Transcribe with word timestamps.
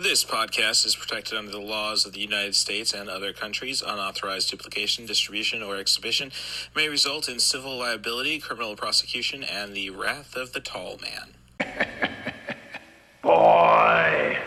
This 0.00 0.24
podcast 0.24 0.86
is 0.86 0.94
protected 0.94 1.36
under 1.36 1.50
the 1.50 1.58
laws 1.58 2.06
of 2.06 2.12
the 2.12 2.20
United 2.20 2.54
States 2.54 2.92
and 2.94 3.10
other 3.10 3.32
countries. 3.32 3.82
Unauthorized 3.82 4.48
duplication, 4.48 5.06
distribution, 5.06 5.60
or 5.60 5.74
exhibition 5.74 6.30
may 6.76 6.88
result 6.88 7.28
in 7.28 7.40
civil 7.40 7.76
liability, 7.78 8.38
criminal 8.38 8.76
prosecution, 8.76 9.42
and 9.42 9.74
the 9.74 9.90
wrath 9.90 10.36
of 10.36 10.52
the 10.52 10.60
tall 10.60 11.00
man. 11.02 11.34
Boy! 13.24 14.38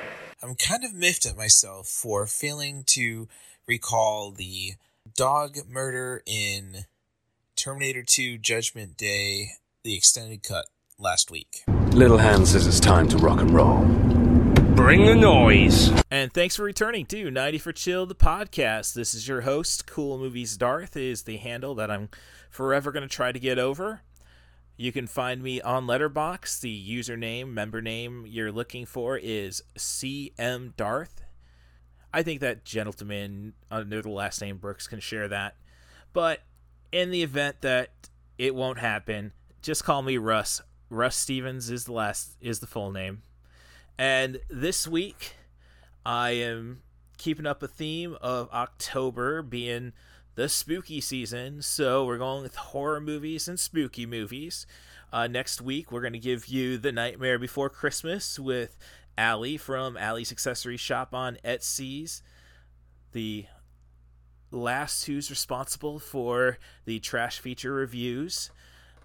I'm 0.42 0.56
kind 0.56 0.86
of 0.86 0.94
miffed 0.94 1.26
at 1.26 1.36
myself 1.36 1.90
for 1.90 2.26
failing 2.28 2.86
to 2.92 3.28
recall 3.68 4.32
the 4.32 4.76
dog 5.18 5.58
murder 5.70 6.24
in 6.26 6.86
Terminator 7.58 8.06
2 8.08 8.38
Judgment 8.38 8.96
Day, 8.96 9.50
the 9.84 9.98
extended 9.98 10.44
cut 10.44 10.68
last 10.98 11.30
week. 11.30 11.64
Little 11.68 12.20
Hand 12.20 12.48
says 12.48 12.68
it's 12.68 12.80
time 12.80 13.10
to 13.10 13.18
rock 13.18 13.42
and 13.42 13.52
roll. 13.52 14.11
Bring 14.82 15.06
the 15.06 15.16
noise. 15.16 15.92
And 16.10 16.34
thanks 16.34 16.56
for 16.56 16.64
returning 16.64 17.06
to 17.06 17.30
90 17.30 17.60
for 17.60 17.72
Chill, 17.72 18.08
the 18.08 18.16
podcast. 18.16 18.96
This 18.96 19.14
is 19.14 19.28
your 19.28 19.42
host, 19.42 19.86
Cool 19.86 20.18
Movies 20.18 20.58
Darth, 20.58 20.98
is 20.98 21.22
the 21.22 21.38
handle 21.38 21.76
that 21.76 21.92
I'm 21.92 22.10
forever 22.50 22.92
going 22.92 23.08
to 23.08 23.16
try 23.16 23.32
to 23.32 23.40
get 23.40 23.60
over. 23.60 24.02
You 24.78 24.92
can 24.92 25.06
find 25.06 25.44
me 25.44 25.62
on 25.62 25.86
Letterboxd. 25.86 26.62
The 26.62 26.98
username, 26.98 27.50
member 27.50 27.80
name 27.80 28.26
you're 28.28 28.52
looking 28.52 28.88
for 28.88 29.20
is 29.22 29.62
CM 29.78 30.76
Darth. 30.76 31.22
I 32.12 32.24
think 32.24 32.42
that 32.42 32.66
gentleman 32.66 33.54
under 33.70 34.02
the 34.02 34.10
last 34.10 34.42
name 34.42 34.58
Brooks 34.58 34.88
can 34.88 35.00
share 35.00 35.28
that. 35.28 35.58
But 36.12 36.40
in 36.92 37.12
the 37.12 37.22
event 37.22 37.62
that 37.62 38.10
it 38.40 38.56
won't 38.56 38.80
happen, 38.80 39.32
just 39.62 39.84
call 39.84 40.02
me 40.02 40.18
Russ. 40.18 40.60
Russ 40.90 41.16
Stevens 41.16 41.70
is 41.70 41.86
the 41.86 41.94
last 41.94 42.36
is 42.42 42.62
the 42.62 42.68
full 42.68 42.92
name. 42.92 43.22
And 44.02 44.40
this 44.50 44.88
week 44.88 45.36
I 46.04 46.32
am 46.32 46.82
keeping 47.20 47.46
up 47.46 47.62
a 47.62 47.68
theme 47.68 48.18
of 48.20 48.50
October 48.52 49.44
being 49.44 49.94
the 50.34 50.50
spooky 50.50 51.00
season. 51.00 51.62
So 51.62 52.04
we're 52.04 52.18
going 52.18 52.42
with 52.42 52.56
horror 52.56 53.00
movies 53.00 53.48
and 53.48 53.60
spooky 53.60 54.08
movies. 54.08 54.66
Uh, 55.14 55.28
next 55.28 55.62
week, 55.62 55.92
we're 55.92 56.02
going 56.02 56.14
to 56.14 56.20
give 56.20 56.48
you 56.48 56.80
The 56.80 56.92
Nightmare 56.92 57.38
Before 57.38 57.70
Christmas 57.70 58.40
with 58.40 58.76
Allie 59.20 59.58
from 59.58 59.96
Allie's 59.98 60.32
Accessory 60.32 60.78
Shop 60.78 61.14
on 61.14 61.38
Etsy's. 61.46 62.24
The 63.12 63.46
last 64.50 65.06
who's 65.06 65.30
responsible 65.30 66.00
for 66.00 66.58
the 66.86 67.00
trash 67.00 67.38
feature 67.38 67.74
reviews. 67.74 68.50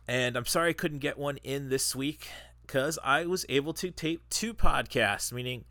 And 0.08 0.36
I'm 0.38 0.46
sorry 0.46 0.70
I 0.70 0.72
couldn't 0.72 1.00
get 1.00 1.18
one 1.18 1.36
in 1.44 1.68
this 1.68 1.94
week 1.94 2.28
because 2.66 2.98
I 3.04 3.26
was 3.26 3.46
able 3.48 3.72
to 3.74 3.90
tape 3.90 4.22
two 4.30 4.52
podcasts, 4.52 5.32
meaning, 5.32 5.64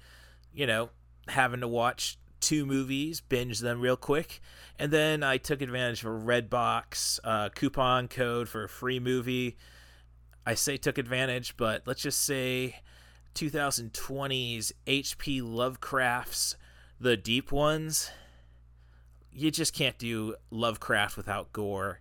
you 0.54 0.66
know, 0.66 0.90
having 1.28 1.62
to 1.62 1.68
watch 1.68 2.18
two 2.40 2.66
movies, 2.66 3.22
binge 3.22 3.60
them 3.60 3.82
real 3.82 3.98
quick, 3.98 4.42
and 4.78 4.92
then 4.92 5.24
I 5.24 5.38
took 5.38 5.62
advantage 5.62 6.04
of 6.04 6.12
a 6.12 6.26
Redbox 6.26 7.20
uh, 7.24 7.50
coupon 7.50 8.08
code 8.08 8.48
for 8.48 8.64
a 8.64 8.70
free 8.70 9.00
movie. 9.00 9.58
I 10.46 10.54
say 10.54 10.78
took 10.78 10.98
advantage, 10.98 11.58
but 11.58 11.84
let's 11.86 12.02
just 12.02 12.24
say 12.24 12.82
2020's 13.34 14.72
H.P. 14.86 15.42
Lovecraft's 15.42 16.56
The 17.00 17.18
Deep 17.18 17.52
Ones. 17.52 18.12
You 19.32 19.52
just 19.52 19.74
can't 19.74 19.98
do 19.98 20.36
Lovecraft 20.52 21.18
without 21.18 21.52
gore. 21.52 22.00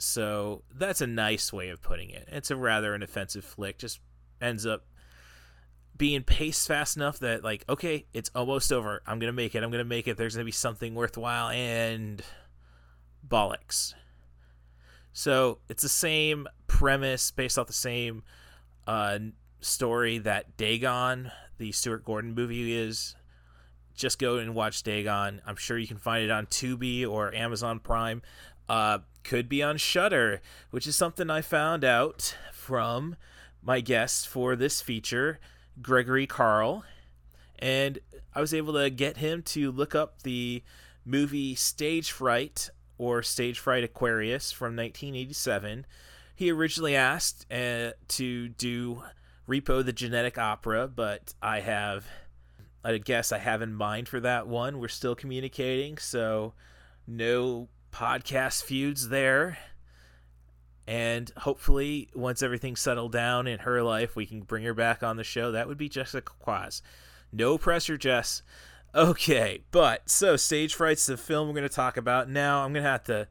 So 0.00 0.62
that's 0.74 1.00
a 1.00 1.06
nice 1.06 1.52
way 1.52 1.68
of 1.68 1.82
putting 1.82 2.10
it. 2.10 2.28
It's 2.32 2.50
a 2.50 2.56
rather 2.56 2.94
inoffensive 2.94 3.44
flick. 3.44 3.78
Just 3.78 4.00
ends 4.40 4.64
up 4.64 4.86
being 5.96 6.22
paced 6.22 6.66
fast 6.66 6.96
enough 6.96 7.18
that 7.18 7.44
like 7.44 7.62
okay 7.68 8.06
it's 8.14 8.30
almost 8.34 8.72
over. 8.72 9.02
I'm 9.06 9.18
gonna 9.18 9.32
make 9.32 9.54
it. 9.54 9.62
I'm 9.62 9.70
gonna 9.70 9.84
make 9.84 10.08
it. 10.08 10.16
There's 10.16 10.34
gonna 10.34 10.44
be 10.46 10.52
something 10.52 10.94
worthwhile 10.94 11.50
and 11.50 12.22
bollocks. 13.26 13.94
So 15.12 15.58
it's 15.68 15.82
the 15.82 15.88
same 15.88 16.48
premise 16.66 17.30
based 17.30 17.58
off 17.58 17.66
the 17.66 17.72
same 17.72 18.22
uh, 18.86 19.18
story 19.60 20.18
that 20.18 20.56
dagon 20.56 21.30
the 21.58 21.72
stuart 21.72 22.04
gordon 22.04 22.34
movie 22.34 22.74
is. 22.74 23.14
Just 23.94 24.18
go 24.18 24.38
and 24.38 24.54
watch 24.54 24.82
dagon. 24.82 25.42
I'm 25.46 25.56
sure 25.56 25.76
you 25.76 25.86
can 25.86 25.98
find 25.98 26.24
it 26.24 26.30
on 26.30 26.46
tubi 26.46 27.06
or 27.06 27.34
amazon 27.34 27.80
prime. 27.80 28.22
Uh, 28.66 29.00
could 29.24 29.48
be 29.48 29.62
on 29.62 29.76
Shudder, 29.76 30.40
which 30.70 30.86
is 30.86 30.96
something 30.96 31.30
i 31.30 31.40
found 31.40 31.84
out 31.84 32.36
from 32.52 33.16
my 33.62 33.80
guest 33.80 34.28
for 34.28 34.56
this 34.56 34.80
feature 34.80 35.38
Gregory 35.82 36.26
Carl, 36.26 36.84
and 37.58 37.98
I 38.34 38.40
was 38.40 38.54
able 38.54 38.74
to 38.74 38.90
get 38.90 39.18
him 39.18 39.42
to 39.42 39.70
look 39.70 39.94
up 39.94 40.22
the 40.22 40.62
movie 41.04 41.54
Stage 41.54 42.10
Fright 42.10 42.70
or 42.98 43.22
Stage 43.22 43.58
Fright 43.58 43.84
Aquarius 43.84 44.52
from 44.52 44.76
1987. 44.76 45.86
He 46.34 46.50
originally 46.50 46.96
asked 46.96 47.46
uh, 47.52 47.92
to 48.08 48.48
do 48.48 49.02
Repo 49.48 49.84
the 49.84 49.92
Genetic 49.92 50.38
Opera, 50.38 50.88
but 50.88 51.34
I 51.42 51.60
have, 51.60 52.06
I 52.84 52.98
guess 52.98 53.32
I 53.32 53.38
have 53.38 53.62
in 53.62 53.74
mind 53.74 54.08
for 54.08 54.20
that 54.20 54.46
one. 54.46 54.78
We're 54.78 54.88
still 54.88 55.14
communicating, 55.14 55.98
so 55.98 56.54
no 57.06 57.68
podcast 57.92 58.62
feuds 58.62 59.08
there. 59.08 59.58
And 60.86 61.30
hopefully 61.36 62.08
once 62.14 62.42
everything's 62.42 62.80
settled 62.80 63.12
down 63.12 63.46
in 63.46 63.60
her 63.60 63.82
life 63.82 64.16
we 64.16 64.26
can 64.26 64.40
bring 64.40 64.64
her 64.64 64.74
back 64.74 65.02
on 65.02 65.16
the 65.16 65.24
show. 65.24 65.52
That 65.52 65.68
would 65.68 65.78
be 65.78 65.88
jessica 65.88 66.32
quaz 66.40 66.82
no 67.32 67.58
pressure 67.58 67.96
jess. 67.96 68.42
Okay 68.94 69.62
but 69.70 70.08
so 70.10 70.36
stage 70.36 70.74
fright's 70.74 71.06
the 71.06 71.16
film 71.16 71.48
we're 71.48 71.54
going 71.54 71.68
to 71.68 71.74
talk 71.74 71.96
about. 71.96 72.28
Now 72.28 72.64
i'm 72.64 72.72
going 72.72 72.82
to 72.82 72.90
have 72.90 73.04
to 73.04 73.28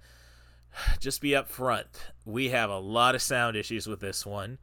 just 1.00 1.22
be 1.22 1.36
up 1.36 1.50
front 1.50 1.88
we 2.26 2.50
have 2.50 2.70
a 2.70 2.80
lot 2.80 3.16
of 3.16 3.22
sound 3.22 3.56
issues 3.58 3.88
with 3.88 4.00
this 4.00 4.26
one. 4.26 4.58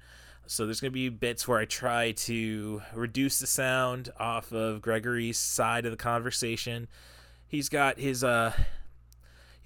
So 0.47 0.65
there's 0.65 0.81
going 0.81 0.93
to 0.93 0.95
be 0.95 1.09
bits 1.09 1.47
where 1.47 1.59
i 1.59 1.65
try 1.65 2.13
to 2.13 2.81
reduce 2.95 3.41
the 3.41 3.47
sound 3.47 4.11
off 4.19 4.53
of 4.53 4.81
gregory's 4.81 5.39
side 5.39 5.85
of 5.85 5.91
the 5.91 5.97
conversation. 5.99 6.89
He's 7.47 7.69
got 7.69 7.99
his 7.99 8.25
uh 8.25 8.53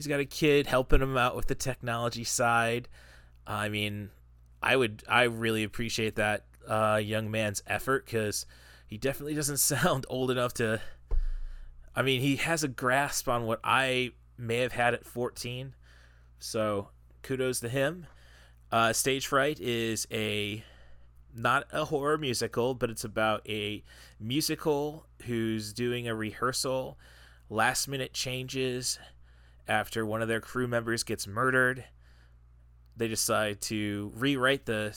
he's 0.01 0.09
got 0.09 0.21
a 0.21 0.25
kid 0.25 0.67
helping 0.67 1.03
him 1.03 1.17
out 1.17 1.37
with 1.37 1.47
the 1.47 1.55
technology 1.55 2.25
side 2.25 2.89
I 3.51 3.69
mean, 3.69 4.11
I 4.63 4.77
would 4.77 5.03
I 5.09 5.25
really 5.25 5.65
appreciate 5.65 6.15
that 6.15 6.45
uh, 6.69 7.01
young 7.03 7.31
man's 7.31 7.63
effort 7.67 8.07
because 8.07 8.47
he 8.87 8.97
definitely 8.97 9.35
doesn't 9.35 9.57
sound 9.59 10.07
old 10.09 10.31
enough 10.31 10.55
to. 10.55 10.81
I 11.95 12.03
mean, 12.03 12.21
he 12.21 12.37
has 12.37 12.63
a 12.63 12.69
grasp 12.69 13.29
on 13.29 13.47
what 13.47 13.59
I 13.65 14.13
may 14.39 14.59
have 14.59 14.73
had 14.73 14.95
at 14.95 15.05
14, 15.05 15.75
so 16.39 16.91
kudos 17.23 17.59
to 17.61 17.69
him. 17.69 18.07
Uh, 18.71 18.93
Stage 18.93 19.27
Fright 19.27 19.59
is 19.59 20.07
a 20.13 20.63
not 21.35 21.67
a 21.73 21.87
horror 21.87 22.17
musical, 22.17 22.75
but 22.75 22.91
it's 22.91 23.05
about 23.05 23.49
a 23.49 23.83
musical 24.21 25.07
who's 25.23 25.73
doing 25.73 26.07
a 26.07 26.15
rehearsal. 26.15 26.97
Last 27.49 27.89
minute 27.89 28.13
changes 28.13 29.01
after 29.71 30.05
one 30.05 30.21
of 30.21 30.29
their 30.29 30.41
crew 30.41 30.67
members 30.67 31.03
gets 31.03 31.27
murdered 31.27 31.85
they 33.01 33.09
decide 33.09 33.63
to 33.63 34.13
rewrite 34.15 34.67
the 34.67 34.95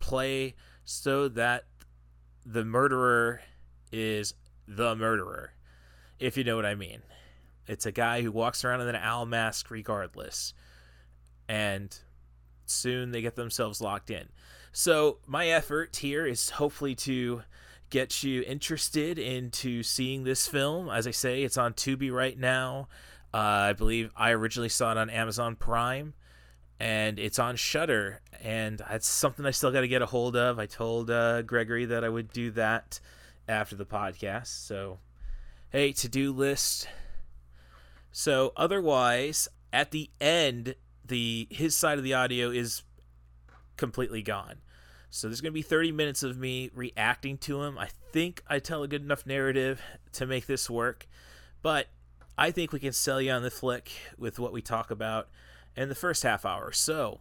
play 0.00 0.54
so 0.84 1.28
that 1.28 1.64
the 2.44 2.62
murderer 2.62 3.40
is 3.90 4.34
the 4.66 4.94
murderer, 4.94 5.52
if 6.18 6.36
you 6.36 6.44
know 6.44 6.56
what 6.56 6.66
I 6.66 6.74
mean. 6.74 7.00
It's 7.66 7.86
a 7.86 7.92
guy 7.92 8.20
who 8.20 8.30
walks 8.32 8.64
around 8.64 8.82
in 8.82 8.88
an 8.88 8.96
owl 8.96 9.24
mask 9.24 9.70
regardless. 9.70 10.52
And 11.48 11.98
soon 12.66 13.12
they 13.12 13.22
get 13.22 13.34
themselves 13.34 13.80
locked 13.80 14.10
in. 14.10 14.28
So, 14.70 15.18
my 15.26 15.48
effort 15.48 15.96
here 15.96 16.26
is 16.26 16.50
hopefully 16.50 16.94
to 16.96 17.42
get 17.88 18.22
you 18.22 18.42
interested 18.42 19.18
into 19.18 19.82
seeing 19.82 20.24
this 20.24 20.46
film. 20.46 20.90
As 20.90 21.06
I 21.06 21.12
say, 21.12 21.42
it's 21.42 21.56
on 21.56 21.72
Tubi 21.72 22.12
right 22.12 22.38
now. 22.38 22.88
Uh, 23.38 23.68
I 23.70 23.72
believe 23.72 24.10
I 24.16 24.30
originally 24.30 24.68
saw 24.68 24.90
it 24.90 24.98
on 24.98 25.10
Amazon 25.10 25.54
Prime 25.54 26.12
and 26.80 27.20
it's 27.20 27.38
on 27.38 27.54
Shudder, 27.54 28.20
and 28.42 28.82
it's 28.90 29.06
something 29.06 29.46
I 29.46 29.52
still 29.52 29.70
got 29.70 29.82
to 29.82 29.88
get 29.88 30.02
a 30.02 30.06
hold 30.06 30.34
of. 30.34 30.58
I 30.58 30.66
told 30.66 31.08
uh, 31.08 31.42
Gregory 31.42 31.84
that 31.84 32.02
I 32.02 32.08
would 32.08 32.32
do 32.32 32.50
that 32.52 32.98
after 33.46 33.76
the 33.76 33.86
podcast. 33.86 34.48
So, 34.48 34.98
hey, 35.70 35.92
to 35.92 36.08
do 36.08 36.32
list. 36.32 36.88
So, 38.10 38.52
otherwise, 38.56 39.46
at 39.72 39.92
the 39.92 40.10
end, 40.20 40.74
the 41.04 41.46
his 41.48 41.76
side 41.76 41.98
of 41.98 42.02
the 42.02 42.14
audio 42.14 42.50
is 42.50 42.82
completely 43.76 44.22
gone. 44.22 44.56
So 45.10 45.28
there's 45.28 45.40
going 45.40 45.52
to 45.52 45.54
be 45.54 45.62
30 45.62 45.92
minutes 45.92 46.24
of 46.24 46.38
me 46.38 46.72
reacting 46.74 47.38
to 47.38 47.62
him. 47.62 47.78
I 47.78 47.88
think 48.12 48.42
I 48.48 48.58
tell 48.58 48.82
a 48.82 48.88
good 48.88 49.02
enough 49.02 49.26
narrative 49.26 49.80
to 50.14 50.26
make 50.26 50.46
this 50.46 50.68
work, 50.68 51.06
but 51.62 51.86
I 52.38 52.52
think 52.52 52.72
we 52.72 52.78
can 52.78 52.92
sell 52.92 53.20
you 53.20 53.32
on 53.32 53.42
the 53.42 53.50
flick 53.50 53.90
with 54.16 54.38
what 54.38 54.52
we 54.52 54.62
talk 54.62 54.92
about 54.92 55.28
in 55.76 55.88
the 55.88 55.96
first 55.96 56.22
half 56.22 56.46
hour. 56.46 56.70
So, 56.70 57.18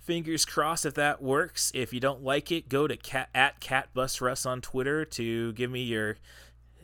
fingers 0.00 0.46
crossed 0.46 0.86
if 0.86 0.94
that 0.94 1.20
works. 1.20 1.70
If 1.74 1.92
you 1.92 2.00
don't 2.00 2.24
like 2.24 2.50
it, 2.50 2.70
go 2.70 2.86
to 2.86 2.96
cat 2.96 3.28
at 3.34 3.60
catbusruss 3.60 4.46
on 4.46 4.62
Twitter 4.62 5.04
to 5.04 5.52
give 5.52 5.70
me 5.70 5.82
your 5.82 6.16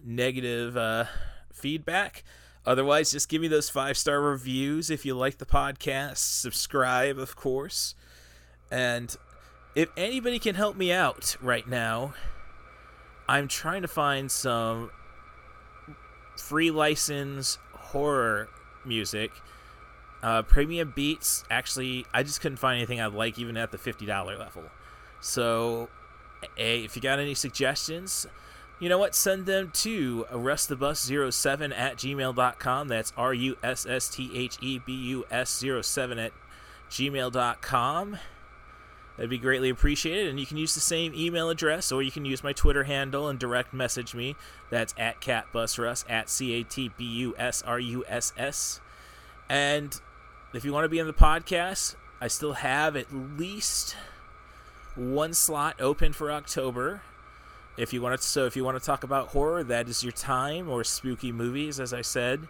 negative 0.05 0.77
uh, 0.77 1.07
feedback. 1.51 2.23
Otherwise, 2.67 3.13
just 3.13 3.31
give 3.31 3.41
me 3.41 3.49
those 3.49 3.71
five 3.71 3.97
star 3.97 4.21
reviews 4.21 4.91
if 4.91 5.07
you 5.07 5.17
like 5.17 5.39
the 5.39 5.47
podcast. 5.47 6.19
Subscribe, 6.19 7.19
of 7.19 7.35
course. 7.35 7.95
And 8.71 9.17
if 9.75 9.89
anybody 9.97 10.39
can 10.39 10.55
help 10.55 10.77
me 10.77 10.93
out 10.93 11.35
right 11.41 11.67
now, 11.67 12.13
I'm 13.27 13.49
trying 13.49 13.81
to 13.81 13.89
find 13.89 14.31
some 14.31 14.91
free 16.39 16.71
license 16.71 17.59
horror 17.73 18.49
music. 18.85 19.33
Uh, 20.23 20.43
premium 20.43 20.93
beats, 20.95 21.45
actually, 21.51 22.05
I 22.13 22.23
just 22.23 22.41
couldn't 22.41 22.59
find 22.59 22.77
anything 22.79 23.01
I 23.01 23.07
like 23.07 23.39
even 23.39 23.57
at 23.57 23.71
the 23.71 23.79
$50 23.79 24.09
level. 24.39 24.65
So, 25.21 25.89
a, 26.57 26.85
if 26.85 26.97
you 26.97 27.03
got 27.03 27.19
any 27.19 27.35
suggestions, 27.35 28.27
you 28.81 28.89
know 28.89 28.99
what? 28.99 29.15
Send 29.15 29.47
them 29.47 29.71
to 29.75 30.27
arrestthebus07 30.31 31.77
at 31.77 31.97
gmail.com. 31.97 32.89
That's 32.89 33.13
R 33.17 33.35
U 33.35 33.57
S 33.63 33.87
S 33.87 34.09
T 34.09 34.31
H 34.35 34.59
E 34.61 34.79
B 34.79 34.93
U 34.93 35.25
S 35.31 35.65
07 35.83 36.19
at 36.19 36.33
gmail.com. 36.91 38.19
That'd 39.19 39.31
be 39.31 39.39
greatly 39.39 39.69
appreciated. 39.69 40.29
And 40.29 40.39
you 40.39 40.47
can 40.47 40.57
use 40.57 40.75
the 40.75 40.81
same 40.81 41.13
email 41.13 41.51
address 41.51 41.91
or 41.91 42.03
you 42.03 42.13
can 42.13 42.25
use 42.25 42.45
my 42.45 42.53
Twitter 42.53 42.85
handle 42.85 43.29
and 43.29 43.37
direct 43.37 43.75
message 43.75 44.15
me. 44.15 44.37
That's 44.71 44.95
at 44.97 45.21
catbusruss, 45.21 46.05
at 46.09 46.31
C 46.31 46.55
A 46.55 46.63
T 46.63 46.93
B 46.97 47.05
U 47.05 47.35
S 47.37 47.61
R 47.67 47.81
U 47.81 48.05
S 48.07 48.33
S. 48.39 48.81
And 49.49 50.01
if 50.55 50.65
you 50.65 50.73
want 50.73 50.85
to 50.85 50.89
be 50.89 51.01
on 51.01 51.09
the 51.09 51.13
podcast, 51.13 51.97
I 52.21 52.29
still 52.29 52.53
have 52.53 52.95
at 52.95 53.13
least 53.13 53.97
one 54.95 55.35
slot 55.35 55.81
open 55.81 56.13
for 56.13 56.31
October. 56.31 57.03
If 57.77 57.93
you 57.93 58.01
want 58.01 58.21
to, 58.21 58.27
so 58.27 58.47
if 58.47 58.55
you 58.55 58.63
want 58.63 58.79
to 58.79 58.85
talk 58.85 59.03
about 59.03 59.29
horror, 59.29 59.65
that 59.65 59.89
is 59.89 60.05
your 60.05 60.13
time, 60.13 60.69
or 60.69 60.85
spooky 60.85 61.33
movies, 61.33 61.81
as 61.81 61.93
I 61.93 62.03
said. 62.03 62.47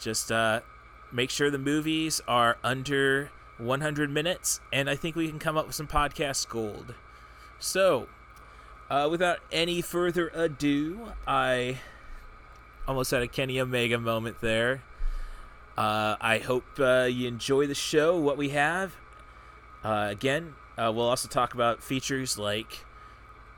Just 0.00 0.30
uh, 0.30 0.60
make 1.12 1.30
sure 1.30 1.50
the 1.50 1.58
movies 1.58 2.20
are 2.28 2.58
under 2.62 3.30
100 3.60 4.10
minutes, 4.10 4.60
and 4.72 4.88
I 4.88 4.96
think 4.96 5.16
we 5.16 5.28
can 5.28 5.38
come 5.38 5.56
up 5.56 5.66
with 5.66 5.74
some 5.74 5.86
podcast 5.86 6.48
gold. 6.48 6.94
So, 7.58 8.08
uh, 8.88 9.08
without 9.10 9.38
any 9.52 9.82
further 9.82 10.30
ado, 10.34 11.12
I 11.26 11.78
almost 12.88 13.10
had 13.10 13.22
a 13.22 13.28
Kenny 13.28 13.60
Omega 13.60 13.98
moment 13.98 14.40
there. 14.40 14.82
Uh, 15.76 16.16
I 16.20 16.38
hope 16.38 16.64
uh, 16.78 17.08
you 17.10 17.28
enjoy 17.28 17.66
the 17.66 17.74
show, 17.74 18.18
what 18.18 18.36
we 18.36 18.50
have. 18.50 18.96
Uh, 19.84 20.08
again, 20.10 20.54
uh, 20.76 20.92
we'll 20.94 21.08
also 21.08 21.28
talk 21.28 21.54
about 21.54 21.82
features 21.82 22.36
like 22.38 22.84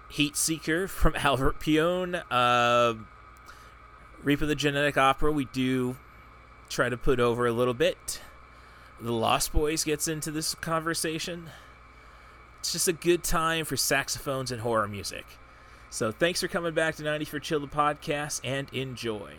Heat 0.09 0.37
Seeker 0.37 0.87
from 0.87 1.15
Albert 1.17 1.59
Pyun, 1.61 2.23
uh, 2.31 2.95
Repo 4.25 4.47
the 4.47 4.55
Genetic 4.55 4.97
Opera. 4.99 5.33
We 5.33 5.47
do 5.47 5.97
try 6.69 6.89
to 6.89 6.97
put 6.97 7.19
over 7.19 7.47
a 7.47 7.53
little 7.53 7.75
bit. 7.75 8.21
The 9.03 9.13
Lost 9.13 9.53
Boys 9.53 9.83
gets 9.83 10.07
into 10.07 10.31
this 10.31 10.55
conversation. 10.55 11.51
It's 12.61 12.71
just 12.71 12.87
a 12.87 12.93
good 12.93 13.25
time 13.25 13.65
for 13.65 13.77
saxophones 13.77 14.53
and 14.53 14.61
horror 14.61 14.87
music. 14.87 15.27
So 15.91 16.13
thanks 16.13 16.41
for 16.41 16.47
coming 16.47 16.73
back 16.73 16.95
to 16.97 17.03
90 17.03 17.25
for 17.25 17.41
Chill 17.41 17.59
the 17.59 17.67
podcast 17.67 18.41
and 18.45 18.73
enjoy. 18.73 19.35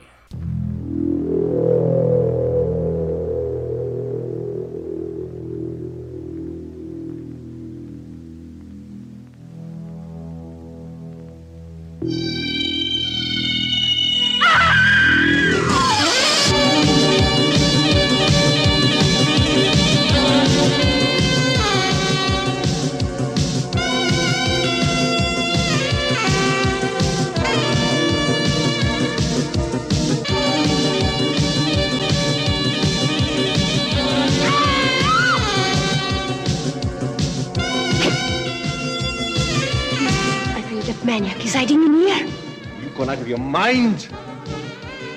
Your 43.33 43.41
mind. 43.41 44.03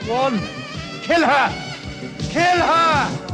One, 0.08 0.38
kill 1.02 1.22
her! 1.22 1.48
Kill 2.30 2.60
her! 2.72 3.25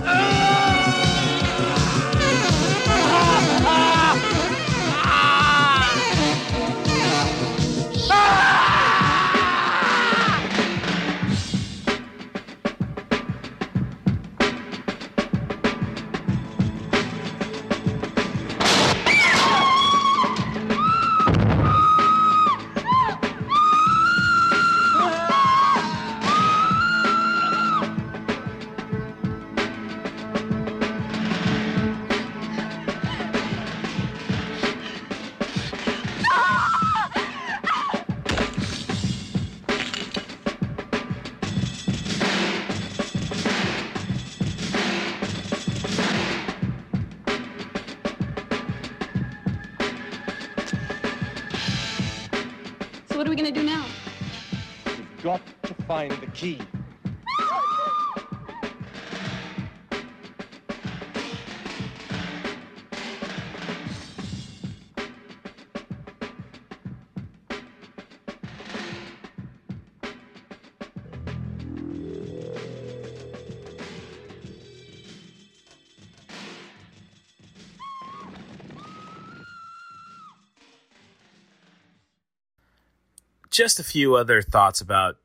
Just 83.52 83.78
a 83.78 83.84
few 83.84 84.16
other 84.16 84.42
thoughts 84.42 84.80
about 84.80 85.18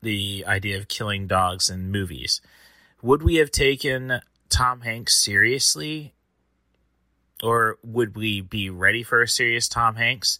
the 0.00 0.44
idea 0.46 0.78
of 0.78 0.88
killing 0.88 1.26
dogs 1.26 1.68
in 1.68 1.90
movies. 1.90 2.40
Would 3.02 3.22
we 3.22 3.36
have 3.36 3.50
taken 3.50 4.20
Tom 4.48 4.80
Hanks 4.82 5.22
seriously? 5.22 6.14
Or 7.42 7.78
would 7.82 8.16
we 8.16 8.40
be 8.40 8.70
ready 8.70 9.02
for 9.02 9.20
a 9.20 9.28
serious 9.28 9.68
Tom 9.68 9.96
Hanks 9.96 10.38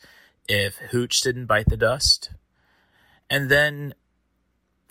if 0.48 0.76
Hooch 0.76 1.20
didn't 1.20 1.46
bite 1.46 1.66
the 1.66 1.76
dust? 1.76 2.30
And 3.28 3.50
then, 3.50 3.94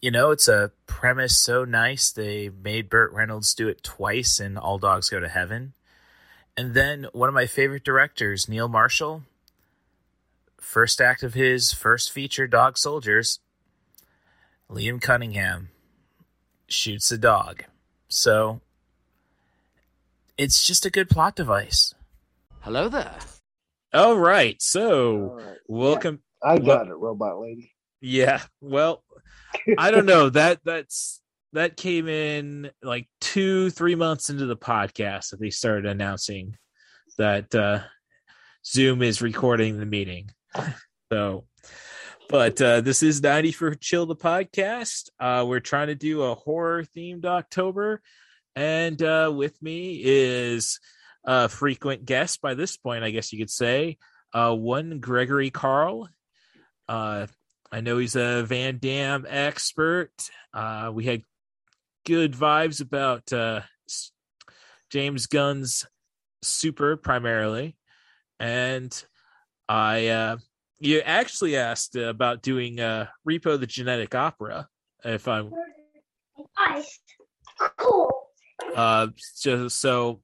you 0.02 0.12
know, 0.12 0.32
it's 0.32 0.50
a 0.50 0.72
premise 0.88 1.38
so 1.38 1.64
nice 1.64 2.12
they 2.12 2.50
made 2.50 2.90
Burt 2.90 3.14
Reynolds 3.14 3.54
do 3.54 3.70
it 3.70 3.82
twice 3.82 4.40
in 4.42 4.58
All 4.58 4.78
Dogs 4.78 5.10
Go 5.10 5.22
to 5.22 5.30
Heaven. 5.30 5.74
And 6.58 6.74
then 6.74 7.08
one 7.14 7.30
of 7.30 7.36
my 7.36 7.46
favorite 7.46 7.86
directors, 7.86 8.50
Neil 8.50 8.68
Marshall, 8.68 9.24
first 10.62 11.02
act 11.02 11.24
of 11.24 11.34
his 11.34 11.74
first 11.74 12.12
feature, 12.12 12.48
Dog 12.48 12.78
Soldiers, 12.78 13.40
Liam 14.70 15.02
Cunningham 15.02 15.70
shoots 16.68 17.12
a 17.12 17.18
dog. 17.18 17.66
So 18.08 18.62
it's 20.38 20.66
just 20.66 20.86
a 20.86 20.90
good 20.90 21.10
plot 21.10 21.36
device. 21.36 21.94
Hello 22.62 22.88
there. 22.88 23.18
All 23.94 24.16
right, 24.18 24.62
so 24.62 25.16
All 25.16 25.36
right. 25.36 25.58
welcome. 25.68 26.22
I 26.42 26.60
got 26.60 26.88
it, 26.88 26.94
robot 26.94 27.42
lady. 27.42 27.74
Yeah, 28.00 28.42
well, 28.62 29.04
I 29.78 29.92
don't 29.92 30.06
know 30.06 30.30
that 30.30 30.60
that's 30.64 31.22
that 31.54 31.76
came 31.76 32.08
in 32.08 32.72
like 32.82 33.08
two 33.20 33.70
three 33.72 33.96
months 33.96 34.30
into 34.30 34.46
the 34.46 34.56
podcast 34.56 35.32
that 35.32 35.40
they 35.40 35.50
started 35.50 35.86
announcing 35.86 36.56
that 37.18 37.54
uh, 37.54 37.82
Zoom 38.66 39.02
is 39.02 39.22
recording 39.22 39.78
the 39.78 39.86
meeting. 39.86 40.32
So, 41.12 41.44
but 42.30 42.62
uh, 42.62 42.80
this 42.80 43.04
is 43.04 43.22
90 43.22 43.52
for 43.52 43.76
Chill 43.76 44.06
the 44.06 44.16
podcast. 44.16 45.10
Uh, 45.20 45.44
we're 45.46 45.60
trying 45.60 45.88
to 45.88 45.96
do 45.96 46.22
a 46.22 46.36
horror 46.36 46.86
themed 46.86 47.26
October. 47.26 48.02
And 48.56 49.02
uh, 49.04 49.30
with 49.36 49.62
me 49.62 50.02
is 50.02 50.80
a 51.26 51.50
frequent 51.50 52.06
guest 52.06 52.42
by 52.42 52.54
this 52.54 52.78
point, 52.78 53.04
I 53.04 53.12
guess 53.12 53.34
you 53.34 53.40
could 53.40 53.50
say. 53.50 53.98
Uh, 54.34 54.56
one 54.56 55.02
Gregory 55.02 55.50
Carl. 55.50 56.08
Uh, 56.88 57.28
I 57.74 57.82
know 57.82 57.98
he's 57.98 58.16
a 58.16 58.44
Van 58.44 58.78
Damme 58.78 59.26
expert. 59.28 60.14
Uh, 60.54 60.92
we 60.94 61.04
had 61.04 61.24
good 62.06 62.32
vibes 62.32 62.80
about 62.80 63.66
James 64.90 65.28
Gunn's 65.28 65.86
Super 66.42 66.96
primarily, 66.96 67.76
and 68.40 69.06
I 69.72 70.08
uh, 70.08 70.38
you 70.80 71.00
actually 71.00 71.56
asked 71.56 71.96
about 71.96 72.42
doing 72.42 72.82
uh, 72.82 73.08
Repo 73.28 73.58
the 73.58 73.66
Genetic 73.66 74.14
Opera. 74.14 74.68
If 75.06 75.30
I'm 75.30 75.54
Cool. 77.78 78.12
uh, 78.76 79.08
just 79.42 79.80
so 79.80 80.22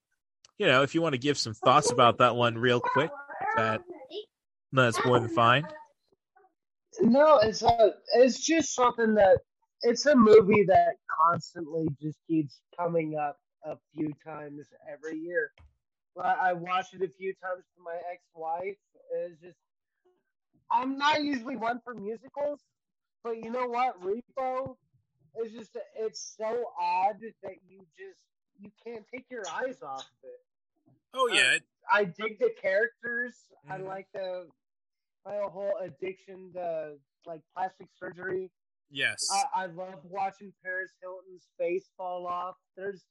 you 0.57 0.67
know, 0.67 0.83
if 0.83 0.93
you 0.93 1.01
want 1.01 1.13
to 1.13 1.19
give 1.19 1.37
some 1.37 1.53
thoughts 1.53 1.91
about 1.91 2.17
that 2.17 2.35
one 2.35 2.57
real 2.57 2.81
quick, 2.81 3.09
that 3.55 3.79
that's 4.73 4.99
more 5.05 5.17
than 5.19 5.29
fine. 5.29 5.65
No, 6.99 7.37
it's 7.37 7.61
a, 7.61 7.93
it's 8.15 8.39
just 8.39 8.75
something 8.75 9.13
that 9.15 9.37
it's 9.81 10.07
a 10.07 10.15
movie 10.15 10.65
that 10.67 10.95
constantly 11.25 11.87
just 12.01 12.17
keeps 12.27 12.59
coming 12.77 13.17
up 13.17 13.37
a 13.63 13.77
few 13.93 14.11
times 14.25 14.67
every 14.91 15.19
year. 15.19 15.51
I, 16.23 16.49
I 16.49 16.53
watched 16.53 16.93
it 16.93 17.01
a 17.01 17.07
few 17.09 17.33
times 17.35 17.63
with 17.75 17.83
my 17.85 17.97
ex-wife. 18.11 18.77
It's 19.15 19.41
just 19.41 19.57
I'm 20.71 20.97
not 20.97 21.23
usually 21.23 21.55
one 21.55 21.79
for 21.83 21.93
musicals, 21.93 22.59
but 23.23 23.37
you 23.43 23.49
know 23.51 23.67
what? 23.67 24.01
Repo 24.01 24.75
is 25.43 25.51
just 25.53 25.77
it's 25.97 26.35
so 26.37 26.65
odd 26.79 27.15
that 27.43 27.55
you 27.67 27.79
just 27.97 28.21
you 28.59 28.69
can't 28.85 29.05
take 29.13 29.25
your 29.29 29.43
eyes 29.47 29.77
off 29.83 29.99
of 29.99 30.23
it. 30.29 30.41
Oh 31.13 31.27
yeah. 31.31 31.57
I 31.91 32.03
dig 32.05 32.39
the 32.39 32.51
characters. 32.61 33.35
I 33.69 33.77
Mhm. 33.77 33.87
like 33.87 34.07
the 34.13 34.49
my 35.25 35.37
whole 35.43 35.73
addiction 35.81 36.51
to 36.53 36.97
like 37.25 37.41
plastic 37.55 37.87
surgery. 37.99 38.49
yes. 38.89 39.27
I, 39.31 39.63
I 39.63 39.65
love 39.67 39.99
watching 40.03 40.53
Paris 40.63 40.91
Hilton's 41.01 41.47
face 41.59 41.89
fall 41.97 42.25
off. 42.27 42.55
There's 42.75 43.03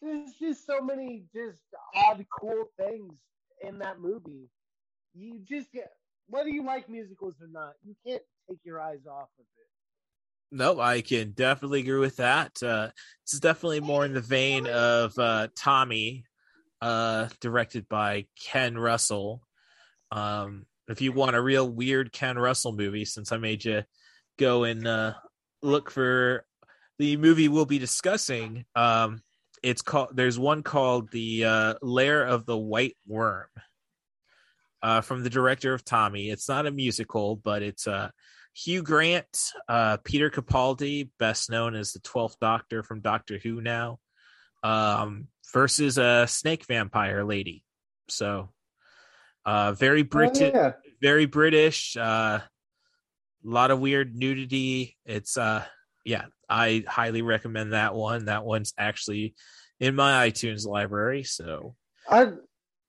there's 0.00 0.32
just 0.40 0.66
so 0.66 0.80
many 0.80 1.24
just 1.34 1.58
odd, 1.94 2.24
cool 2.38 2.66
things 2.78 3.12
in 3.62 3.78
that 3.78 4.00
movie. 4.00 4.48
You 5.14 5.40
just 5.48 5.72
get 5.72 5.90
whether 6.28 6.48
you 6.48 6.64
like 6.64 6.88
musicals 6.88 7.34
or 7.40 7.48
not, 7.50 7.72
you 7.84 7.94
can't 8.06 8.22
take 8.48 8.58
your 8.64 8.80
eyes 8.80 9.06
off 9.10 9.28
of 9.38 9.44
it. 9.44 10.56
No, 10.56 10.80
I 10.80 11.00
can 11.02 11.32
definitely 11.32 11.80
agree 11.80 11.98
with 11.98 12.16
that. 12.16 12.52
Uh, 12.62 12.88
this 13.24 13.34
is 13.34 13.40
definitely 13.40 13.80
more 13.80 14.04
in 14.04 14.14
the 14.14 14.20
vein 14.20 14.66
of 14.66 15.18
uh, 15.18 15.48
Tommy, 15.56 16.24
uh, 16.80 17.28
directed 17.40 17.88
by 17.88 18.26
Ken 18.42 18.76
Russell. 18.78 19.42
Um, 20.10 20.64
if 20.88 21.02
you 21.02 21.12
want 21.12 21.36
a 21.36 21.42
real 21.42 21.68
weird 21.68 22.12
Ken 22.12 22.38
Russell 22.38 22.72
movie, 22.72 23.04
since 23.04 23.30
I 23.30 23.36
made 23.36 23.64
you 23.64 23.82
go 24.38 24.64
and 24.64 24.86
uh, 24.86 25.14
look 25.62 25.90
for 25.90 26.46
the 26.98 27.16
movie 27.18 27.48
we'll 27.48 27.66
be 27.66 27.78
discussing, 27.78 28.64
um, 28.74 29.20
it's 29.62 29.82
called. 29.82 30.10
There's 30.14 30.38
one 30.38 30.62
called 30.62 31.10
The 31.10 31.44
uh, 31.44 31.74
Lair 31.82 32.24
of 32.24 32.46
the 32.46 32.58
White 32.58 32.96
Worm. 33.06 33.48
Uh, 34.80 35.00
from 35.00 35.24
the 35.24 35.30
director 35.30 35.74
of 35.74 35.84
Tommy. 35.84 36.30
It's 36.30 36.48
not 36.48 36.64
a 36.64 36.70
musical, 36.70 37.34
but 37.34 37.62
it's 37.64 37.88
uh, 37.88 38.10
Hugh 38.54 38.84
Grant, 38.84 39.52
uh, 39.68 39.96
Peter 40.04 40.30
Capaldi, 40.30 41.10
best 41.18 41.50
known 41.50 41.74
as 41.74 41.92
the 41.92 41.98
Twelfth 41.98 42.36
Doctor 42.40 42.84
from 42.84 43.00
Doctor 43.00 43.38
Who 43.42 43.60
now, 43.60 43.98
um, 44.62 45.26
versus 45.52 45.98
a 45.98 46.28
snake 46.28 46.64
vampire 46.66 47.24
lady. 47.24 47.64
So, 48.08 48.50
uh, 49.44 49.72
very 49.72 50.02
British, 50.04 50.52
Oh, 50.54 50.58
yeah. 50.58 50.72
very 51.02 51.26
British. 51.26 51.96
A 51.96 52.00
uh, 52.00 52.40
lot 53.42 53.72
of 53.72 53.80
weird 53.80 54.14
nudity. 54.14 54.96
It's 55.04 55.36
uh, 55.36 55.64
yeah, 56.08 56.24
I 56.48 56.84
highly 56.88 57.22
recommend 57.22 57.72
that 57.74 57.94
one. 57.94 58.24
That 58.24 58.44
one's 58.44 58.72
actually 58.78 59.34
in 59.78 59.94
my 59.94 60.28
iTunes 60.28 60.66
library. 60.66 61.22
So, 61.24 61.74
I've 62.08 62.38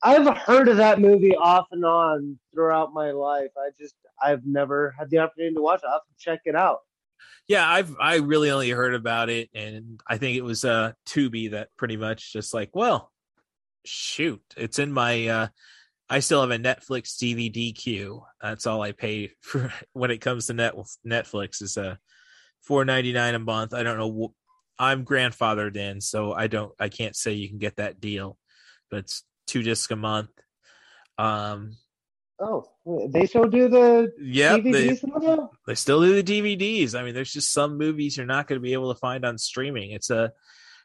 I've 0.02 0.38
heard 0.38 0.70
of 0.70 0.78
that 0.78 1.00
movie 1.02 1.36
off 1.36 1.68
and 1.72 1.84
on 1.84 2.40
throughout 2.54 2.94
my 2.94 3.12
life. 3.12 3.52
I 3.58 3.72
just 3.78 3.96
I've 4.24 4.46
never 4.46 4.96
had 4.98 5.10
the 5.10 5.20
opportunity 5.20 5.56
to 5.56 5.62
watch 5.62 5.82
it. 5.84 5.88
I'll 5.88 5.94
have 5.94 6.02
to 6.04 6.16
check 6.18 6.42
it 6.46 6.56
out. 6.56 6.80
yeah 7.50 7.68
i've 7.70 7.94
i 8.00 8.16
really 8.18 8.50
only 8.52 8.70
heard 8.70 8.94
about 8.94 9.30
it 9.30 9.50
and 9.54 10.00
i 10.08 10.18
think 10.18 10.38
it 10.38 10.44
was 10.44 10.64
uh 10.64 10.92
tubi 11.06 11.52
that 11.52 11.68
pretty 11.78 11.98
much 11.98 12.32
just 12.32 12.54
like 12.54 12.70
well 12.74 13.12
shoot 13.86 14.42
it's 14.56 14.80
in 14.80 14.92
my 14.92 15.28
uh 15.28 15.48
i 16.10 16.20
still 16.20 16.42
have 16.42 16.52
a 16.52 16.58
netflix 16.58 17.18
dvd 17.18 17.76
queue 17.76 18.24
that's 18.42 18.66
all 18.68 18.82
i 18.82 18.92
pay 18.94 19.32
for 19.42 19.74
when 19.94 20.12
it 20.12 20.20
comes 20.22 20.46
to 20.48 20.54
net 20.54 20.76
netflix 21.06 21.62
is 21.62 21.78
uh 22.68 22.72
4.99 22.74 23.36
a 23.36 23.40
month 23.40 23.74
i 23.74 23.84
don't 23.84 23.98
know 23.98 24.34
i'm 24.78 25.06
grandfathered 25.06 25.76
in 25.76 26.02
so 26.02 26.34
i 26.34 26.48
don't 26.48 26.72
i 26.80 26.90
can't 26.90 27.16
say 27.16 27.34
you 27.34 27.50
can 27.50 27.58
get 27.60 27.78
that 27.78 28.00
deal 28.00 28.38
but 28.90 29.00
it's 29.00 29.24
two 29.48 29.64
discs 29.64 29.92
a 29.92 29.96
month 29.96 30.30
um 31.18 31.72
Oh, 32.42 32.66
they 33.12 33.26
still 33.26 33.50
do 33.50 33.68
the 33.68 34.14
yep 34.18 34.64
they, 34.64 34.72
DVDs 34.92 35.04
in 35.04 35.10
the 35.10 35.50
they 35.68 35.76
still 35.76 36.00
do 36.02 36.22
the 36.22 36.24
DVDs. 36.24 36.98
I 36.98 37.04
mean, 37.04 37.14
there's 37.14 37.34
just 37.34 37.52
some 37.52 37.78
movies 37.78 38.16
you're 38.16 38.26
not 38.26 38.48
going 38.48 38.56
to 38.62 38.64
be 38.64 38.72
able 38.72 38.94
to 38.94 38.98
find 38.98 39.26
on 39.26 39.38
streaming. 39.38 39.92
It's 39.92 40.10
a 40.10 40.32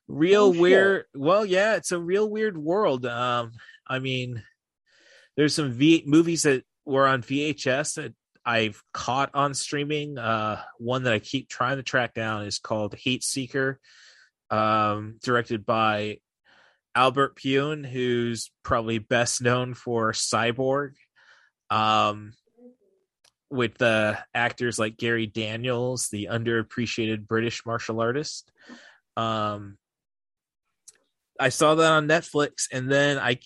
real 0.08 0.46
Oh, 0.46 0.52
shit. 0.52 0.60
weird. 0.60 1.04
Well, 1.14 1.46
yeah, 1.46 1.76
it's 1.76 1.92
a 1.92 1.98
real 2.00 2.28
weird 2.28 2.58
world. 2.58 3.06
Um, 3.06 3.52
I 3.86 4.00
mean, 4.00 4.42
there's 5.36 5.54
some 5.54 5.70
v- 5.70 6.02
movies 6.06 6.42
that 6.42 6.64
were 6.84 7.06
on 7.06 7.22
VHS 7.22 7.94
that 8.02 8.14
I've 8.44 8.82
caught 8.92 9.30
on 9.34 9.54
streaming. 9.54 10.18
Uh, 10.18 10.60
one 10.78 11.04
that 11.04 11.12
I 11.12 11.18
keep 11.18 11.48
trying 11.48 11.76
to 11.78 11.82
track 11.82 12.14
down 12.14 12.44
is 12.44 12.58
called 12.58 12.94
Heat 12.94 13.22
Seeker, 13.24 13.80
um, 14.50 15.18
directed 15.22 15.64
by 15.64 16.18
Albert 16.94 17.36
Pyun, 17.36 17.86
who's 17.86 18.50
probably 18.62 18.98
best 18.98 19.42
known 19.42 19.74
for 19.74 20.12
Cyborg. 20.12 20.92
Um, 21.70 22.34
with 23.50 23.78
the 23.78 24.18
actors 24.34 24.78
like 24.78 24.96
Gary 24.96 25.26
Daniels, 25.26 26.08
the 26.08 26.28
underappreciated 26.30 27.26
British 27.26 27.64
martial 27.64 28.00
artist. 28.00 28.50
Um, 29.16 29.78
I 31.38 31.50
saw 31.50 31.76
that 31.76 31.92
on 31.92 32.08
Netflix, 32.08 32.66
and 32.72 32.90
then 32.90 33.18
I 33.18 33.38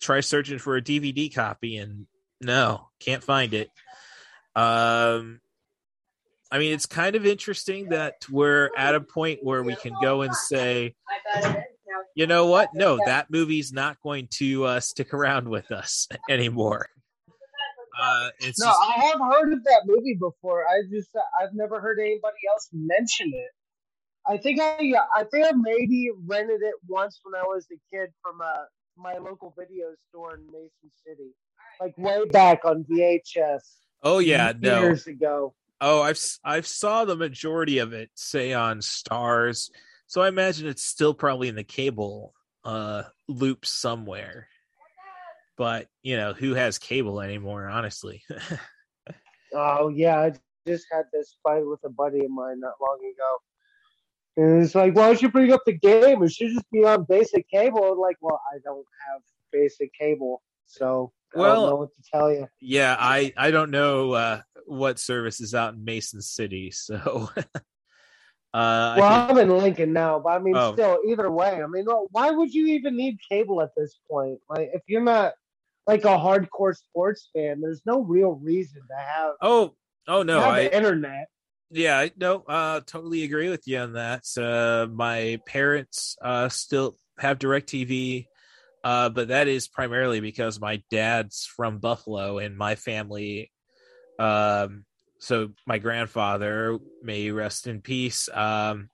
try 0.00 0.20
searching 0.20 0.58
for 0.58 0.76
a 0.76 0.82
DVD 0.82 1.34
copy, 1.34 1.78
and 1.78 2.06
no, 2.40 2.88
can't 3.00 3.24
find 3.24 3.54
it. 3.54 3.70
Um, 4.56 5.40
I 6.50 6.58
mean, 6.58 6.72
it's 6.72 6.86
kind 6.86 7.14
of 7.16 7.26
interesting 7.26 7.90
that 7.90 8.14
we're 8.30 8.70
at 8.76 8.94
a 8.94 9.00
point 9.00 9.40
where 9.42 9.62
we 9.62 9.76
can 9.76 9.94
go 10.00 10.22
and 10.22 10.34
say, 10.34 10.94
you 12.14 12.26
know 12.26 12.46
what? 12.46 12.70
No, 12.72 12.98
that 13.04 13.30
movie's 13.30 13.72
not 13.72 14.00
going 14.02 14.28
to 14.38 14.64
uh, 14.64 14.80
stick 14.80 15.12
around 15.12 15.48
with 15.48 15.70
us 15.70 16.08
anymore. 16.30 16.86
Uh, 18.00 18.28
it's 18.40 18.58
No, 18.60 18.66
just- 18.66 18.78
I 18.80 18.92
have 19.06 19.20
heard 19.20 19.52
of 19.52 19.64
that 19.64 19.82
movie 19.86 20.14
before. 20.18 20.64
I 20.66 20.82
just 20.90 21.10
I've 21.40 21.52
never 21.54 21.80
heard 21.80 21.98
anybody 22.00 22.36
else 22.50 22.68
mention 22.72 23.32
it. 23.34 23.50
I 24.28 24.36
think 24.38 24.60
I 24.60 24.92
I 25.14 25.24
think 25.24 25.46
I 25.46 25.52
maybe 25.52 26.10
rented 26.26 26.60
it 26.62 26.74
once 26.88 27.20
when 27.22 27.40
I 27.40 27.44
was 27.44 27.66
a 27.72 27.78
kid 27.94 28.10
from 28.22 28.40
uh, 28.40 28.64
my 28.96 29.14
local 29.18 29.54
video 29.58 29.86
store 30.08 30.34
in 30.34 30.46
Mason 30.46 30.90
City, 31.06 31.30
like 31.80 31.96
way 31.96 32.24
back 32.26 32.64
on 32.64 32.84
VHS. 32.90 33.60
Oh 34.06 34.20
yeah, 34.20 34.52
no. 34.60 34.82
years 34.82 35.08
ago. 35.08 35.52
Oh, 35.80 36.00
I've 36.00 36.20
I've 36.44 36.66
saw 36.66 37.04
the 37.04 37.16
majority 37.16 37.78
of 37.78 37.92
it 37.92 38.10
say 38.14 38.52
on 38.52 38.78
Starz, 38.78 39.68
so 40.06 40.22
I 40.22 40.28
imagine 40.28 40.68
it's 40.68 40.84
still 40.84 41.12
probably 41.12 41.48
in 41.48 41.56
the 41.56 41.64
cable 41.64 42.32
uh 42.64 43.02
loop 43.26 43.66
somewhere. 43.66 44.46
But 45.56 45.88
you 46.04 46.16
know, 46.16 46.34
who 46.34 46.54
has 46.54 46.78
cable 46.78 47.20
anymore? 47.20 47.66
Honestly, 47.66 48.22
Oh 49.52 49.88
yeah, 49.88 50.20
I 50.20 50.32
just 50.68 50.86
had 50.92 51.06
this 51.12 51.36
fight 51.42 51.66
with 51.66 51.80
a 51.84 51.88
buddy 51.88 52.24
of 52.24 52.30
mine 52.30 52.60
not 52.60 52.74
long 52.80 52.98
ago. 53.00 53.38
And 54.36 54.62
it's 54.62 54.74
like, 54.76 54.94
why 54.94 55.06
don't 55.06 55.22
you 55.22 55.30
bring 55.30 55.52
up 55.52 55.62
the 55.66 55.72
game? 55.72 56.22
It 56.22 56.30
should 56.30 56.52
just 56.52 56.70
be 56.70 56.84
on 56.84 57.06
basic 57.08 57.48
cable. 57.48 57.82
I'm 57.84 57.98
like, 57.98 58.18
well, 58.20 58.40
I 58.54 58.58
don't 58.62 58.84
have 59.08 59.22
basic 59.50 59.92
cable, 59.94 60.42
so 60.66 61.12
Well- 61.34 61.78
what 61.78 61.94
to 61.94 62.02
tell 62.12 62.32
you. 62.32 62.48
yeah, 62.60 62.96
I 62.98 63.32
I 63.36 63.50
don't 63.50 63.70
know 63.70 64.12
uh 64.12 64.40
what 64.66 64.98
service 64.98 65.40
is 65.40 65.54
out 65.54 65.74
in 65.74 65.84
Mason 65.84 66.20
City, 66.22 66.70
so 66.70 67.28
uh 67.36 67.36
I 68.54 68.96
Well, 68.98 69.26
could- 69.28 69.36
I'm 69.38 69.50
in 69.50 69.56
Lincoln 69.58 69.92
now, 69.92 70.18
but 70.18 70.30
I 70.30 70.38
mean, 70.38 70.56
Oh. 70.56 70.72
still, 70.72 70.98
either 71.06 71.30
way, 71.30 71.62
I 71.62 71.66
mean, 71.66 71.86
why 72.10 72.30
would 72.30 72.52
you 72.54 72.66
even 72.68 72.96
need 72.96 73.18
cable 73.28 73.60
at 73.62 73.70
this 73.76 73.98
point? 74.10 74.40
Like, 74.48 74.70
if 74.72 74.82
you're 74.86 75.02
not 75.02 75.34
like 75.86 76.04
a 76.04 76.16
hardcore 76.18 76.74
sports 76.76 77.28
fan, 77.34 77.60
there's 77.60 77.82
no 77.86 78.00
real 78.00 78.32
reason 78.32 78.82
to 78.88 78.96
have. 78.96 79.32
oh 79.40 79.74
Oh 80.08 80.22
no, 80.22 80.38
I 80.40 80.64
the 80.64 80.76
internet. 80.76 81.26
yeah, 81.70 81.98
I 81.98 82.10
no, 82.16 82.42
uh 82.48 82.80
totally 82.86 83.24
agree 83.24 83.50
with 83.50 83.66
you 83.66 83.78
on 83.78 83.92
that. 83.94 84.24
Uh 84.36 84.86
my 84.92 85.40
parents 85.46 86.16
uh 86.22 86.48
still 86.48 86.96
have 87.18 87.38
DirecTV. 87.38 88.26
Uh, 88.86 89.08
but 89.08 89.28
that 89.28 89.48
is 89.48 89.66
primarily 89.66 90.20
because 90.20 90.60
my 90.60 90.80
dad's 90.90 91.44
from 91.56 91.78
Buffalo 91.78 92.38
and 92.38 92.56
my 92.56 92.76
family 92.76 93.50
um 94.18 94.84
so 95.18 95.50
my 95.66 95.78
grandfather 95.78 96.78
may 97.02 97.30
rest 97.30 97.66
in 97.66 97.80
peace 97.80 98.28
um 98.32 98.88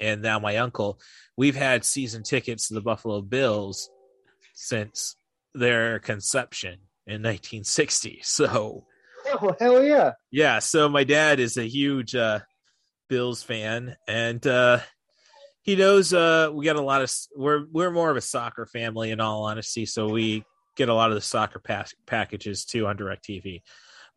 and 0.00 0.22
now 0.22 0.38
my 0.38 0.56
uncle 0.58 0.98
we've 1.36 1.56
had 1.56 1.84
season 1.84 2.22
tickets 2.22 2.68
to 2.68 2.74
the 2.74 2.80
buffalo 2.80 3.20
bills 3.20 3.90
since 4.54 5.16
their 5.54 5.98
conception 5.98 6.78
in 7.06 7.22
1960 7.22 8.20
so 8.22 8.86
Oh 9.24 9.54
hell 9.60 9.84
yeah! 9.84 10.12
yeah 10.30 10.58
so 10.58 10.88
my 10.88 11.04
dad 11.04 11.38
is 11.38 11.56
a 11.56 11.68
huge 11.68 12.14
uh 12.14 12.40
bills 13.08 13.42
fan 13.42 13.96
and 14.08 14.44
uh 14.46 14.80
he 15.62 15.76
knows 15.76 16.12
uh 16.12 16.50
we 16.52 16.64
got 16.64 16.76
a 16.76 16.82
lot 16.82 17.02
of 17.02 17.12
we're 17.36 17.64
we're 17.72 17.90
more 17.90 18.10
of 18.10 18.16
a 18.16 18.20
soccer 18.20 18.66
family 18.66 19.10
in 19.10 19.20
all 19.20 19.44
honesty 19.44 19.86
so 19.86 20.08
we 20.08 20.44
get 20.76 20.88
a 20.88 20.94
lot 20.94 21.10
of 21.10 21.14
the 21.14 21.20
soccer 21.20 21.58
pass, 21.58 21.94
packages 22.06 22.64
too 22.64 22.86
on 22.86 22.96
DirecTV 22.96 23.62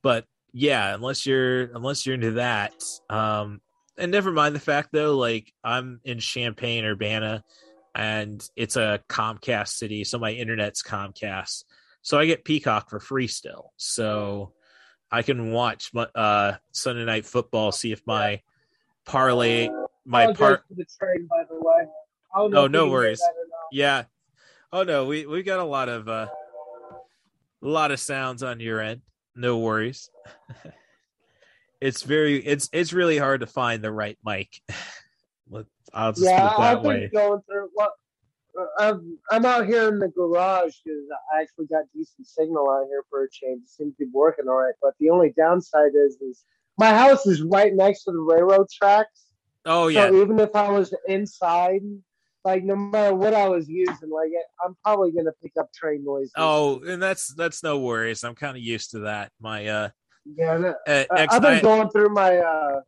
but 0.01 0.25
yeah 0.53 0.93
unless 0.93 1.25
you're 1.25 1.63
unless 1.75 2.05
you're 2.05 2.15
into 2.15 2.31
that 2.31 2.73
um 3.09 3.61
and 3.97 4.11
never 4.11 4.31
mind 4.31 4.55
the 4.55 4.59
fact 4.59 4.89
though 4.91 5.15
like 5.15 5.51
i'm 5.63 5.99
in 6.03 6.19
champaign 6.19 6.83
urbana 6.83 7.43
and 7.93 8.47
it's 8.55 8.75
a 8.75 8.99
comcast 9.07 9.69
city 9.69 10.03
so 10.03 10.19
my 10.19 10.31
internet's 10.31 10.83
comcast. 10.83 11.63
So 12.01 12.19
i 12.19 12.25
get 12.25 12.43
peacock 12.43 12.89
for 12.89 12.99
free 12.99 13.27
still. 13.27 13.71
So 13.77 14.53
i 15.11 15.21
can 15.21 15.51
watch 15.51 15.91
my, 15.93 16.07
uh 16.15 16.55
sunday 16.71 17.05
night 17.05 17.25
football 17.25 17.71
see 17.71 17.91
if 17.91 18.01
my 18.05 18.41
parlay 19.05 19.69
my 20.05 20.33
part 20.33 20.63
for 20.67 20.75
the 20.75 20.85
train, 20.99 21.27
by 21.29 21.43
the 21.49 21.55
way. 21.55 21.85
Oh, 22.35 22.47
no 22.47 22.63
you 22.63 22.69
can 22.69 22.79
hear 22.81 22.91
worries. 22.91 23.19
that 23.19 23.33
or 23.37 23.47
not. 23.49 23.67
yeah 23.71 24.03
oh 24.73 24.83
no 24.83 25.05
we 25.05 25.25
we 25.25 25.41
got 25.41 25.59
a 25.59 25.63
lot 25.63 25.87
of 25.89 26.07
uh 26.09 26.27
a 27.63 27.67
lot 27.67 27.91
of 27.91 27.99
sounds 27.99 28.43
on 28.43 28.59
your 28.59 28.81
end 28.81 29.01
no 29.35 29.57
worries 29.59 30.09
it's 31.81 32.03
very 32.03 32.37
it's 32.45 32.69
it's 32.73 32.91
really 32.93 33.17
hard 33.17 33.39
to 33.41 33.47
find 33.47 33.81
the 33.83 33.91
right 33.91 34.17
mic 34.25 34.49
Let- 35.49 35.65
i'll 35.93 36.11
just 36.11 36.25
Yeah, 36.25 36.41
put 36.41 36.45
it 36.45 36.59
I've 36.59 36.77
that 36.77 36.83
been 36.83 36.89
way 36.91 37.09
going 37.13 37.41
through. 37.49 37.69
What 37.73 37.91
I'm, 38.79 39.17
I'm 39.31 39.45
out 39.45 39.65
here 39.67 39.89
in 39.89 39.99
the 39.99 40.07
garage 40.07 40.75
because 40.83 41.01
I 41.33 41.41
actually 41.41 41.65
got 41.65 41.83
decent 41.93 42.25
signal 42.25 42.69
out 42.69 42.85
here 42.87 43.03
for 43.09 43.23
a 43.23 43.29
change. 43.29 43.63
It 43.63 43.69
seems 43.69 43.97
to 43.97 44.05
be 44.05 44.11
working 44.13 44.47
all 44.47 44.55
right. 44.55 44.73
But 44.81 44.93
the 44.97 45.09
only 45.09 45.33
downside 45.35 45.91
is, 45.93 46.15
is 46.21 46.45
my 46.77 46.87
house 46.93 47.25
is 47.27 47.41
right 47.43 47.73
next 47.75 48.03
to 48.05 48.13
the 48.13 48.19
railroad 48.19 48.67
tracks. 48.71 49.25
Oh 49.65 49.87
yeah 49.87 50.07
So 50.09 50.21
even 50.21 50.39
if 50.39 50.55
I 50.55 50.69
was 50.69 50.93
inside, 51.07 51.81
like 52.43 52.63
no 52.63 52.75
matter 52.75 53.15
what 53.15 53.33
I 53.33 53.47
was 53.49 53.67
using, 53.67 54.09
like 54.09 54.29
I'm 54.63 54.75
probably 54.83 55.11
gonna 55.11 55.31
pick 55.41 55.53
up 55.59 55.73
train 55.73 56.03
noises. 56.05 56.31
oh 56.37 56.81
and 56.83 57.01
that's 57.01 57.33
that's 57.33 57.63
no 57.63 57.79
worries 57.79 58.23
i'm 58.23 58.35
kind 58.35 58.55
of 58.55 58.61
used 58.63 58.91
to 58.91 58.99
that 58.99 59.31
my 59.39 59.65
uh, 59.67 59.89
yeah. 60.25 60.57
no- 60.57 60.75
uh 60.87 61.05
I- 61.11 61.21
ex- 61.21 61.33
I've 61.33 61.41
been 61.41 61.53
I- 61.57 61.61
going 61.61 61.89
through 61.89 62.09
my 62.09 62.37
uh 62.37 62.81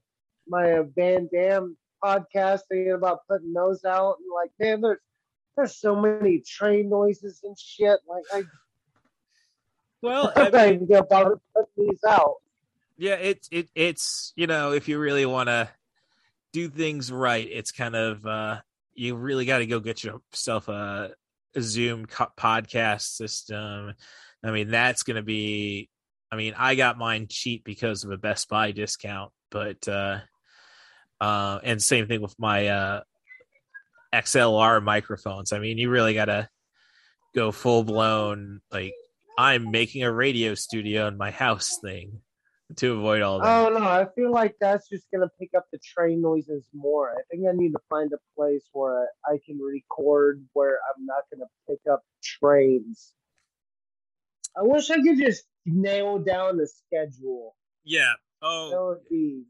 my 0.47 0.71
uh, 0.73 0.83
Van 0.95 1.27
Damme 1.33 1.75
podcast 2.03 2.61
thinking 2.69 2.91
about 2.93 3.21
putting 3.27 3.51
those 3.53 3.83
out 3.83 4.17
and 4.19 4.27
like 4.33 4.51
man 4.59 4.81
there's 4.81 4.99
there's 5.55 5.75
so 5.75 5.95
many 5.95 6.39
train 6.45 6.89
noises 6.89 7.39
and 7.43 7.57
shit 7.57 7.99
like 8.07 8.23
I 8.31 8.43
well 10.01 10.31
mean, 10.37 10.73
even 10.75 10.87
gonna 10.87 11.03
bother 11.03 11.39
putting 11.55 11.89
these 11.89 11.99
out. 12.07 12.35
yeah 12.97 13.15
it's 13.15 13.47
it 13.51 13.69
it's 13.75 14.33
you 14.35 14.45
know 14.47 14.71
if 14.73 14.87
you 14.87 14.99
really 14.99 15.25
want 15.25 15.47
to 15.49 15.67
do 16.53 16.69
things 16.69 17.11
right 17.11 17.47
it's 17.51 17.71
kind 17.71 17.95
of 17.95 18.25
uh 18.25 18.57
you 18.93 19.15
really 19.15 19.45
got 19.45 19.59
to 19.59 19.67
go 19.67 19.79
get 19.79 20.03
yourself 20.03 20.67
a, 20.67 21.11
a 21.55 21.61
zoom 21.61 22.07
co- 22.07 22.31
podcast 22.37 23.03
system. 23.03 23.93
I 24.43 24.51
mean 24.51 24.69
that's 24.69 25.03
going 25.03 25.17
to 25.17 25.23
be 25.23 25.89
i 26.31 26.35
mean 26.35 26.53
i 26.57 26.75
got 26.75 26.97
mine 26.97 27.27
cheap 27.29 27.63
because 27.63 28.03
of 28.03 28.11
a 28.11 28.17
best 28.17 28.49
buy 28.49 28.71
discount 28.71 29.31
but 29.49 29.87
uh 29.87 30.19
uh 31.21 31.59
and 31.63 31.81
same 31.81 32.07
thing 32.07 32.21
with 32.21 32.35
my 32.37 32.67
uh 32.67 33.01
xlr 34.13 34.83
microphones. 34.83 35.53
I 35.53 35.59
mean 35.59 35.77
you 35.77 35.89
really 35.89 36.13
got 36.13 36.25
to 36.25 36.49
go 37.35 37.51
full 37.51 37.83
blown 37.83 38.61
like 38.71 38.93
i'm 39.37 39.69
making 39.69 40.03
a 40.03 40.11
radio 40.11 40.55
studio 40.55 41.07
in 41.07 41.17
my 41.17 41.29
house 41.29 41.77
thing 41.83 42.21
to 42.75 42.93
avoid 42.93 43.21
all 43.21 43.39
that 43.39 43.47
Oh 43.47 43.69
no, 43.69 43.85
I 43.85 44.07
feel 44.15 44.31
like 44.31 44.55
that's 44.59 44.89
just 44.89 45.07
gonna 45.11 45.29
pick 45.39 45.51
up 45.55 45.65
the 45.71 45.79
train 45.79 46.21
noises 46.21 46.67
more. 46.73 47.11
I 47.11 47.21
think 47.31 47.47
I 47.47 47.53
need 47.53 47.71
to 47.71 47.79
find 47.89 48.11
a 48.13 48.19
place 48.35 48.63
where 48.73 49.07
I 49.25 49.39
can 49.45 49.57
record 49.59 50.43
where 50.53 50.79
I'm 50.89 51.05
not 51.05 51.23
gonna 51.31 51.49
pick 51.67 51.79
up 51.91 52.03
trains. 52.21 53.13
I 54.55 54.63
wish 54.63 54.89
I 54.89 55.01
could 55.01 55.17
just 55.17 55.45
nail 55.65 56.19
down 56.19 56.57
the 56.57 56.67
schedule. 56.67 57.55
yeah 57.83 58.13
Oh. 58.41 58.69
That 58.69 58.83
would 58.83 59.09
be 59.09 59.45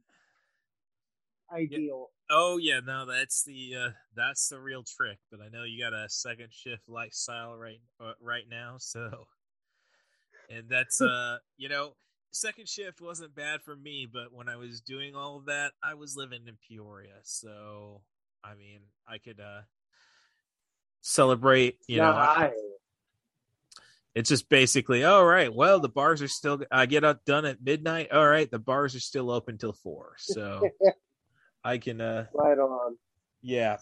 ideal. 1.51 2.09
Oh 2.29 2.57
yeah, 2.57 2.81
no, 2.85 3.05
that's 3.05 3.43
the 3.43 3.75
uh 3.75 3.89
that's 4.15 4.49
the 4.49 4.59
real 4.59 4.83
trick. 4.83 5.17
But 5.31 5.39
I 5.41 5.49
know 5.49 5.63
you 5.63 5.81
got 5.81 5.93
a 5.93 6.09
second 6.09 6.49
shift 6.51 6.83
lifestyle 6.87 7.55
right 7.55 7.79
uh, 8.01 8.13
right 8.21 8.45
now, 8.49 8.75
so 8.79 9.27
and 10.49 10.69
that's 10.69 11.01
uh 11.01 11.37
you 11.57 11.69
know 11.69 11.93
second 12.31 12.67
shift 12.67 13.01
wasn't 13.01 13.35
bad 13.35 13.61
for 13.61 13.75
me, 13.75 14.07
but 14.11 14.31
when 14.33 14.49
I 14.49 14.55
was 14.55 14.81
doing 14.81 15.15
all 15.15 15.37
of 15.37 15.45
that, 15.45 15.71
I 15.83 15.93
was 15.95 16.15
living 16.15 16.41
in 16.47 16.57
Peoria, 16.67 17.15
so 17.23 18.01
I 18.43 18.55
mean 18.55 18.81
I 19.07 19.17
could 19.17 19.39
uh 19.39 19.61
celebrate. 21.01 21.77
You 21.87 21.97
No, 21.97 22.11
know, 22.11 22.17
I, 22.17 22.51
it's 24.15 24.29
just 24.29 24.49
basically 24.49 25.03
all 25.03 25.25
right. 25.25 25.53
Well, 25.53 25.79
the 25.79 25.89
bars 25.89 26.21
are 26.21 26.27
still. 26.27 26.61
I 26.71 26.85
get 26.85 27.03
up 27.03 27.23
done 27.25 27.45
at 27.45 27.61
midnight. 27.63 28.11
All 28.11 28.27
right, 28.27 28.49
the 28.49 28.59
bars 28.59 28.95
are 28.95 28.99
still 28.99 29.29
open 29.31 29.57
till 29.57 29.73
four, 29.73 30.15
so 30.17 30.69
I 31.63 31.77
can 31.77 32.01
uh 32.01 32.25
right 32.33 32.57
on. 32.57 32.97
yeah. 33.41 33.77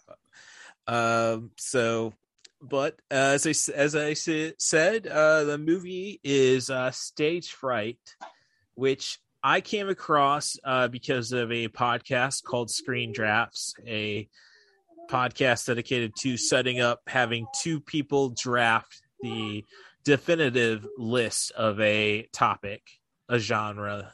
Um. 0.87 1.51
So, 1.57 2.13
but 2.61 2.93
uh, 3.09 3.33
as 3.35 3.47
I 3.47 3.73
as 3.73 3.95
I 3.95 4.13
said, 4.13 5.07
uh, 5.07 5.45
the 5.45 5.57
movie 5.57 6.19
is 6.23 6.69
uh, 6.69 6.91
Stage 6.91 7.51
Fright, 7.51 7.97
which 8.75 9.19
I 9.43 9.61
came 9.61 9.89
across 9.89 10.57
uh, 10.63 10.87
because 10.87 11.31
of 11.31 11.51
a 11.51 11.67
podcast 11.67 12.43
called 12.43 12.71
Screen 12.71 13.11
Drafts, 13.11 13.75
a 13.85 14.27
podcast 15.09 15.67
dedicated 15.67 16.13
to 16.21 16.37
setting 16.37 16.79
up 16.79 17.01
having 17.07 17.45
two 17.61 17.79
people 17.79 18.29
draft 18.29 19.01
the 19.21 19.63
definitive 20.03 20.87
list 20.97 21.51
of 21.51 21.79
a 21.79 22.27
topic, 22.33 22.81
a 23.29 23.39
genre, 23.39 24.13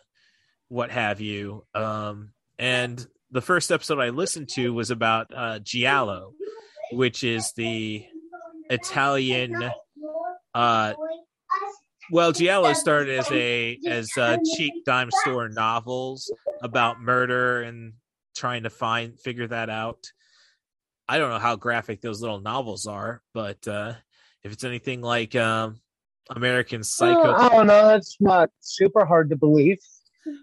what 0.67 0.91
have 0.91 1.21
you. 1.21 1.65
Um, 1.73 2.31
and 2.59 3.05
the 3.31 3.41
first 3.41 3.71
episode 3.71 3.99
I 3.99 4.09
listened 4.09 4.49
to 4.55 4.73
was 4.73 4.91
about 4.91 5.27
uh, 5.33 5.59
Giallo, 5.59 6.33
which 6.91 7.23
is 7.23 7.53
the 7.53 8.05
Italian. 8.69 9.71
Uh, 10.53 10.93
well, 12.11 12.31
Giallo 12.31 12.73
started 12.73 13.19
as 13.19 13.31
a 13.31 13.79
as 13.87 14.09
uh, 14.17 14.37
cheap 14.55 14.85
dime 14.85 15.09
store 15.11 15.49
novels 15.49 16.31
about 16.61 17.01
murder 17.01 17.61
and 17.61 17.93
trying 18.35 18.63
to 18.63 18.69
find 18.69 19.19
figure 19.19 19.47
that 19.47 19.69
out. 19.69 20.05
I 21.07 21.17
don't 21.17 21.29
know 21.29 21.39
how 21.39 21.55
graphic 21.55 22.01
those 22.01 22.21
little 22.21 22.39
novels 22.39 22.85
are, 22.85 23.21
but 23.33 23.67
uh, 23.67 23.93
if 24.43 24.51
it's 24.51 24.63
anything 24.63 25.01
like 25.01 25.35
um, 25.35 25.79
American 26.29 26.83
Psycho, 26.83 27.33
I 27.33 27.49
don't 27.49 27.67
know. 27.67 27.87
That's 27.87 28.17
not 28.19 28.49
super 28.59 29.05
hard 29.05 29.29
to 29.29 29.35
believe. 29.35 29.79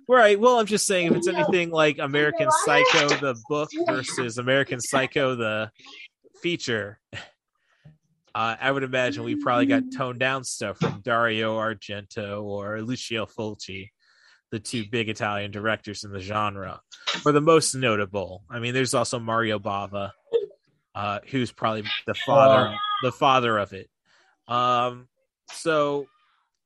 Right. 0.09 0.39
Well, 0.39 0.59
I'm 0.59 0.67
just 0.67 0.87
saying 0.87 1.07
if 1.07 1.17
it's 1.17 1.29
anything 1.29 1.71
like 1.71 1.99
American 1.99 2.51
Psycho 2.65 3.09
the 3.09 3.41
book 3.49 3.71
versus 3.87 4.39
American 4.39 4.81
Psycho 4.81 5.37
the 5.37 5.71
feature, 6.43 6.99
uh, 8.39 8.57
I 8.61 8.71
would 8.71 8.85
imagine 8.85 9.25
we 9.25 9.35
probably 9.35 9.67
got 9.67 9.83
toned 9.93 10.21
down 10.21 10.45
stuff 10.45 10.79
from 10.79 11.01
Dario 11.01 11.59
Argento 11.59 12.45
or 12.45 12.81
Lucio 12.83 13.27
Fulci, 13.27 13.91
the 14.53 14.61
two 14.61 14.85
big 14.89 15.09
Italian 15.09 15.51
directors 15.51 16.05
in 16.05 16.13
the 16.13 16.21
genre, 16.21 16.81
or 17.27 17.33
the 17.33 17.41
most 17.41 17.75
notable. 17.75 18.45
I 18.49 18.61
mean, 18.61 18.75
there's 18.75 18.95
also 18.95 19.19
Mario 19.19 19.59
Bava, 19.59 20.13
uh, 20.95 21.19
who's 21.27 21.51
probably 21.51 21.83
the 22.07 22.15
father 22.15 22.73
the 23.03 23.11
father 23.11 23.59
of 23.59 23.73
it. 23.73 23.91
Um, 24.47 25.09
so 25.51 26.07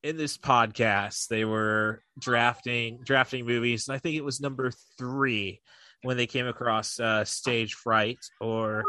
in 0.03 0.15
this 0.15 0.37
podcast 0.37 1.27
they 1.29 1.43
were 1.43 2.03
drafting 2.19 2.99
drafting 3.05 3.45
movies 3.45 3.87
and 3.87 3.95
i 3.95 3.99
think 3.99 4.17
it 4.17 4.23
was 4.23 4.41
number 4.41 4.69
three 4.97 5.61
when 6.01 6.17
they 6.17 6.27
came 6.27 6.45
across 6.45 6.99
uh, 6.99 7.23
stage 7.23 7.73
fright 7.75 8.19
or 8.41 8.83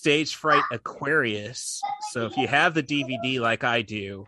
stage 0.00 0.34
fright 0.34 0.62
aquarius 0.72 1.80
so 2.12 2.24
if 2.24 2.36
you 2.36 2.48
have 2.48 2.72
the 2.72 2.82
dvd 2.82 3.38
like 3.38 3.64
i 3.64 3.82
do 3.82 4.24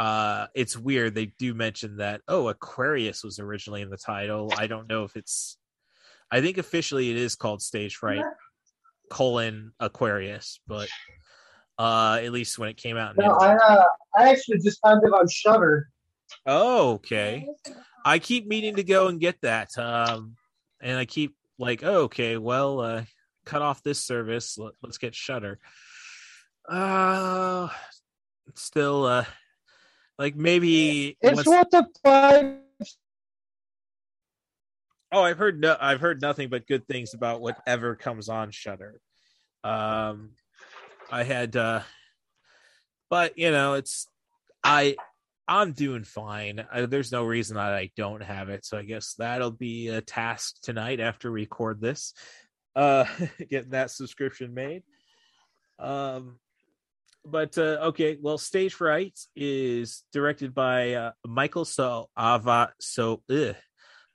uh, 0.00 0.46
it's 0.54 0.78
weird. 0.78 1.14
They 1.14 1.26
do 1.26 1.52
mention 1.52 1.98
that 1.98 2.22
oh, 2.26 2.48
Aquarius 2.48 3.22
was 3.22 3.38
originally 3.38 3.82
in 3.82 3.90
the 3.90 3.98
title. 3.98 4.50
I 4.56 4.66
don't 4.66 4.88
know 4.88 5.04
if 5.04 5.14
it's. 5.14 5.58
I 6.30 6.40
think 6.40 6.56
officially 6.56 7.10
it 7.10 7.18
is 7.18 7.36
called 7.36 7.60
Stage 7.60 7.96
Fright 7.96 8.24
colon 9.10 9.72
Aquarius, 9.78 10.58
but 10.66 10.88
uh, 11.78 12.18
at 12.22 12.32
least 12.32 12.58
when 12.58 12.70
it 12.70 12.78
came 12.78 12.96
out. 12.96 13.18
No, 13.18 13.32
I 13.32 13.56
uh, 13.56 13.84
I 14.16 14.30
actually 14.30 14.60
just 14.60 14.80
found 14.80 15.02
it 15.04 15.12
on 15.12 15.28
Shudder. 15.28 15.90
Oh, 16.46 16.92
okay. 16.92 17.46
I 18.02 18.20
keep 18.20 18.46
meaning 18.46 18.76
to 18.76 18.82
go 18.82 19.08
and 19.08 19.20
get 19.20 19.38
that. 19.42 19.68
Um, 19.76 20.36
and 20.80 20.96
I 20.96 21.04
keep 21.04 21.36
like, 21.58 21.84
oh, 21.84 22.04
okay, 22.04 22.38
well, 22.38 22.80
uh, 22.80 23.02
cut 23.50 23.62
off 23.62 23.82
this 23.82 23.98
service. 23.98 24.56
Let, 24.56 24.74
us 24.88 24.98
get 24.98 25.14
Shudder. 25.14 25.58
Uh, 26.68 27.68
still, 28.54 29.04
uh, 29.04 29.24
like 30.18 30.36
maybe 30.36 31.16
It's 31.20 31.44
worth 31.44 31.70
the 31.70 31.86
five. 32.04 32.58
Oh, 35.12 35.22
I've 35.22 35.38
heard 35.38 35.60
no, 35.60 35.76
I've 35.80 36.00
heard 36.00 36.22
nothing 36.22 36.48
but 36.48 36.68
good 36.68 36.86
things 36.86 37.14
about 37.14 37.40
whatever 37.40 37.96
comes 37.96 38.28
on 38.28 38.52
Shudder. 38.52 39.00
Um, 39.64 40.30
I 41.10 41.24
had, 41.24 41.56
uh, 41.56 41.80
but 43.08 43.36
you 43.36 43.50
know, 43.50 43.74
it's 43.74 44.06
I, 44.62 44.94
I'm 45.48 45.72
doing 45.72 46.04
fine. 46.04 46.64
I, 46.72 46.82
there's 46.86 47.10
no 47.10 47.24
reason 47.24 47.56
that 47.56 47.72
I 47.72 47.90
don't 47.96 48.22
have 48.22 48.50
it, 48.50 48.64
so 48.64 48.78
I 48.78 48.84
guess 48.84 49.14
that'll 49.18 49.50
be 49.50 49.88
a 49.88 50.00
task 50.00 50.60
tonight 50.62 51.00
after 51.00 51.32
we 51.32 51.40
record 51.40 51.80
this. 51.80 52.14
Uh, 52.76 53.04
getting 53.50 53.70
that 53.70 53.90
subscription 53.90 54.54
made. 54.54 54.82
Um, 55.78 56.38
but 57.24 57.56
uh, 57.58 57.78
okay, 57.88 58.16
well, 58.20 58.38
Stage 58.38 58.74
Fright 58.74 59.18
is 59.36 60.04
directed 60.12 60.54
by 60.54 60.94
uh, 60.94 61.12
Michael 61.26 61.64
So 61.64 62.08
Ava 62.18 62.72
So 62.80 63.22
ugh, 63.30 63.56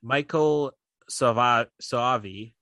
Michael 0.02 0.72
Soavi, 1.10 2.54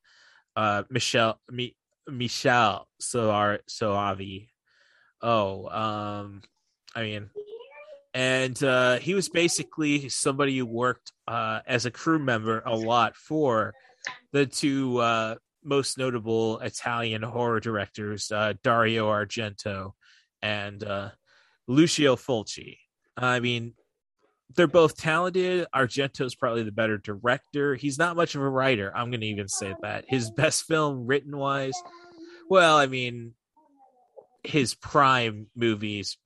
uh, 0.55 0.83
Michelle 0.89 1.39
Mi, 1.49 1.75
Michelle 2.07 2.87
Soavi. 3.01 4.49
Oh, 5.21 5.67
um, 5.69 6.41
I 6.93 7.03
mean, 7.03 7.29
and 8.13 8.61
uh, 8.63 8.99
he 8.99 9.13
was 9.13 9.29
basically 9.29 10.09
somebody 10.09 10.57
who 10.57 10.65
worked 10.65 11.13
uh, 11.27 11.61
as 11.65 11.85
a 11.85 11.91
crew 11.91 12.19
member 12.19 12.61
a 12.65 12.75
lot 12.75 13.15
for 13.15 13.73
the 14.33 14.45
two 14.45 14.97
uh, 14.97 15.35
most 15.63 15.97
notable 15.97 16.59
Italian 16.59 17.23
horror 17.23 17.59
directors, 17.59 18.31
uh, 18.31 18.53
Dario 18.63 19.07
Argento 19.07 19.93
and 20.41 20.83
uh, 20.83 21.09
Lucio 21.67 22.15
Fulci. 22.15 22.77
I 23.17 23.39
mean, 23.39 23.73
they're 24.55 24.67
both 24.67 24.97
talented. 24.97 25.67
Argento's 25.73 26.35
probably 26.35 26.63
the 26.63 26.71
better 26.71 26.97
director. 26.97 27.75
He's 27.75 27.97
not 27.97 28.15
much 28.15 28.35
of 28.35 28.41
a 28.41 28.49
writer. 28.49 28.91
I'm 28.95 29.09
going 29.09 29.21
to 29.21 29.27
even 29.27 29.47
say 29.47 29.73
that. 29.81 30.05
His 30.07 30.29
best 30.29 30.65
film, 30.65 31.05
written 31.07 31.35
wise, 31.37 31.79
well, 32.49 32.77
I 32.77 32.87
mean, 32.87 33.33
his 34.43 34.75
prime 34.75 35.47
movies 35.55 36.17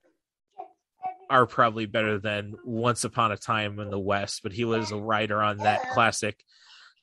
are 1.30 1.46
probably 1.46 1.86
better 1.86 2.18
than 2.18 2.54
Once 2.64 3.04
Upon 3.04 3.32
a 3.32 3.36
Time 3.36 3.78
in 3.78 3.90
the 3.90 3.98
West, 3.98 4.40
but 4.42 4.52
he 4.52 4.64
was 4.64 4.90
a 4.90 4.96
writer 4.96 5.42
on 5.42 5.58
that 5.58 5.90
classic 5.92 6.42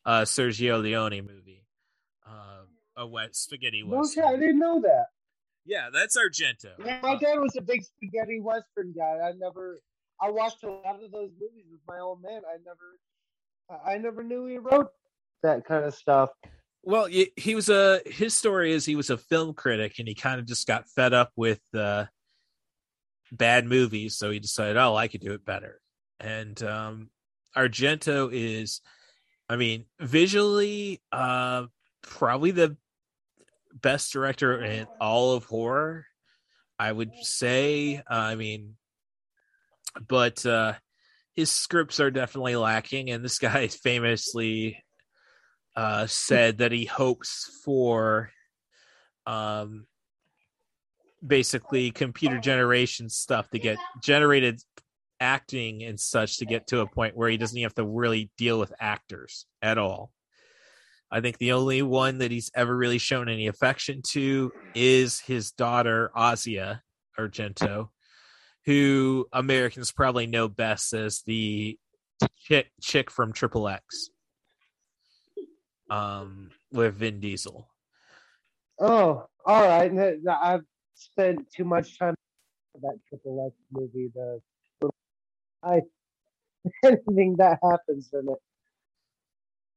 uh, 0.05 0.21
Sergio 0.21 0.81
Leone 0.81 1.25
movie, 1.25 1.63
uh, 2.27 2.63
a 2.97 3.07
wet 3.07 3.35
spaghetti 3.35 3.83
western. 3.83 4.23
shit, 4.23 4.31
I 4.31 4.37
didn't 4.37 4.59
know 4.59 4.81
that. 4.81 5.07
Yeah, 5.65 5.89
that's 5.91 6.15
Argento. 6.15 6.73
Yeah, 6.83 6.99
my 7.01 7.17
dad 7.17 7.39
was 7.39 7.55
a 7.57 7.61
big 7.61 7.83
spaghetti 7.83 8.39
western 8.39 8.93
guy. 8.95 9.19
I 9.23 9.31
never, 9.37 9.81
I 10.21 10.29
watched 10.29 10.63
a 10.63 10.69
lot 10.69 11.03
of 11.03 11.11
those 11.11 11.31
movies 11.39 11.65
with 11.71 11.81
my 11.87 11.99
old 11.99 12.21
man. 12.21 12.41
I 12.47 12.57
never, 12.63 13.79
I 13.87 13.93
I 13.93 13.97
never 13.97 14.23
knew 14.23 14.45
he 14.45 14.59
wrote 14.59 14.91
that 15.41 15.65
kind 15.65 15.85
of 15.85 15.95
stuff. 15.95 16.29
Well, 16.83 17.05
he 17.05 17.55
was 17.55 17.69
a 17.69 18.01
his 18.05 18.35
story 18.35 18.71
is 18.71 18.85
he 18.85 18.95
was 18.95 19.09
a 19.09 19.17
film 19.17 19.55
critic 19.55 19.95
and 19.97 20.07
he 20.07 20.13
kind 20.13 20.39
of 20.39 20.45
just 20.45 20.67
got 20.67 20.87
fed 20.95 21.13
up 21.13 21.31
with 21.35 21.61
uh, 21.73 22.05
bad 23.31 23.65
movies, 23.65 24.17
so 24.17 24.29
he 24.29 24.39
decided, 24.39 24.77
oh, 24.77 24.95
I 24.95 25.07
could 25.07 25.21
do 25.21 25.33
it 25.33 25.43
better. 25.43 25.79
And 26.19 26.61
um, 26.61 27.09
Argento 27.57 28.29
is, 28.31 28.81
I 29.49 29.55
mean, 29.55 29.85
visually, 29.99 31.01
uh, 31.11 31.65
probably 32.05 32.51
the 32.51 32.77
best 33.73 34.13
director 34.13 34.61
in 34.61 34.87
all 34.99 35.33
of 35.33 35.45
horror. 35.45 36.05
I 36.77 36.91
would 36.91 37.11
say. 37.21 38.01
I 38.07 38.35
mean, 38.35 38.75
but 40.07 40.45
uh, 40.45 40.73
his 41.35 41.51
scripts 41.51 41.99
are 41.99 42.11
definitely 42.11 42.55
lacking, 42.55 43.09
and 43.09 43.23
this 43.23 43.39
guy 43.39 43.67
famously 43.67 44.83
uh, 45.75 46.07
said 46.07 46.59
that 46.59 46.71
he 46.71 46.85
hopes 46.85 47.49
for 47.63 48.31
um, 49.25 49.85
basically 51.25 51.91
computer 51.91 52.39
generation 52.39 53.09
stuff 53.09 53.49
to 53.49 53.59
get 53.59 53.77
generated 54.03 54.61
acting 55.19 55.83
and 55.83 55.99
such 55.99 56.37
to 56.37 56.45
get 56.45 56.67
to 56.67 56.81
a 56.81 56.87
point 56.87 57.15
where 57.15 57.29
he 57.29 57.37
doesn't 57.37 57.61
have 57.61 57.73
to 57.75 57.85
really 57.85 58.29
deal 58.37 58.59
with 58.59 58.73
actors 58.79 59.45
at 59.61 59.77
all. 59.77 60.11
I 61.11 61.21
think 61.21 61.37
the 61.37 61.53
only 61.53 61.81
one 61.81 62.17
that 62.19 62.31
he's 62.31 62.51
ever 62.55 62.75
really 62.75 62.97
shown 62.97 63.29
any 63.29 63.47
affection 63.47 64.01
to 64.09 64.51
is 64.73 65.19
his 65.19 65.51
daughter 65.51 66.11
Asia 66.17 66.81
Argento, 67.17 67.89
who 68.65 69.27
Americans 69.31 69.91
probably 69.91 70.27
know 70.27 70.47
best 70.47 70.93
as 70.93 71.21
the 71.25 71.77
chick, 72.39 72.71
chick 72.81 73.11
from 73.11 73.33
Triple 73.33 73.67
X 73.67 74.09
um 75.89 76.49
with 76.71 76.95
Vin 76.95 77.19
Diesel. 77.19 77.69
Oh, 78.79 79.25
all 79.45 79.67
right. 79.67 79.91
I've 80.27 80.63
spent 80.95 81.51
too 81.51 81.63
much 81.63 81.99
time 81.99 82.15
that 82.81 82.97
Triple 83.07 83.45
X 83.47 83.55
movie. 83.71 84.11
The 84.13 84.41
I 85.63 85.81
anything 86.83 87.35
that 87.37 87.59
happens 87.63 88.09
in 88.13 88.27
it. 88.29 88.39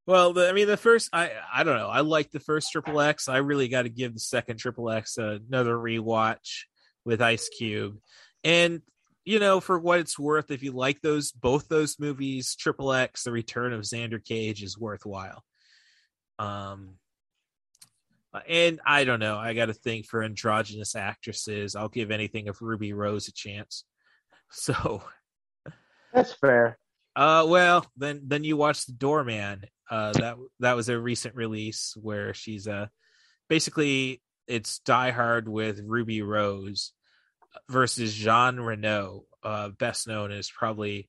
Well, 0.09 0.33
the, 0.33 0.49
I 0.49 0.53
mean, 0.55 0.67
the 0.69 0.79
first, 0.79 1.11
I 1.13 1.33
I 1.53 1.65
don't 1.65 1.77
know. 1.77 1.89
I 1.89 2.01
like 2.01 2.31
the 2.31 2.41
first 2.41 2.73
Triple 2.73 2.99
X. 2.99 3.29
I 3.29 3.37
really 3.37 3.69
got 3.69 3.83
to 3.83 3.91
give 3.91 4.15
the 4.15 4.21
second 4.21 4.57
Triple 4.57 4.89
X 4.91 5.19
another 5.19 5.75
rewatch 5.75 6.63
with 7.05 7.21
Ice 7.21 7.51
Cube, 7.51 7.99
and 8.43 8.81
you 9.27 9.39
know, 9.39 9.61
for 9.61 9.79
what 9.79 9.99
it's 10.01 10.19
worth, 10.19 10.51
if 10.51 10.63
you 10.63 10.73
like 10.73 11.03
those 11.03 11.31
both 11.31 11.69
those 11.69 11.99
movies, 12.01 12.57
Triple 12.57 12.95
X, 12.95 13.25
The 13.25 13.33
Return 13.33 13.75
of 13.75 13.83
Xander 13.83 14.25
Cage 14.25 14.63
is 14.63 14.79
worthwhile. 14.79 15.45
Um, 16.39 16.95
and 18.49 18.81
I 18.87 19.05
don't 19.05 19.21
know. 19.21 19.37
I 19.37 19.53
got 19.53 19.67
to 19.67 19.75
think 19.75 20.07
for 20.07 20.23
androgynous 20.23 20.97
actresses, 20.97 21.77
I'll 21.77 21.91
give 21.91 22.11
anything 22.11 22.49
of 22.49 22.63
Ruby 22.63 22.95
Rose 22.95 23.29
a 23.29 23.33
chance. 23.33 23.85
So, 24.51 25.03
That's 26.15 26.33
fair. 26.33 26.79
uh, 27.15 27.45
well, 27.47 27.85
then 27.99 28.23
then 28.25 28.45
you 28.45 28.57
watch 28.57 28.87
The 28.87 28.95
Doorman. 28.95 29.67
Uh, 29.91 30.13
that 30.13 30.37
that 30.61 30.77
was 30.77 30.89
a 30.89 30.99
recent 30.99 31.35
release 31.35 31.95
where 32.01 32.35
she's 32.35 32.69
uh 32.69 32.87
basically 33.49 34.21
it's 34.47 34.79
Die 34.81 35.11
Hard 35.11 35.49
with 35.49 35.81
Ruby 35.85 36.23
Rose 36.23 36.93
versus 37.69 38.13
Jean 38.15 38.57
Reno. 38.61 39.25
Uh, 39.43 39.69
best 39.69 40.09
known 40.09 40.33
as 40.33 40.51
probably, 40.51 41.09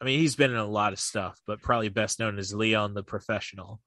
I 0.00 0.04
mean, 0.04 0.18
he's 0.18 0.34
been 0.36 0.50
in 0.50 0.56
a 0.56 0.66
lot 0.66 0.92
of 0.92 0.98
stuff, 0.98 1.38
but 1.46 1.62
probably 1.62 1.88
best 1.88 2.18
known 2.18 2.38
as 2.38 2.52
Leon 2.54 2.94
the 2.94 3.02
Professional. 3.02 3.80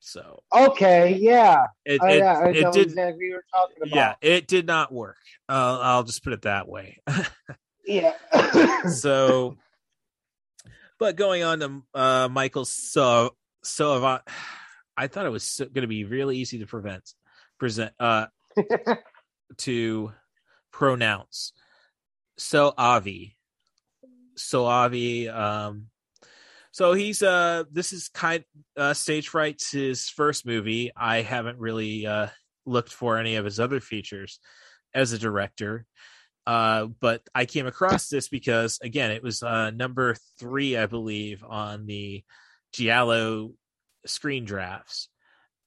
So 0.00 0.42
Okay, 0.54 1.16
yeah. 1.20 1.64
it 1.84 2.00
it, 2.02 2.18
yeah, 2.18 2.38
I 2.38 2.48
it 2.50 2.72
did 2.72 2.86
exactly 2.88 3.26
you're 3.26 3.44
talking 3.52 3.76
about. 3.82 3.94
yeah 3.96 4.14
it 4.20 4.46
did 4.46 4.66
not 4.66 4.92
work. 4.92 5.16
Uh, 5.48 5.78
I'll 5.82 6.04
just 6.04 6.22
put 6.22 6.32
it 6.32 6.42
that 6.42 6.68
way. 6.68 7.00
Yeah. 7.86 8.12
so 8.90 9.56
but 10.98 11.16
going 11.16 11.42
on 11.42 11.60
to 11.60 11.82
uh 11.94 12.28
michael 12.28 12.64
so 12.64 13.34
so 13.62 13.94
avant 13.94 14.22
i 14.96 15.06
thought 15.06 15.26
it 15.26 15.30
was 15.30 15.44
so, 15.44 15.64
going 15.64 15.82
to 15.82 15.88
be 15.88 16.04
really 16.04 16.36
easy 16.36 16.58
to 16.58 16.66
prevent 16.66 17.12
present 17.58 17.92
uh 17.98 18.26
to 19.56 20.12
pronounce. 20.72 21.52
So 22.36 22.72
avi. 22.76 23.36
So 24.36 24.66
avi 24.66 25.28
um 25.28 25.86
so 26.70 26.92
he's 26.92 27.22
uh 27.22 27.64
this 27.72 27.92
is 27.92 28.08
kind 28.08 28.44
uh 28.76 28.94
stage 28.94 29.28
fright's 29.28 29.72
his 29.72 30.08
first 30.08 30.46
movie. 30.46 30.92
I 30.96 31.22
haven't 31.22 31.58
really 31.58 32.06
uh 32.06 32.28
looked 32.64 32.92
for 32.92 33.18
any 33.18 33.36
of 33.36 33.44
his 33.44 33.58
other 33.58 33.80
features 33.80 34.38
as 34.94 35.12
a 35.12 35.18
director 35.18 35.86
uh, 36.48 36.86
but 36.86 37.20
I 37.34 37.44
came 37.44 37.66
across 37.66 38.08
this 38.08 38.30
because 38.30 38.78
again, 38.82 39.10
it 39.10 39.22
was 39.22 39.42
uh, 39.42 39.68
number 39.70 40.16
three, 40.38 40.78
I 40.78 40.86
believe, 40.86 41.44
on 41.46 41.84
the 41.84 42.24
Giallo 42.72 43.52
screen 44.06 44.46
drafts. 44.46 45.10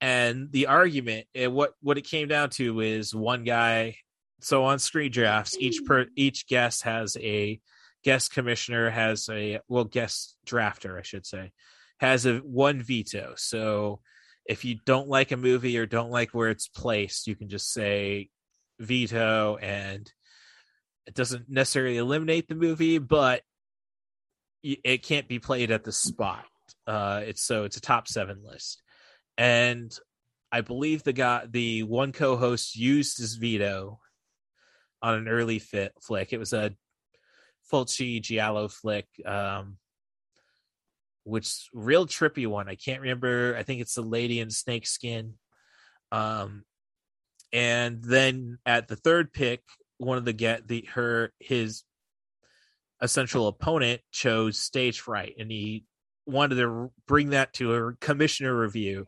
And 0.02 0.52
the 0.52 0.66
argument, 0.66 1.28
eh, 1.36 1.46
what 1.46 1.74
what 1.82 2.00
it 2.00 2.10
came 2.10 2.28
down 2.28 2.50
to 2.52 2.80
is 2.80 3.14
one 3.14 3.44
guy 3.44 3.98
so 4.40 4.64
on 4.64 4.80
screen 4.80 5.12
drafts, 5.12 5.56
each 5.60 5.86
per 5.86 6.08
each 6.16 6.48
guest 6.48 6.82
has 6.82 7.16
a 7.18 7.62
guest 8.04 8.34
commissioner 8.34 8.90
has 8.90 9.30
a 9.30 9.60
well 9.68 9.84
guest 9.84 10.36
drafter, 10.48 10.98
I 10.98 11.04
should 11.04 11.28
say, 11.28 11.52
has 12.00 12.26
a 12.26 12.38
one 12.38 12.82
veto. 12.82 13.36
So 13.38 14.00
if 14.48 14.66
you 14.66 14.80
don't 14.84 15.08
like 15.08 15.32
a 15.32 15.38
movie 15.38 15.78
or 15.78 15.86
don't 15.86 16.10
like 16.10 16.32
where 16.32 16.50
it's 16.50 16.68
placed, 16.68 17.28
you 17.28 17.36
can 17.36 17.50
just 17.50 17.72
say 17.72 18.30
veto 18.80 19.58
and 19.58 20.12
it 21.12 21.16
doesn't 21.16 21.50
necessarily 21.50 21.98
eliminate 21.98 22.48
the 22.48 22.56
movie, 22.56 22.98
but 22.98 23.42
it 24.64 25.04
can't 25.04 25.28
be 25.28 25.40
played 25.40 25.70
at 25.70 25.84
the 25.84 25.92
spot. 25.92 26.46
Uh, 26.88 27.22
it's 27.26 27.44
so 27.44 27.66
it's 27.66 27.76
a 27.76 27.82
top 27.82 28.08
seven 28.08 28.42
list, 28.46 28.82
and 29.38 29.94
I 30.54 30.62
believe 30.62 31.04
the 31.04 31.12
guy, 31.12 31.48
the 31.50 31.84
one 31.84 32.14
co-host, 32.14 32.78
used 32.78 33.18
his 33.18 33.36
veto 33.36 34.00
on 35.02 35.16
an 35.16 35.28
early 35.28 35.60
fit 35.60 35.92
flick. 36.02 36.32
It 36.32 36.38
was 36.38 36.54
a 36.54 36.74
Fulci 37.70 38.22
Giallo 38.22 38.70
flick, 38.70 39.08
um, 39.26 39.80
which 41.26 41.68
real 41.74 42.08
trippy 42.08 42.48
one. 42.48 42.70
I 42.70 42.76
can't 42.76 43.02
remember. 43.02 43.58
I 43.58 43.64
think 43.64 43.82
it's 43.82 43.96
the 43.96 44.02
lady 44.02 44.40
in 44.40 44.50
snakeskin. 44.50 45.34
Um, 46.14 46.64
and 47.52 48.02
then 48.02 48.60
at 48.66 48.88
the 48.88 48.96
third 48.96 49.34
pick, 49.34 49.62
one 50.02 50.18
of 50.18 50.26
the 50.26 50.34
get 50.34 50.68
the 50.68 50.88
her 50.94 51.32
his 51.40 51.84
essential 53.00 53.48
opponent 53.48 54.02
chose 54.12 54.58
stage 54.58 55.00
fright, 55.00 55.36
and 55.40 55.52
he 55.52 55.86
wanted 56.26 56.56
to 56.56 56.92
bring 57.08 57.32
that 57.32 57.54
to 57.54 57.76
a 57.76 57.94
commissioner 57.94 58.56
review, 58.58 59.06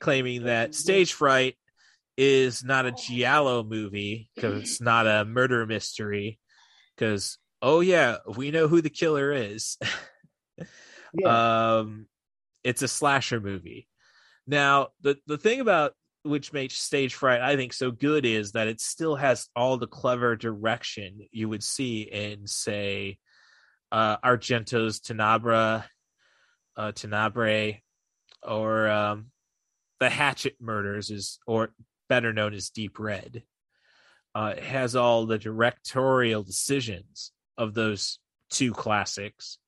claiming 0.00 0.44
that 0.44 0.74
stage 0.74 1.12
fright 1.12 1.56
is 2.16 2.64
not 2.64 2.86
a 2.86 2.92
giallo 2.92 3.62
movie 3.62 4.30
because 4.34 4.62
it's 4.62 4.80
not 4.80 5.06
a 5.06 5.24
murder 5.24 5.66
mystery. 5.66 6.38
Because 6.96 7.38
oh 7.60 7.80
yeah, 7.80 8.16
we 8.36 8.50
know 8.50 8.68
who 8.68 8.80
the 8.80 8.90
killer 8.90 9.32
is. 9.32 9.76
yeah. 10.58 10.64
Um, 11.78 12.06
it's 12.64 12.82
a 12.82 12.88
slasher 12.88 13.40
movie. 13.40 13.88
Now 14.46 14.88
the 15.00 15.16
the 15.26 15.38
thing 15.38 15.60
about 15.60 15.94
which 16.22 16.52
makes 16.52 16.74
stage 16.74 17.14
fright 17.14 17.40
i 17.40 17.56
think 17.56 17.72
so 17.72 17.90
good 17.90 18.26
is 18.26 18.52
that 18.52 18.68
it 18.68 18.80
still 18.80 19.16
has 19.16 19.48
all 19.54 19.76
the 19.76 19.86
clever 19.86 20.36
direction 20.36 21.20
you 21.30 21.48
would 21.48 21.62
see 21.62 22.02
in 22.02 22.46
say 22.46 23.18
uh 23.92 24.16
argento's 24.18 25.00
tenebra 25.00 25.84
uh 26.76 26.92
tenebrae 26.92 27.82
or 28.42 28.88
um 28.88 29.26
the 30.00 30.08
hatchet 30.08 30.56
murders 30.60 31.10
is 31.10 31.38
or 31.46 31.70
better 32.08 32.32
known 32.32 32.54
as 32.54 32.70
deep 32.70 32.98
red. 32.98 33.42
Uh 34.34 34.54
it 34.56 34.62
has 34.62 34.96
all 34.96 35.26
the 35.26 35.38
directorial 35.38 36.42
decisions 36.42 37.32
of 37.56 37.74
those 37.74 38.18
two 38.50 38.72
classics 38.72 39.58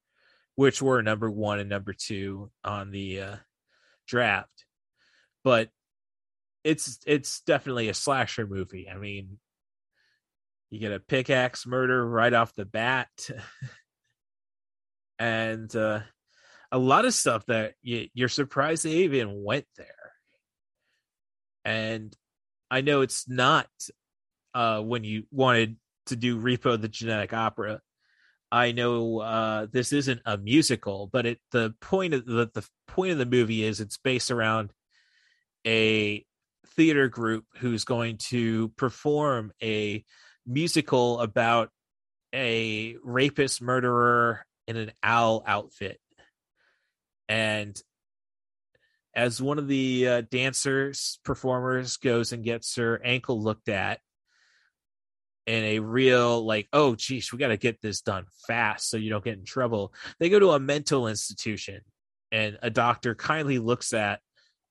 which 0.54 0.82
were 0.82 1.02
number 1.02 1.30
one 1.30 1.58
and 1.58 1.70
number 1.70 1.92
two 1.92 2.50
on 2.64 2.90
the 2.90 3.20
uh 3.20 3.36
draft. 4.06 4.64
But 5.42 5.70
it's 6.64 6.98
it's 7.06 7.40
definitely 7.40 7.88
a 7.88 7.94
slasher 7.94 8.46
movie. 8.46 8.88
I 8.88 8.96
mean, 8.96 9.38
you 10.70 10.78
get 10.78 10.92
a 10.92 11.00
pickaxe 11.00 11.66
murder 11.66 12.06
right 12.06 12.32
off 12.32 12.54
the 12.54 12.64
bat, 12.64 13.08
and 15.18 15.74
uh, 15.74 16.00
a 16.72 16.78
lot 16.78 17.04
of 17.04 17.14
stuff 17.14 17.46
that 17.46 17.74
you, 17.82 18.08
you're 18.14 18.28
surprised 18.28 18.84
they 18.84 18.90
even 18.90 19.42
went 19.42 19.66
there. 19.76 19.86
And 21.64 22.14
I 22.70 22.80
know 22.80 23.02
it's 23.02 23.28
not 23.28 23.68
uh, 24.54 24.80
when 24.80 25.04
you 25.04 25.24
wanted 25.30 25.76
to 26.06 26.16
do 26.16 26.40
Repo 26.40 26.80
the 26.80 26.88
Genetic 26.88 27.32
Opera. 27.32 27.80
I 28.52 28.72
know 28.72 29.20
uh, 29.20 29.66
this 29.70 29.92
isn't 29.92 30.22
a 30.24 30.36
musical, 30.36 31.08
but 31.12 31.26
it 31.26 31.38
the 31.52 31.74
point 31.80 32.14
of 32.14 32.26
the, 32.26 32.50
the 32.52 32.66
point 32.88 33.12
of 33.12 33.18
the 33.18 33.26
movie 33.26 33.64
is 33.64 33.80
it's 33.80 33.96
based 33.98 34.30
around 34.30 34.72
a 35.66 36.24
theater 36.80 37.08
group 37.08 37.44
who's 37.58 37.84
going 37.84 38.16
to 38.16 38.70
perform 38.70 39.52
a 39.62 40.02
musical 40.46 41.20
about 41.20 41.68
a 42.34 42.96
rapist 43.04 43.60
murderer 43.60 44.46
in 44.66 44.78
an 44.78 44.90
owl 45.02 45.44
outfit. 45.46 46.00
And 47.28 47.78
as 49.14 49.42
one 49.42 49.58
of 49.58 49.68
the 49.68 50.08
uh, 50.08 50.22
dancers 50.30 51.20
performers 51.22 51.98
goes 51.98 52.32
and 52.32 52.42
gets 52.42 52.74
her 52.76 52.98
ankle 53.04 53.42
looked 53.42 53.68
at 53.68 54.00
in 55.46 55.62
a 55.64 55.80
real 55.80 56.46
like 56.46 56.66
oh 56.72 56.94
geez 56.94 57.30
we 57.30 57.38
got 57.38 57.48
to 57.48 57.58
get 57.58 57.82
this 57.82 58.00
done 58.00 58.24
fast 58.46 58.88
so 58.88 58.96
you 58.96 59.10
don't 59.10 59.24
get 59.24 59.38
in 59.38 59.44
trouble 59.44 59.92
they 60.18 60.28
go 60.28 60.38
to 60.38 60.52
a 60.52 60.60
mental 60.60 61.08
institution 61.08 61.80
and 62.32 62.58
a 62.62 62.70
doctor 62.70 63.14
kindly 63.14 63.58
looks 63.58 63.92
at 63.92 64.20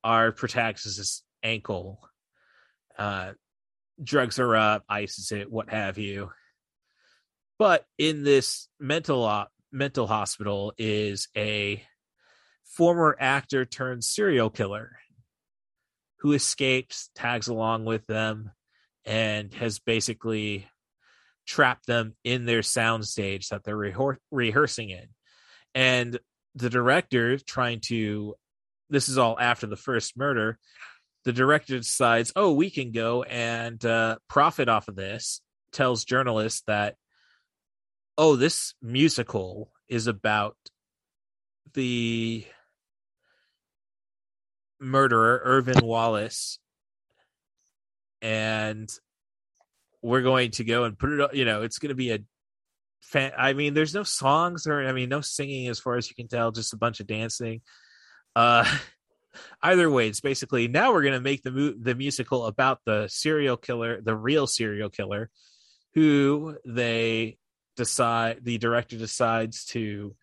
our 0.03 0.31
protagonist's 0.31 1.23
ankle, 1.43 1.99
uh, 2.97 3.33
drugs 4.01 4.37
her 4.37 4.55
up, 4.55 4.83
ices 4.89 5.31
it, 5.31 5.51
what 5.51 5.69
have 5.69 5.97
you. 5.97 6.31
But 7.57 7.85
in 7.97 8.23
this 8.23 8.67
mental 8.79 9.25
uh, 9.25 9.45
mental 9.71 10.07
hospital 10.07 10.73
is 10.77 11.27
a 11.35 11.83
former 12.63 13.15
actor 13.19 13.65
turned 13.65 14.03
serial 14.03 14.49
killer 14.49 14.91
who 16.19 16.33
escapes, 16.33 17.09
tags 17.15 17.47
along 17.47 17.85
with 17.85 18.05
them, 18.07 18.51
and 19.05 19.53
has 19.53 19.79
basically 19.79 20.67
trapped 21.45 21.87
them 21.87 22.13
in 22.23 22.45
their 22.45 22.61
soundstage 22.61 23.49
that 23.49 23.63
they're 23.63 23.75
re- 23.75 23.95
rehearsing 24.31 24.89
in. 24.89 25.07
And 25.73 26.19
the 26.55 26.69
director 26.69 27.37
trying 27.37 27.79
to 27.87 28.35
this 28.89 29.07
is 29.07 29.17
all 29.17 29.37
after 29.39 29.67
the 29.67 29.75
first 29.75 30.17
murder 30.17 30.57
the 31.25 31.33
director 31.33 31.77
decides, 31.77 32.31
oh, 32.35 32.53
we 32.53 32.69
can 32.69 32.91
go 32.91 33.23
and 33.23 33.83
uh, 33.85 34.17
profit 34.27 34.69
off 34.69 34.87
of 34.87 34.95
this. 34.95 35.41
Tells 35.71 36.03
journalists 36.03 36.63
that, 36.65 36.95
oh, 38.17 38.35
this 38.35 38.73
musical 38.81 39.71
is 39.87 40.07
about 40.07 40.57
the 41.73 42.43
murderer, 44.79 45.41
Irvin 45.43 45.85
Wallace, 45.85 46.57
and 48.21 48.89
we're 50.01 50.21
going 50.21 50.51
to 50.51 50.63
go 50.63 50.85
and 50.85 50.97
put 50.97 51.11
it. 51.11 51.35
You 51.35 51.45
know, 51.45 51.61
it's 51.61 51.77
going 51.79 51.89
to 51.89 51.95
be 51.95 52.11
a 52.11 52.19
fan. 53.01 53.31
I 53.37 53.53
mean, 53.53 53.73
there's 53.73 53.93
no 53.93 54.03
songs 54.03 54.67
or 54.67 54.87
I 54.87 54.91
mean, 54.91 55.09
no 55.09 55.21
singing 55.21 55.67
as 55.67 55.79
far 55.79 55.95
as 55.95 56.09
you 56.09 56.15
can 56.15 56.27
tell, 56.27 56.51
just 56.51 56.73
a 56.73 56.77
bunch 56.77 56.99
of 56.99 57.07
dancing. 57.07 57.61
Uh, 58.35 58.65
either 59.61 59.89
way, 59.89 60.07
it's 60.07 60.21
basically 60.21 60.67
now 60.67 60.93
we're 60.93 61.03
going 61.03 61.13
to 61.13 61.21
make 61.21 61.43
the 61.43 61.51
mu- 61.51 61.79
the 61.79 61.95
musical 61.95 62.45
about 62.45 62.79
the 62.85 63.07
serial 63.07 63.57
killer, 63.57 64.01
the 64.01 64.15
real 64.15 64.47
serial 64.47 64.89
killer, 64.89 65.29
who 65.93 66.57
they 66.65 67.37
decide 67.75 68.43
the 68.43 68.57
director 68.57 68.97
decides 68.97 69.65
to 69.65 70.15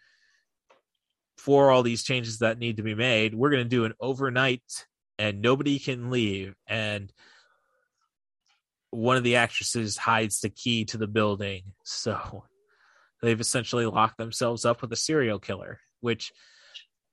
for 1.38 1.70
all 1.70 1.82
these 1.82 2.02
changes 2.02 2.38
that 2.38 2.58
need 2.58 2.78
to 2.78 2.82
be 2.82 2.94
made. 2.94 3.34
We're 3.34 3.50
going 3.50 3.64
to 3.64 3.68
do 3.68 3.84
an 3.84 3.94
overnight, 4.00 4.86
and 5.18 5.40
nobody 5.40 5.78
can 5.78 6.10
leave. 6.10 6.54
And 6.66 7.12
one 8.90 9.16
of 9.16 9.24
the 9.24 9.36
actresses 9.36 9.96
hides 9.96 10.40
the 10.40 10.50
key 10.50 10.84
to 10.86 10.98
the 10.98 11.06
building, 11.06 11.62
so 11.84 12.44
they've 13.22 13.40
essentially 13.40 13.86
locked 13.86 14.18
themselves 14.18 14.64
up 14.64 14.82
with 14.82 14.92
a 14.92 14.96
serial 14.96 15.38
killer, 15.38 15.80
which 16.00 16.32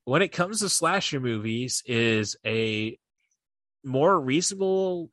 when 0.04 0.22
it 0.22 0.28
comes 0.28 0.60
to 0.60 0.68
slasher 0.68 1.20
movies 1.20 1.82
is 1.86 2.36
a 2.46 2.98
more 3.82 4.18
reasonable 4.20 5.10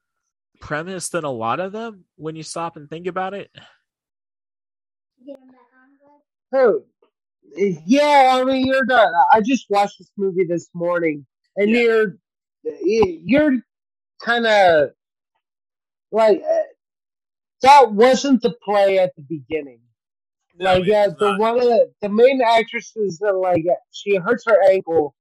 premise 0.60 1.10
than 1.10 1.24
a 1.24 1.32
lot 1.32 1.60
of 1.60 1.72
them 1.72 2.06
when 2.16 2.36
you 2.36 2.44
stop 2.44 2.76
and 2.76 2.90
think 2.90 3.08
about 3.08 3.34
it. 3.34 3.50
Oh, 6.54 6.84
yeah. 7.56 8.38
I 8.40 8.44
mean, 8.44 8.66
you're 8.68 8.86
done. 8.86 9.14
I 9.34 9.42
just 9.42 9.66
watched 9.70 10.00
this 10.00 10.12
movie 10.18 10.46
this 10.46 10.70
morning, 10.74 11.26
and 11.56 11.70
yeah. 11.70 11.82
you're 11.82 12.18
you're 12.84 13.60
kind 14.22 14.46
of 14.46 14.90
like 16.12 16.42
uh, 16.42 16.64
that 17.62 17.92
wasn't 17.92 18.42
the 18.42 18.54
play 18.64 19.00
at 19.00 19.16
the 19.16 19.22
beginning. 19.22 19.80
Like 20.62 20.86
yeah, 20.86 21.08
the 21.08 21.36
one 21.38 21.58
of 21.58 21.64
the, 21.64 21.92
the 22.02 22.10
main 22.10 22.40
actresses 22.40 23.18
that 23.18 23.34
like 23.34 23.66
she 23.92 24.16
hurts 24.18 24.44
her 24.46 24.58
ankle, 24.70 25.16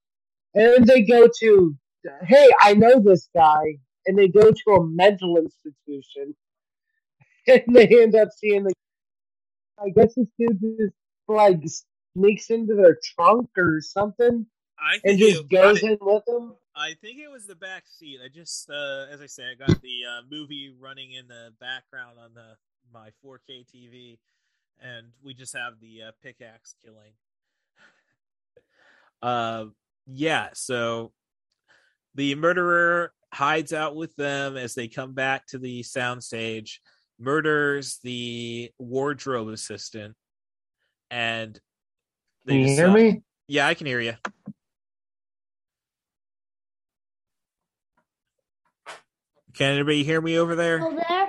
and 0.55 0.87
they 0.87 1.01
go 1.01 1.29
to, 1.41 1.77
hey, 2.23 2.51
I 2.61 2.75
know 2.75 3.01
this 3.01 3.31
guy, 3.35 3.79
and 4.07 4.19
they 4.19 4.29
go 4.29 4.51
to 4.51 4.71
a 4.73 4.87
mental 4.87 5.39
institution, 5.39 6.35
and 7.47 7.63
they 7.75 8.03
end 8.03 8.15
up 8.17 8.29
seeing 8.37 8.65
the. 8.65 8.75
I 9.83 9.89
guess 9.89 10.15
this 10.15 10.27
dude 10.39 10.61
just 10.61 10.95
like 11.27 11.63
sneaks 12.15 12.51
into 12.51 12.75
their 12.75 12.99
trunk 13.17 13.49
or 13.57 13.81
something. 13.81 14.45
I 14.79 14.99
and 15.05 15.19
just 15.19 15.49
goes 15.49 15.83
in 15.83 15.97
with 16.03 16.25
them. 16.27 16.55
I 16.77 16.95
think 17.01 17.19
it 17.19 17.31
was 17.31 17.47
the 17.47 17.55
back 17.55 17.85
seat. 17.87 18.19
I 18.23 18.29
just, 18.29 18.69
uh, 18.69 19.07
as 19.11 19.23
I 19.23 19.27
say, 19.27 19.45
I 19.45 19.55
got 19.55 19.81
the 19.81 20.01
uh, 20.07 20.23
movie 20.31 20.71
running 20.79 21.13
in 21.13 21.29
the 21.29 21.53
background 21.61 22.19
on 22.23 22.35
the 22.35 22.57
my 22.93 23.11
4K 23.25 23.65
TV, 23.75 24.19
and 24.81 25.09
we 25.23 25.35
just 25.35 25.57
have 25.57 25.75
the 25.81 26.03
uh, 26.09 26.11
pickaxe 26.23 26.75
killing. 26.83 27.13
uh, 29.23 29.67
yeah. 30.07 30.49
So 30.55 31.13
the 32.15 32.35
murderer 32.35 33.13
hides 33.33 33.73
out 33.73 33.95
with 33.95 34.15
them 34.17 34.57
as 34.57 34.75
they 34.75 34.89
come 34.89 35.13
back 35.15 35.47
to 35.49 35.59
the 35.59 35.83
soundstage, 35.83 36.79
murders 37.19 37.99
the 38.03 38.71
wardrobe 38.79 39.49
assistant, 39.49 40.17
and 41.11 41.59
they 42.47 42.55
Can 42.55 42.69
you 42.69 42.75
hear 42.75 42.91
me? 42.91 43.23
Yeah, 43.49 43.67
I 43.67 43.75
can 43.75 43.87
hear 43.87 44.01
you. 44.01 44.15
Can 49.55 49.75
anybody 49.75 50.05
hear 50.05 50.21
me 50.21 50.39
over 50.39 50.55
there? 50.55 50.85
Over 50.87 51.03
there? 51.09 51.29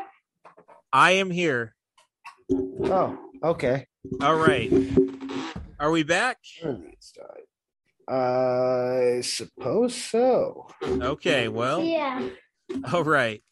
I 0.94 1.12
am 1.12 1.30
here. 1.30 1.76
Oh, 2.54 3.18
okay. 3.44 3.88
All 4.22 4.36
right. 4.36 4.72
Are 5.80 5.92
we 5.92 6.04
back? 6.04 6.38
I 8.08 9.22
suppose 9.24 9.96
so. 9.96 10.68
Okay, 10.84 11.48
well, 11.48 11.84
Yeah. 11.84 12.28
all 12.92 13.04
right. 13.04 13.44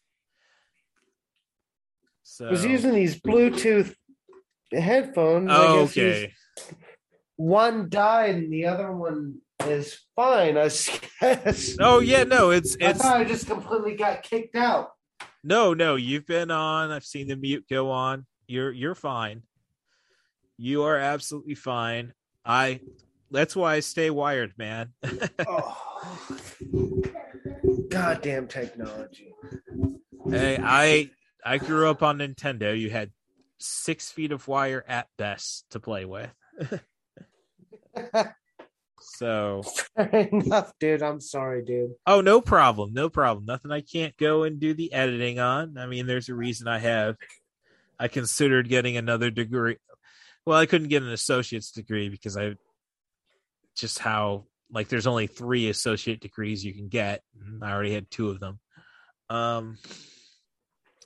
So, 2.22 2.46
I 2.46 2.50
was 2.50 2.64
using 2.64 2.94
these 2.94 3.20
Bluetooth 3.20 3.94
headphones. 4.72 5.48
Oh, 5.52 5.80
okay. 5.84 6.32
One 7.36 7.88
died 7.88 8.34
and 8.36 8.52
the 8.52 8.66
other 8.66 8.92
one 8.92 9.38
is 9.66 9.98
fine. 10.14 10.56
I 10.56 10.64
guess. 11.20 11.76
Oh, 11.80 12.00
yeah, 12.00 12.24
no, 12.24 12.50
it's 12.50 12.76
I 12.80 12.90
it's 12.90 13.02
thought 13.02 13.16
I 13.20 13.24
just 13.24 13.46
completely 13.46 13.96
got 13.96 14.22
kicked 14.22 14.56
out. 14.56 14.90
no, 15.42 15.74
no. 15.74 15.96
You've 15.96 16.26
been 16.26 16.50
on. 16.50 16.90
I've 16.90 17.04
seen 17.04 17.28
the 17.28 17.36
mute 17.36 17.64
go 17.68 17.90
on. 17.90 18.26
You're 18.46 18.72
you're 18.72 18.94
fine. 18.94 19.42
You 20.62 20.82
are 20.82 20.98
absolutely 20.98 21.54
fine. 21.54 22.12
I. 22.44 22.80
That's 23.30 23.56
why 23.56 23.76
I 23.76 23.80
stay 23.80 24.10
wired, 24.10 24.52
man. 24.58 24.92
Oh. 25.48 25.76
Goddamn 27.88 28.46
technology. 28.46 29.32
Hey, 30.28 30.58
I 30.62 31.10
I 31.44 31.56
grew 31.56 31.88
up 31.88 32.02
on 32.02 32.18
Nintendo. 32.18 32.78
You 32.78 32.90
had 32.90 33.10
six 33.58 34.10
feet 34.10 34.32
of 34.32 34.46
wire 34.48 34.84
at 34.86 35.08
best 35.16 35.64
to 35.70 35.80
play 35.80 36.04
with. 36.04 36.30
so, 39.00 39.62
Fair 39.96 40.28
enough, 40.30 40.72
dude. 40.78 41.02
I'm 41.02 41.20
sorry, 41.20 41.64
dude. 41.64 41.92
oh, 42.06 42.20
no 42.20 42.42
problem, 42.42 42.92
no 42.92 43.08
problem. 43.08 43.46
Nothing 43.46 43.70
I 43.70 43.80
can't 43.80 44.16
go 44.18 44.42
and 44.42 44.60
do 44.60 44.74
the 44.74 44.92
editing 44.92 45.38
on. 45.38 45.78
I 45.78 45.86
mean, 45.86 46.06
there's 46.06 46.28
a 46.28 46.34
reason 46.34 46.68
I 46.68 46.78
have. 46.80 47.16
I 47.98 48.08
considered 48.08 48.68
getting 48.68 48.96
another 48.96 49.30
degree. 49.30 49.76
Well, 50.46 50.58
I 50.58 50.66
couldn't 50.66 50.88
get 50.88 51.02
an 51.02 51.10
associate's 51.10 51.70
degree 51.70 52.08
because 52.08 52.36
I 52.36 52.54
just 53.76 53.98
how 53.98 54.46
like 54.72 54.88
there's 54.88 55.06
only 55.06 55.26
three 55.26 55.68
associate 55.68 56.20
degrees 56.20 56.64
you 56.64 56.72
can 56.72 56.88
get. 56.88 57.22
and 57.40 57.62
I 57.64 57.72
already 57.72 57.92
had 57.94 58.10
two 58.10 58.30
of 58.30 58.40
them. 58.40 58.58
Um. 59.28 59.78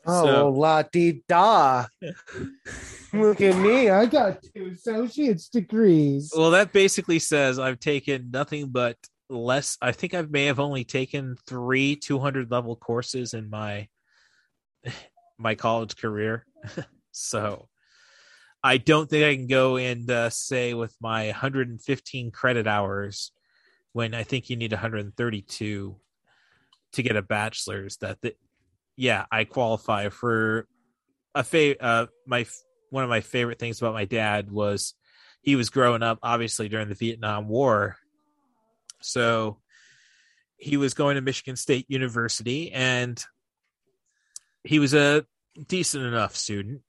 Oh, 0.07 0.27
So- 0.27 0.49
la 0.51 0.83
di 0.83 1.23
da. 1.29 1.87
Look 3.13 3.41
at 3.41 3.57
me. 3.57 3.91
I 3.91 4.07
got 4.07 4.43
two 4.55 4.67
associate's 4.75 5.49
degrees. 5.49 6.33
Well, 6.37 6.51
that 6.51 6.73
basically 6.73 7.21
says 7.21 7.59
I've 7.59 7.79
taken 7.81 8.31
nothing 8.33 8.69
but 8.71 8.97
less. 9.31 9.79
I 9.81 9.93
think 9.93 10.15
I 10.15 10.23
may 10.23 10.47
have 10.47 10.59
only 10.61 10.85
taken 10.85 11.37
three 11.47 11.97
200 11.97 12.51
level 12.51 12.77
courses 12.77 13.33
in 13.35 13.49
my 13.49 13.89
my 15.39 15.55
college 15.55 15.97
career. 15.97 16.45
so 17.13 17.69
I 18.65 18.79
don't 18.79 19.11
think 19.11 19.25
I 19.25 19.37
can 19.37 19.47
go 19.47 19.77
and 19.77 20.11
uh, 20.11 20.31
say 20.31 20.73
with 20.73 20.97
my 20.99 21.27
115 21.27 22.31
credit 22.31 22.67
hours 22.67 23.31
when 23.93 24.15
I 24.15 24.23
think 24.23 24.49
you 24.49 24.57
need 24.57 24.73
132 24.73 25.97
to 26.93 27.03
get 27.03 27.17
a 27.17 27.23
bachelor's 27.23 27.99
that 27.99 28.23
the, 28.23 28.35
yeah, 28.97 29.27
I 29.31 29.45
qualify 29.45 30.09
for 30.09 30.67
a 31.35 31.45
fa- 31.45 31.83
uh 31.83 32.07
my 32.27 32.47
one 32.91 33.05
of 33.05 33.11
my 33.11 33.21
favorite 33.21 33.59
things 33.59 33.83
about 33.83 33.93
my 33.93 34.07
dad 34.07 34.51
was 34.51 34.95
he 35.43 35.57
was 35.57 35.69
growing 35.69 36.03
up 36.03 36.19
obviously 36.23 36.71
during 36.71 36.89
the 36.89 36.95
Vietnam 36.95 37.49
War. 37.49 37.97
So 39.03 39.59
he 40.57 40.79
was 40.79 40.95
going 40.95 41.17
to 41.17 41.21
Michigan 41.21 41.57
State 41.57 41.85
University 41.89 42.73
and 42.73 43.23
he 44.63 44.79
was 44.79 44.95
a 44.95 45.27
decent 45.69 46.05
enough 46.05 46.35
student, 46.35 46.81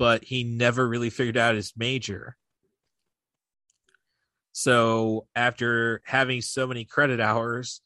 but 0.00 0.24
he 0.24 0.44
never 0.44 0.88
really 0.88 1.10
figured 1.10 1.36
out 1.36 1.54
his 1.54 1.74
major. 1.76 2.34
So 4.52 5.26
after 5.36 6.00
having 6.06 6.40
so 6.40 6.66
many 6.66 6.86
credit 6.86 7.20
hours, 7.20 7.82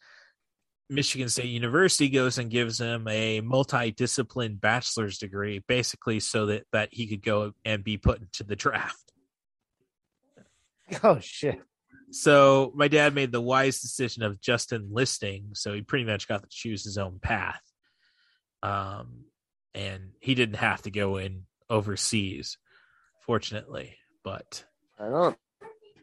Michigan 0.89 1.29
State 1.29 1.47
University 1.47 2.09
goes 2.09 2.39
and 2.39 2.53
gives 2.53 2.79
him 2.79 3.09
a 3.09 3.41
multi-discipline 3.41 4.55
bachelor's 4.55 5.19
degree, 5.19 5.65
basically 5.67 6.21
so 6.21 6.47
that 6.47 6.67
that 6.71 6.91
he 6.93 7.09
could 7.09 7.21
go 7.21 7.51
and 7.65 7.83
be 7.83 7.97
put 7.97 8.21
into 8.21 8.45
the 8.45 8.55
draft. 8.55 9.13
Oh 11.03 11.19
shit. 11.19 11.61
So 12.13 12.71
my 12.77 12.87
dad 12.87 13.17
made 13.17 13.33
the 13.33 13.41
wise 13.41 13.81
decision 13.81 14.23
of 14.23 14.41
just 14.41 14.73
enlisting, 14.73 15.49
so 15.55 15.73
he 15.73 15.83
pretty 15.83 16.05
much 16.05 16.29
got 16.29 16.45
to 16.45 16.49
choose 16.49 16.85
his 16.85 16.97
own 16.97 17.19
path. 17.21 17.61
Um, 18.63 19.25
and 19.75 20.11
he 20.21 20.37
didn't 20.37 20.59
have 20.59 20.83
to 20.83 20.93
go 20.93 21.17
in 21.17 21.47
overseas, 21.71 22.59
fortunately. 23.21 23.97
But 24.23 24.65
I 24.99 25.09
don't. 25.09 25.37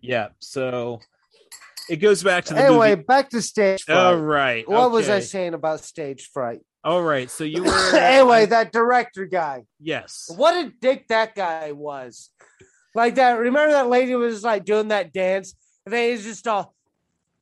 yeah, 0.01 0.29
so 0.39 0.99
it 1.89 1.97
goes 1.97 2.23
back 2.23 2.45
to 2.45 2.53
the 2.53 2.61
Anyway, 2.63 2.91
movie. 2.91 3.03
back 3.03 3.29
to 3.31 3.41
stage 3.41 3.83
fright. 3.83 3.97
All 3.97 4.17
right. 4.17 4.67
What 4.69 4.91
was 4.91 5.09
I 5.09 5.19
saying 5.19 5.53
about 5.53 5.81
stage 5.81 6.29
fright? 6.33 6.61
All 6.83 7.01
right. 7.03 7.29
So 7.29 7.43
you 7.43 7.63
were 7.63 7.95
anyway, 7.95 8.45
that 8.47 8.71
director 8.71 9.25
guy. 9.25 9.63
yes. 9.79 10.31
What 10.35 10.55
a 10.65 10.71
dick 10.81 11.07
that 11.09 11.35
guy 11.35 11.71
was. 11.71 12.29
Like 12.93 13.15
that. 13.15 13.33
Remember 13.39 13.71
that 13.73 13.87
lady 13.89 14.15
was 14.15 14.43
like 14.43 14.65
doing 14.65 14.89
that 14.89 15.13
dance, 15.13 15.55
and 15.85 15.93
then 15.93 16.09
he's 16.11 16.23
just 16.25 16.45
all, 16.47 16.75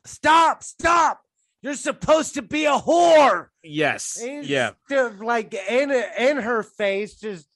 "Stop! 0.06 0.62
Stop! 0.64 1.22
You're 1.62 1.74
supposed 1.74 2.36
to 2.36 2.42
be 2.44 2.66
a 2.66 2.74
whore." 2.78 3.48
Yes. 3.64 4.20
And 4.22 4.46
Yeah. 4.46 4.72
just, 4.90 5.20
like 5.20 5.54
in 5.54 5.90
in 5.92 6.38
her 6.38 6.62
face, 6.64 7.16
just 7.20 7.48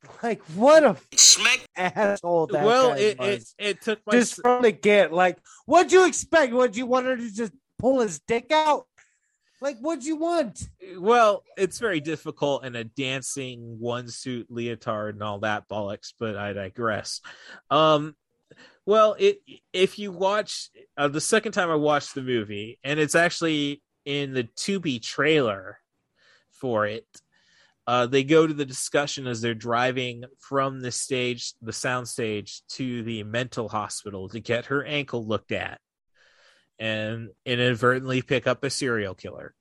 like 0.22 0.42
what 0.54 0.84
a 0.84 0.96
Smack. 1.16 1.66
asshole 1.76 2.46
that 2.48 2.64
Well, 2.64 2.90
guy 2.90 2.98
it, 2.98 3.02
it 3.02 3.18
was. 3.18 3.54
it 3.58 3.82
took 3.82 4.00
my 4.06 4.12
just 4.12 4.40
from 4.40 4.62
the 4.62 4.72
get. 4.72 5.12
Like, 5.12 5.38
what'd 5.66 5.92
you 5.92 6.06
expect? 6.06 6.52
Would 6.52 6.76
you 6.76 6.86
want 6.86 7.06
her 7.06 7.16
to 7.16 7.34
just 7.34 7.52
pull 7.78 8.00
his 8.00 8.20
dick 8.20 8.50
out? 8.52 8.86
Like, 9.60 9.78
what'd 9.80 10.04
you 10.04 10.16
want? 10.16 10.68
well, 10.98 11.42
it's 11.56 11.80
very 11.80 11.98
difficult 12.00 12.64
in 12.64 12.76
a 12.76 12.84
dancing 12.84 13.76
one 13.80 14.08
suit 14.08 14.46
leotard 14.50 15.14
and 15.16 15.22
all 15.22 15.40
that 15.40 15.68
bollocks, 15.68 16.12
but 16.18 16.36
I 16.36 16.52
digress. 16.52 17.20
Um 17.70 18.14
well, 18.86 19.16
it 19.18 19.40
if 19.72 19.98
you 19.98 20.12
watch 20.12 20.70
uh, 20.96 21.08
the 21.08 21.20
second 21.20 21.52
time 21.52 21.70
I 21.70 21.74
watched 21.74 22.14
the 22.14 22.22
movie, 22.22 22.78
and 22.84 22.98
it's 22.98 23.14
actually 23.14 23.82
in 24.06 24.32
the 24.32 24.44
Tubi 24.44 25.02
trailer 25.02 25.78
for 26.52 26.86
it. 26.86 27.04
Uh, 27.88 28.04
they 28.04 28.22
go 28.22 28.46
to 28.46 28.52
the 28.52 28.66
discussion 28.66 29.26
as 29.26 29.40
they're 29.40 29.54
driving 29.54 30.22
from 30.38 30.82
the 30.82 30.92
stage, 30.92 31.54
the 31.62 31.72
sound 31.72 32.06
stage, 32.06 32.60
to 32.68 33.02
the 33.02 33.22
mental 33.22 33.66
hospital 33.66 34.28
to 34.28 34.40
get 34.40 34.66
her 34.66 34.84
ankle 34.84 35.26
looked 35.26 35.52
at, 35.52 35.80
and 36.78 37.30
inadvertently 37.46 38.20
pick 38.20 38.46
up 38.46 38.62
a 38.62 38.68
serial 38.68 39.14
killer. 39.14 39.54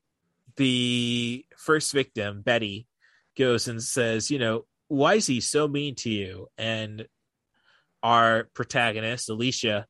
The 0.57 1.45
first 1.55 1.93
victim, 1.93 2.41
Betty, 2.41 2.85
goes 3.37 3.69
and 3.69 3.81
says, 3.81 4.29
"You 4.29 4.39
know, 4.39 4.65
why 4.89 5.13
is 5.13 5.27
he 5.27 5.39
so 5.39 5.69
mean 5.69 5.95
to 5.95 6.09
you?" 6.09 6.49
And 6.57 7.07
our 8.03 8.49
protagonist, 8.53 9.29
Alicia, 9.29 9.87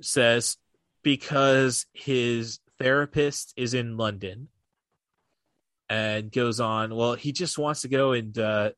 says, 0.00 0.56
"Because 1.02 1.86
his 1.92 2.60
therapist 2.78 3.54
is 3.56 3.74
in 3.74 3.96
London." 3.96 4.50
And 5.92 6.32
goes 6.32 6.58
on, 6.58 6.94
well, 6.94 7.16
he 7.16 7.32
just 7.32 7.58
wants 7.58 7.82
to 7.82 7.88
go 7.88 8.12
and 8.12 8.38
uh, 8.38 8.70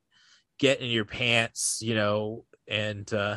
get 0.59 0.81
in 0.81 0.91
your 0.91 1.05
pants, 1.05 1.79
you 1.81 1.95
know, 1.95 2.45
and 2.67 3.07
uh, 3.15 3.37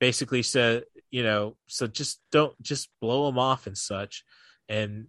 basically 0.00 0.42
said, 0.42 0.82
you 1.08 1.22
know, 1.22 1.56
so 1.68 1.86
just 1.86 2.20
don't 2.32 2.60
just 2.60 2.88
blow 3.00 3.28
him 3.28 3.38
off 3.38 3.68
and 3.68 3.78
such. 3.78 4.24
And 4.68 5.06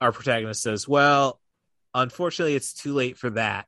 our 0.00 0.10
protagonist 0.10 0.62
says, 0.62 0.88
well, 0.88 1.38
unfortunately, 1.92 2.56
it's 2.56 2.72
too 2.72 2.94
late 2.94 3.18
for 3.18 3.28
that, 3.30 3.66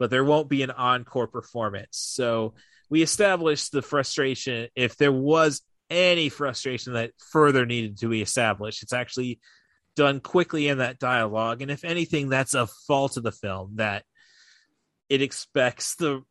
but 0.00 0.10
there 0.10 0.24
won't 0.24 0.48
be 0.48 0.62
an 0.64 0.72
encore 0.72 1.28
performance. 1.28 1.98
So 1.98 2.54
we 2.90 3.00
established 3.00 3.70
the 3.70 3.82
frustration 3.82 4.68
if 4.74 4.96
there 4.96 5.12
was 5.12 5.62
any 5.88 6.30
frustration 6.30 6.94
that 6.94 7.12
further 7.30 7.64
needed 7.64 7.98
to 7.98 8.08
be 8.08 8.22
established. 8.22 8.82
It's 8.82 8.92
actually 8.92 9.38
done 9.96 10.20
quickly 10.20 10.68
in 10.68 10.78
that 10.78 10.98
dialogue. 10.98 11.62
And 11.62 11.70
if 11.70 11.84
anything, 11.84 12.28
that's 12.28 12.54
a 12.54 12.66
fault 12.66 13.16
of 13.16 13.22
the 13.22 13.32
film 13.32 13.76
that 13.76 14.04
it 15.08 15.22
expects 15.22 15.96
the 15.96 16.22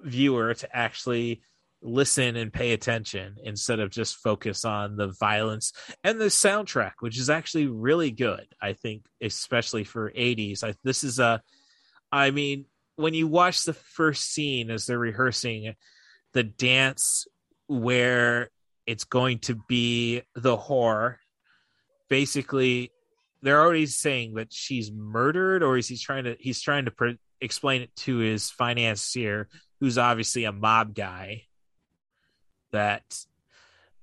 viewer 0.00 0.54
to 0.54 0.76
actually 0.76 1.42
listen 1.80 2.36
and 2.36 2.52
pay 2.52 2.72
attention 2.72 3.36
instead 3.44 3.78
of 3.78 3.90
just 3.90 4.16
focus 4.16 4.64
on 4.64 4.96
the 4.96 5.12
violence 5.20 5.72
and 6.02 6.20
the 6.20 6.24
soundtrack 6.24 6.94
which 7.00 7.16
is 7.16 7.30
actually 7.30 7.66
really 7.66 8.10
good 8.10 8.46
i 8.60 8.72
think 8.72 9.04
especially 9.22 9.84
for 9.84 10.10
80s 10.10 10.64
I, 10.64 10.74
this 10.82 11.04
is 11.04 11.20
a 11.20 11.40
i 12.10 12.32
mean 12.32 12.64
when 12.96 13.14
you 13.14 13.28
watch 13.28 13.62
the 13.62 13.74
first 13.74 14.32
scene 14.32 14.72
as 14.72 14.86
they're 14.86 14.98
rehearsing 14.98 15.74
the 16.32 16.42
dance 16.42 17.28
where 17.68 18.50
it's 18.86 19.04
going 19.04 19.38
to 19.40 19.54
be 19.68 20.22
the 20.34 20.56
whore 20.56 21.16
basically 22.08 22.90
they're 23.42 23.60
already 23.60 23.86
saying 23.86 24.34
that 24.34 24.52
she's 24.52 24.90
murdered 24.90 25.62
or 25.62 25.78
is 25.78 25.88
he 25.88 25.96
trying 25.96 26.24
to 26.24 26.36
he's 26.38 26.60
trying 26.60 26.84
to 26.84 26.90
pre- 26.90 27.18
explain 27.40 27.82
it 27.82 27.94
to 27.96 28.18
his 28.18 28.50
financier 28.50 29.48
who's 29.80 29.98
obviously 29.98 30.44
a 30.44 30.52
mob 30.52 30.94
guy 30.94 31.42
that 32.72 33.24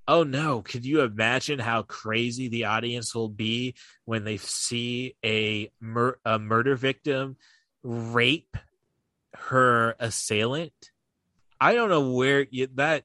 oh 0.07 0.23
no 0.23 0.61
could 0.61 0.85
you 0.85 1.01
imagine 1.01 1.59
how 1.59 1.81
crazy 1.81 2.47
the 2.47 2.65
audience 2.65 3.13
will 3.13 3.29
be 3.29 3.75
when 4.05 4.23
they 4.23 4.37
see 4.37 5.15
a, 5.23 5.69
mur- 5.79 6.19
a 6.25 6.39
murder 6.39 6.75
victim 6.75 7.35
rape 7.83 8.57
her 9.35 9.95
assailant? 9.99 10.91
I 11.59 11.73
don't 11.73 11.89
know 11.89 12.11
where 12.11 12.45
you, 12.49 12.67
that 12.75 13.03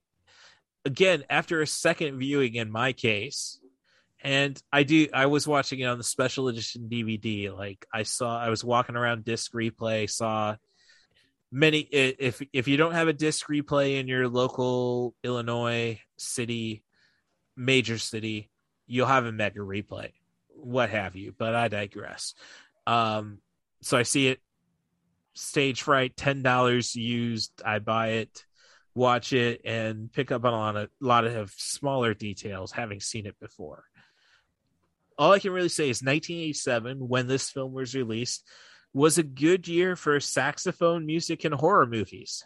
again 0.84 1.24
after 1.28 1.60
a 1.60 1.66
second 1.66 2.18
viewing 2.18 2.54
in 2.54 2.70
my 2.70 2.92
case 2.92 3.59
and 4.22 4.62
i 4.72 4.82
do 4.82 5.08
i 5.12 5.26
was 5.26 5.46
watching 5.46 5.80
it 5.80 5.86
on 5.86 5.98
the 5.98 6.04
special 6.04 6.48
edition 6.48 6.88
dvd 6.90 7.54
like 7.56 7.86
i 7.92 8.02
saw 8.02 8.38
i 8.38 8.48
was 8.48 8.64
walking 8.64 8.96
around 8.96 9.24
disc 9.24 9.52
replay 9.52 10.08
saw 10.08 10.56
many 11.50 11.80
if 11.80 12.42
if 12.52 12.68
you 12.68 12.76
don't 12.76 12.92
have 12.92 13.08
a 13.08 13.12
disc 13.12 13.46
replay 13.48 13.98
in 13.98 14.08
your 14.08 14.28
local 14.28 15.14
illinois 15.24 15.98
city 16.16 16.82
major 17.56 17.98
city 17.98 18.50
you'll 18.86 19.06
have 19.06 19.24
a 19.24 19.32
mega 19.32 19.60
replay 19.60 20.12
what 20.48 20.90
have 20.90 21.16
you 21.16 21.34
but 21.36 21.54
i 21.54 21.68
digress. 21.68 22.34
Um 22.86 23.38
so 23.82 23.96
i 23.96 24.02
see 24.02 24.28
it 24.28 24.40
stage 25.34 25.82
fright 25.82 26.16
ten 26.16 26.42
dollars 26.42 26.94
used 26.94 27.62
i 27.64 27.78
buy 27.78 28.08
it 28.08 28.44
watch 28.94 29.32
it 29.32 29.62
and 29.64 30.12
pick 30.12 30.32
up 30.32 30.44
on 30.44 30.52
a 30.52 30.56
lot 30.56 30.76
of, 30.76 30.90
lot 31.00 31.24
of 31.24 31.50
smaller 31.52 32.12
details 32.12 32.72
having 32.72 33.00
seen 33.00 33.26
it 33.26 33.38
before 33.40 33.84
all 35.20 35.32
i 35.32 35.38
can 35.38 35.52
really 35.52 35.68
say 35.68 35.84
is 35.84 36.02
1987 36.02 36.98
when 36.98 37.28
this 37.28 37.50
film 37.50 37.72
was 37.72 37.94
released 37.94 38.44
was 38.92 39.18
a 39.18 39.22
good 39.22 39.68
year 39.68 39.96
for 39.96 40.18
saxophone 40.20 41.06
music 41.06 41.44
and 41.44 41.54
horror 41.54 41.86
movies. 41.86 42.44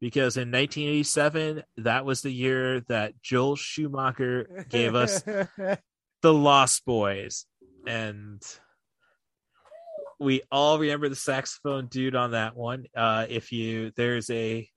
Because 0.00 0.36
in 0.36 0.50
1987, 0.50 1.62
that 1.78 2.04
was 2.06 2.22
the 2.22 2.32
year 2.32 2.80
that 2.88 3.20
Joel 3.22 3.56
Schumacher 3.56 4.66
gave 4.70 4.94
us 4.94 5.22
The 6.22 6.32
Lost 6.32 6.84
Boys. 6.86 7.44
And 7.86 8.42
we 10.18 10.42
all 10.50 10.78
remember 10.78 11.08
the 11.08 11.16
saxophone 11.16 11.86
dude 11.86 12.14
on 12.14 12.30
that 12.30 12.56
one. 12.56 12.86
Uh, 12.96 13.26
if 13.28 13.52
you, 13.52 13.92
there's 13.94 14.30
a 14.30 14.68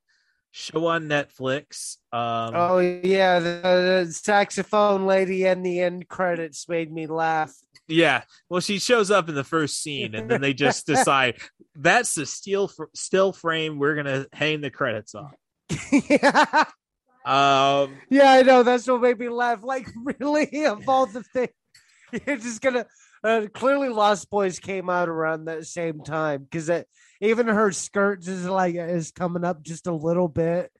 show 0.53 0.85
on 0.85 1.05
Netflix. 1.05 1.97
Um, 2.13 2.53
oh 2.55 2.77
yeah, 2.79 3.39
the, 3.39 4.03
the, 4.05 4.13
saxophone 4.13 5.05
lady 5.05 5.47
and 5.47 5.65
the 5.65 5.81
end 5.81 6.07
credits 6.07 6.69
made 6.69 6.91
me 6.91 7.07
laugh. 7.07 7.53
Yeah, 7.87 8.23
well, 8.49 8.61
she 8.61 8.79
shows 8.79 9.11
up 9.11 9.27
in 9.27 9.35
the 9.35 9.43
first 9.43 9.81
scene, 9.81 10.15
and 10.15 10.29
then 10.29 10.41
they 10.41 10.53
just 10.53 10.85
decide 10.87 11.39
that's 11.75 12.13
the 12.13 12.25
steel 12.25 12.71
still 12.93 13.33
frame. 13.33 13.79
We're 13.79 13.95
gonna 13.95 14.27
hang 14.31 14.61
the 14.61 14.69
credits 14.69 15.15
on. 15.15 15.33
yeah. 15.91 16.63
Um. 17.25 17.95
Yeah, 18.09 18.33
I 18.33 18.41
know. 18.41 18.63
That's 18.63 18.85
what 18.85 18.99
made 18.99 19.17
me 19.17 19.29
laugh. 19.29 19.63
Like, 19.63 19.87
really, 20.19 20.65
of 20.65 20.89
all 20.89 21.05
the 21.05 21.23
things, 21.23 21.53
you're 22.11 22.35
just 22.35 22.61
gonna. 22.61 22.85
Uh, 23.23 23.47
clearly, 23.53 23.89
Lost 23.89 24.29
Boys 24.29 24.59
came 24.59 24.89
out 24.89 25.07
around 25.07 25.45
that 25.45 25.65
same 25.65 26.03
time 26.03 26.43
because 26.43 26.69
even 27.21 27.47
her 27.47 27.71
skirt 27.71 28.27
is 28.27 28.45
like 28.45 28.75
is 28.75 29.11
coming 29.11 29.45
up 29.45 29.63
just 29.63 29.87
a 29.87 29.93
little 29.93 30.27
bit. 30.27 30.71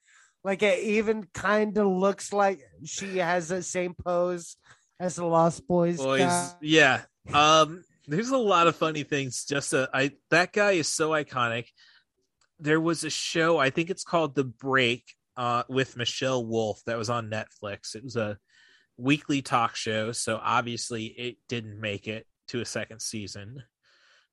Like 0.44 0.62
it 0.62 0.84
even 0.84 1.26
kind 1.34 1.78
of 1.78 1.88
looks 1.88 2.34
like 2.34 2.62
she 2.84 3.20
has 3.20 3.48
the 3.48 3.64
same 3.64 3.94
pose 3.94 4.58
as 5.00 5.16
the 5.16 5.26
Lost 5.26 5.66
Boys. 5.68 5.98
Boys, 5.98 6.20
guy. 6.20 6.52
yeah. 6.62 7.02
Um, 7.34 7.84
there's 8.08 8.32
a 8.32 8.38
lot 8.38 8.68
of 8.68 8.76
funny 8.76 9.04
things. 9.04 9.46
Just 9.46 9.72
a, 9.72 9.90
I 9.94 10.12
that 10.30 10.52
guy 10.52 10.72
is 10.74 10.90
so 10.90 11.12
iconic. 11.12 11.68
There 12.60 12.82
was 12.82 13.06
a 13.06 13.10
show, 13.10 13.58
I 13.58 13.70
think 13.70 13.90
it's 13.90 14.04
called 14.04 14.36
The 14.36 14.44
Break, 14.44 15.04
uh, 15.36 15.64
with 15.68 15.98
Michelle 15.98 16.46
Wolf 16.46 16.82
that 16.86 16.98
was 16.98 17.10
on 17.10 17.30
Netflix. 17.30 17.96
It 17.96 18.04
was 18.04 18.16
a 18.16 18.38
weekly 18.98 19.42
talk 19.42 19.76
show, 19.76 20.12
so 20.12 20.40
obviously 20.42 21.06
it 21.06 21.38
didn't 21.48 21.80
make 21.80 22.08
it 22.08 22.28
to 22.54 22.62
a 22.62 22.66
second 22.66 23.02
season. 23.02 23.64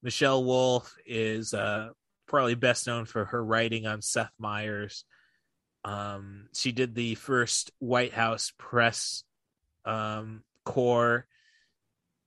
Michelle 0.03 0.45
Wolf 0.45 0.95
is 1.07 1.55
uh, 1.55 1.89
probably 2.27 2.55
best 2.55 2.87
known 2.87 3.07
for 3.07 3.25
her 3.25 3.43
writing 3.43 3.87
on 3.87 4.03
Seth 4.03 4.33
Meyers. 4.39 5.05
Um, 5.85 6.49
she 6.55 6.71
did 6.71 6.95
the 6.95 7.15
first 7.15 7.71
White 7.79 8.13
House 8.13 8.53
press 8.59 9.25
um, 9.87 10.43
corps, 10.67 11.27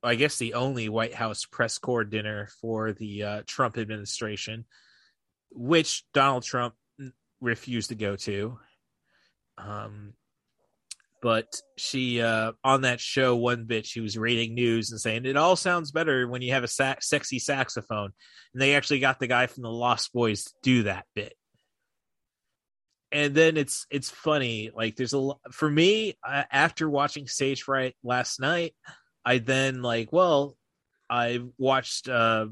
I 0.01 0.15
guess 0.15 0.37
the 0.37 0.55
only 0.55 0.89
White 0.89 1.13
House 1.13 1.45
press 1.45 1.77
corps 1.77 2.03
dinner 2.03 2.49
for 2.59 2.91
the 2.91 3.23
uh, 3.23 3.41
Trump 3.45 3.77
administration, 3.77 4.65
which 5.51 6.05
Donald 6.11 6.43
Trump 6.43 6.73
refused 7.39 7.89
to 7.89 7.95
go 7.95 8.15
to. 8.15 8.57
Um, 9.59 10.13
but 11.23 11.61
she 11.77 12.21
uh, 12.21 12.51
on 12.63 12.81
that 12.81 12.99
show 12.99 13.35
one 13.35 13.63
bit 13.63 13.85
she 13.85 14.01
was 14.01 14.17
rating 14.17 14.53
news 14.53 14.91
and 14.91 14.99
saying 14.99 15.25
it 15.25 15.37
all 15.37 15.55
sounds 15.55 15.91
better 15.91 16.27
when 16.27 16.41
you 16.41 16.51
have 16.51 16.63
a 16.63 16.67
sa- 16.67 16.95
sexy 16.99 17.39
saxophone. 17.39 18.11
And 18.53 18.61
they 18.61 18.75
actually 18.75 18.99
got 18.99 19.19
the 19.19 19.27
guy 19.27 19.47
from 19.47 19.63
the 19.63 19.71
lost 19.71 20.13
boys 20.13 20.43
to 20.43 20.51
do 20.61 20.83
that 20.83 21.05
bit. 21.15 21.33
And 23.11 23.33
then 23.33 23.57
it's 23.57 23.87
it's 23.89 24.09
funny 24.09 24.71
like 24.75 24.97
there's 24.97 25.13
a 25.13 25.31
for 25.51 25.69
me 25.69 26.17
after 26.23 26.89
watching 26.89 27.27
stage 27.27 27.63
fright 27.63 27.95
last 28.03 28.39
night 28.39 28.73
i 29.23 29.37
then 29.37 29.83
like 29.83 30.11
well 30.11 30.57
i 31.09 31.39
watched 31.59 32.09
uh 32.09 32.47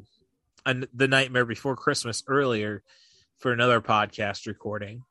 the 0.65 1.07
nightmare 1.07 1.45
before 1.45 1.75
christmas 1.75 2.23
earlier 2.27 2.83
for 3.41 3.51
another 3.51 3.81
podcast 3.81 4.45
recording. 4.45 5.01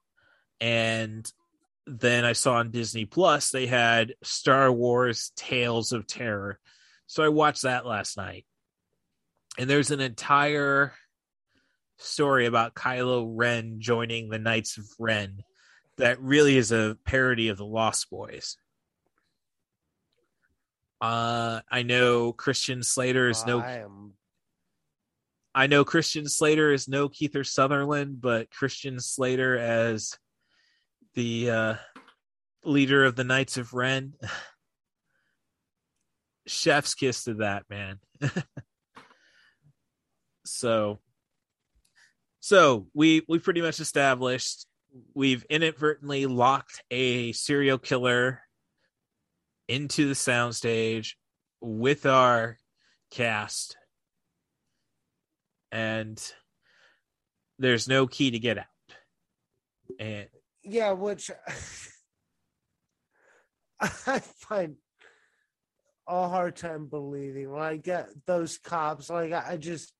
And 0.61 1.31
then 1.99 2.25
I 2.25 2.33
saw 2.33 2.55
on 2.55 2.71
Disney 2.71 3.05
Plus 3.05 3.51
they 3.51 3.67
had 3.67 4.15
Star 4.23 4.71
Wars 4.71 5.33
Tales 5.37 5.93
of 5.93 6.07
Terror. 6.07 6.59
So 7.07 7.25
I 7.25 7.29
watched 7.29 7.63
that 7.63 7.87
last 7.87 8.17
night. 8.17 8.47
And 9.59 9.69
there's 9.69 9.91
an 9.91 10.01
entire 10.01 10.93
story 11.99 12.47
about 12.47 12.75
Kylo 12.75 13.29
Ren 13.29 13.81
joining 13.81 14.29
the 14.29 14.39
Knights 14.39 14.79
of 14.79 14.87
Ren 14.99 15.43
that 15.99 16.21
really 16.21 16.57
is 16.57 16.73
a 16.73 16.97
parody 17.05 17.49
of 17.49 17.59
the 17.59 17.67
Lost 17.67 18.09
Boys. 18.11 18.57
Uh, 21.01 21.61
I 21.71 21.83
know 21.83 22.33
Christian 22.33 22.83
Slater 22.83 23.29
is 23.29 23.45
no. 23.47 23.61
I, 23.61 23.79
am... 23.79 24.13
I 25.55 25.67
know 25.67 25.85
Christian 25.85 26.29
Slater 26.29 26.73
is 26.73 26.89
no 26.89 27.09
Kiefer 27.09 27.47
Sutherland, 27.47 28.21
but 28.21 28.51
Christian 28.51 29.01
Slater 29.01 29.59
as 29.59 30.17
the 31.15 31.51
uh, 31.51 31.75
leader 32.65 33.05
of 33.05 33.17
the 33.17 33.25
Knights 33.25 33.57
of 33.57 33.75
Ren. 33.75 34.15
Chef's 36.47 36.95
kiss 36.95 37.25
to 37.25 37.35
that, 37.35 37.65
man. 37.69 37.99
so 40.45 40.99
so 42.41 42.87
we 42.95 43.23
we 43.29 43.39
pretty 43.39 43.61
much 43.61 43.81
established 43.81 44.67
we've 45.15 45.45
inadvertently 45.49 46.27
locked 46.27 46.83
a 46.91 47.33
serial 47.33 47.79
killer 47.79 48.41
into 49.69 50.09
the 50.09 50.15
soundstage 50.15 51.13
with 51.61 52.07
our 52.07 52.57
cast 53.11 53.77
and 55.71 56.33
there's 57.59 57.87
no 57.87 58.07
key 58.07 58.33
to 58.33 58.39
get 58.39 58.59
out 58.59 58.65
and 60.01 60.27
yeah, 60.63 60.93
which 60.93 61.31
I 63.81 64.19
find 64.19 64.77
a 66.07 66.29
hard 66.29 66.57
time 66.57 66.87
believing. 66.87 67.51
Like 67.51 67.89
uh, 67.89 68.05
those 68.27 68.59
cops, 68.59 69.11
like 69.11 69.33
I 69.33 69.57
just. 69.57 69.93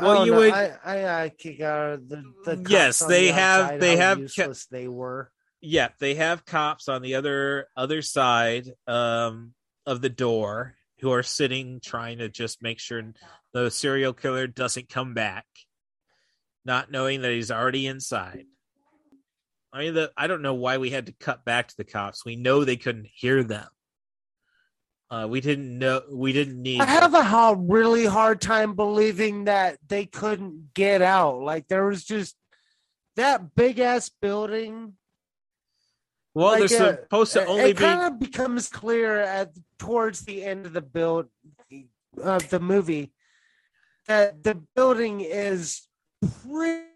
Well, 0.00 0.26
you 0.26 0.32
know. 0.32 0.38
would. 0.38 0.52
I, 0.52 0.76
I, 0.84 1.24
I 1.24 1.28
kick 1.30 1.62
out 1.62 2.06
the, 2.06 2.22
the 2.44 2.66
yes, 2.68 2.98
they 2.98 3.28
have. 3.28 3.80
They 3.80 3.96
have. 3.96 4.18
Useless 4.18 4.66
they 4.66 4.88
were. 4.88 5.30
yeah, 5.62 5.88
they 6.00 6.16
have 6.16 6.44
cops 6.44 6.88
on 6.88 7.02
the 7.02 7.14
other 7.14 7.68
other 7.76 8.02
side 8.02 8.68
um, 8.86 9.54
of 9.86 10.02
the 10.02 10.10
door 10.10 10.74
who 11.00 11.12
are 11.12 11.22
sitting 11.22 11.80
trying 11.82 12.18
to 12.18 12.28
just 12.28 12.62
make 12.62 12.78
sure 12.78 13.02
the 13.54 13.70
serial 13.70 14.12
killer 14.12 14.46
doesn't 14.46 14.90
come 14.90 15.14
back, 15.14 15.46
not 16.64 16.90
knowing 16.90 17.22
that 17.22 17.32
he's 17.32 17.50
already 17.50 17.86
inside. 17.86 18.44
I 19.72 19.78
mean, 19.78 19.94
the, 19.94 20.10
I 20.16 20.26
don't 20.26 20.42
know 20.42 20.54
why 20.54 20.78
we 20.78 20.90
had 20.90 21.06
to 21.06 21.12
cut 21.12 21.44
back 21.44 21.68
to 21.68 21.76
the 21.76 21.84
cops. 21.84 22.24
We 22.24 22.36
know 22.36 22.64
they 22.64 22.76
couldn't 22.76 23.08
hear 23.12 23.42
them. 23.42 23.68
Uh, 25.10 25.26
we 25.28 25.40
didn't 25.40 25.78
know. 25.78 26.02
We 26.10 26.32
didn't 26.32 26.62
need. 26.62 26.80
I 26.80 26.86
have 26.86 27.14
a 27.14 27.24
hard, 27.24 27.58
really 27.68 28.06
hard 28.06 28.40
time 28.40 28.74
believing 28.74 29.44
that 29.44 29.78
they 29.86 30.06
couldn't 30.06 30.72
get 30.72 31.02
out. 31.02 31.40
Like 31.40 31.66
there 31.66 31.86
was 31.86 32.04
just 32.04 32.36
that 33.16 33.54
big 33.56 33.80
ass 33.80 34.08
building. 34.08 34.94
Well, 36.32 36.60
like, 36.60 36.70
they're 36.70 36.82
uh, 36.82 36.96
supposed 37.02 37.32
to 37.32 37.44
only 37.44 37.70
it 37.70 37.76
be. 37.76 37.84
It 37.84 37.86
kind 37.88 38.02
of 38.02 38.20
becomes 38.20 38.68
clear 38.68 39.16
at 39.16 39.50
towards 39.80 40.20
the 40.20 40.44
end 40.44 40.66
of 40.66 40.72
the 40.72 40.80
build 40.80 41.26
of 42.22 42.48
the 42.48 42.60
movie 42.60 43.12
that 44.06 44.44
the 44.44 44.62
building 44.76 45.22
is 45.22 45.88
pretty 46.44 46.89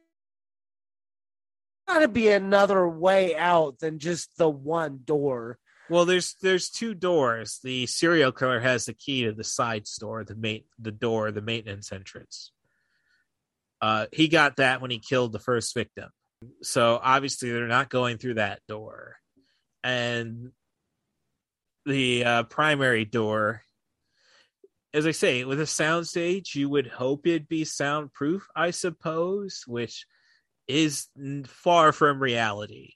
gotta 1.86 2.08
be 2.08 2.28
another 2.28 2.88
way 2.88 3.36
out 3.36 3.78
than 3.78 3.98
just 3.98 4.36
the 4.36 4.48
one 4.48 5.00
door. 5.04 5.58
Well, 5.90 6.06
there's 6.06 6.34
there's 6.40 6.70
two 6.70 6.94
doors. 6.94 7.60
The 7.62 7.86
serial 7.86 8.32
killer 8.32 8.60
has 8.60 8.86
the 8.86 8.94
key 8.94 9.24
to 9.24 9.32
the 9.32 9.44
side 9.44 9.86
store, 9.86 10.24
the 10.24 10.34
mate, 10.34 10.66
the 10.78 10.92
door, 10.92 11.30
the 11.30 11.42
maintenance 11.42 11.92
entrance. 11.92 12.52
Uh, 13.80 14.06
he 14.12 14.28
got 14.28 14.56
that 14.56 14.80
when 14.80 14.90
he 14.90 14.98
killed 14.98 15.32
the 15.32 15.38
first 15.38 15.74
victim. 15.74 16.08
So 16.62 16.98
obviously 17.02 17.50
they're 17.50 17.66
not 17.66 17.90
going 17.90 18.16
through 18.16 18.34
that 18.34 18.60
door, 18.66 19.16
and 19.82 20.52
the 21.84 22.24
uh, 22.24 22.42
primary 22.44 23.04
door. 23.04 23.62
As 24.94 25.06
I 25.08 25.10
say, 25.10 25.44
with 25.44 25.60
a 25.60 25.64
soundstage, 25.64 26.54
you 26.54 26.68
would 26.68 26.86
hope 26.86 27.26
it'd 27.26 27.48
be 27.48 27.64
soundproof, 27.64 28.46
I 28.54 28.70
suppose, 28.70 29.64
which 29.66 30.06
is 30.68 31.08
far 31.46 31.92
from 31.92 32.20
reality. 32.20 32.94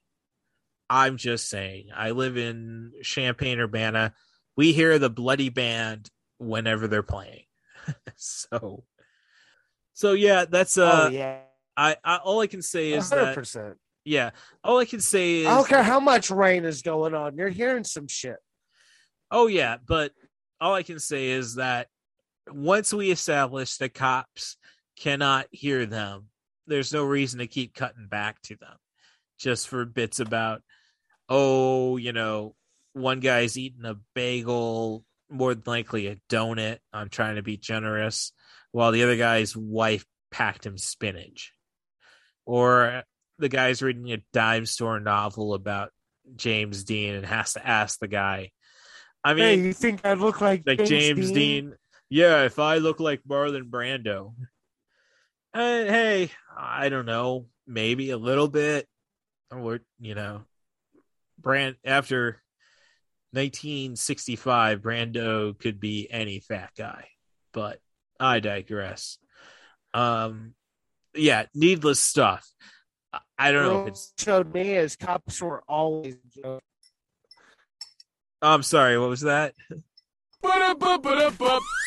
I'm 0.90 1.16
just 1.16 1.48
saying. 1.48 1.88
I 1.94 2.10
live 2.12 2.36
in 2.36 2.92
Champaign 3.02 3.60
Urbana. 3.60 4.14
We 4.56 4.72
hear 4.72 4.98
the 4.98 5.10
bloody 5.10 5.50
band 5.50 6.08
whenever 6.38 6.88
they're 6.88 7.02
playing. 7.02 7.44
so 8.16 8.84
so 9.98 10.12
yeah, 10.12 10.44
that's 10.44 10.78
uh 10.78 11.06
oh 11.06 11.10
yeah, 11.10 11.40
I, 11.76 11.96
I 12.04 12.18
all 12.18 12.40
I 12.40 12.46
can 12.46 12.62
say 12.62 12.92
is 12.92 13.08
hundred 13.08 13.24
that 13.24 13.34
percent. 13.34 13.76
yeah, 14.04 14.30
all 14.62 14.78
I 14.78 14.84
can 14.84 15.00
say 15.00 15.40
is 15.40 15.46
I 15.48 15.56
don't 15.56 15.66
care 15.66 15.82
how 15.82 15.98
much 15.98 16.30
rain 16.30 16.64
is 16.64 16.82
going 16.82 17.14
on. 17.14 17.36
You're 17.36 17.48
hearing 17.48 17.82
some 17.82 18.06
shit. 18.06 18.36
Oh 19.30 19.48
yeah, 19.48 19.78
but 19.84 20.12
all 20.60 20.72
I 20.72 20.84
can 20.84 21.00
say 21.00 21.30
is 21.30 21.56
that 21.56 21.88
once 22.48 22.92
we 22.92 23.10
establish 23.10 23.76
the 23.76 23.88
cops 23.88 24.56
cannot 24.96 25.46
hear 25.50 25.84
them, 25.84 26.26
there's 26.68 26.92
no 26.92 27.04
reason 27.04 27.40
to 27.40 27.46
keep 27.46 27.74
cutting 27.74 28.06
back 28.08 28.40
to 28.42 28.56
them 28.56 28.76
just 29.38 29.68
for 29.68 29.84
bits 29.84 30.20
about 30.20 30.62
oh, 31.28 31.96
you 31.96 32.12
know, 32.12 32.54
one 32.92 33.20
guy's 33.20 33.58
eating 33.58 33.84
a 33.84 33.96
bagel, 34.14 35.04
more 35.30 35.54
than 35.54 35.62
likely 35.66 36.06
a 36.06 36.16
donut. 36.28 36.78
I'm 36.92 37.08
trying 37.08 37.36
to 37.36 37.42
be 37.42 37.56
generous, 37.56 38.32
while 38.72 38.92
the 38.92 39.02
other 39.02 39.16
guy's 39.16 39.56
wife 39.56 40.04
packed 40.30 40.66
him 40.66 40.78
spinach. 40.78 41.52
Or 42.46 43.02
the 43.38 43.48
guy's 43.48 43.82
reading 43.82 44.10
a 44.12 44.22
dime 44.32 44.66
store 44.66 45.00
novel 45.00 45.54
about 45.54 45.90
James 46.34 46.84
Dean 46.84 47.14
and 47.14 47.26
has 47.26 47.52
to 47.54 47.66
ask 47.66 47.98
the 47.98 48.08
guy. 48.08 48.50
I 49.22 49.34
mean, 49.34 49.44
hey, 49.44 49.66
you 49.66 49.72
think 49.72 50.00
I 50.04 50.14
look 50.14 50.40
like 50.40 50.62
like 50.66 50.84
James, 50.84 51.30
Dean. 51.30 51.74
Yeah, 52.08 52.44
if 52.44 52.58
I 52.58 52.78
look 52.78 53.00
like 53.00 53.20
Marlon 53.28 53.68
Brando. 53.68 54.32
And 55.58 55.90
hey, 55.90 56.30
I 56.56 56.88
don't 56.88 57.04
know, 57.06 57.46
maybe 57.66 58.10
a 58.10 58.16
little 58.18 58.46
bit. 58.48 58.86
Or 59.50 59.80
you 59.98 60.14
know, 60.14 60.42
Brand 61.40 61.76
after 61.84 62.40
1965, 63.32 64.80
Brando 64.80 65.58
could 65.58 65.80
be 65.80 66.06
any 66.10 66.38
fat 66.38 66.70
guy. 66.78 67.08
But 67.52 67.80
I 68.20 68.38
digress. 68.40 69.18
Um 69.94 70.54
yeah, 71.14 71.46
needless 71.54 71.98
stuff. 72.00 72.46
I- 73.12 73.20
I 73.38 73.52
don't 73.52 73.62
know 73.64 73.82
if 73.82 73.88
it's 73.88 74.12
showed 74.18 74.52
me 74.54 74.76
as 74.76 74.94
cops 74.96 75.40
were 75.42 75.62
always. 75.68 76.16
I'm 78.42 78.62
sorry, 78.62 78.96
what 78.98 79.08
was 79.08 79.22
that? 79.22 79.54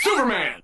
Superman! 0.03 0.61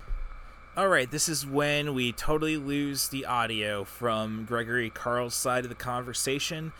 All 0.77 0.89
right, 0.89 1.09
this 1.09 1.27
is 1.27 1.43
when 1.43 1.95
we 1.95 2.11
totally 2.11 2.55
lose 2.55 3.07
the 3.07 3.25
audio 3.25 3.83
from 3.83 4.45
Gregory 4.45 4.91
Carl's 4.91 5.33
side 5.33 5.63
of 5.63 5.69
the 5.69 5.75
conversation. 5.75 6.71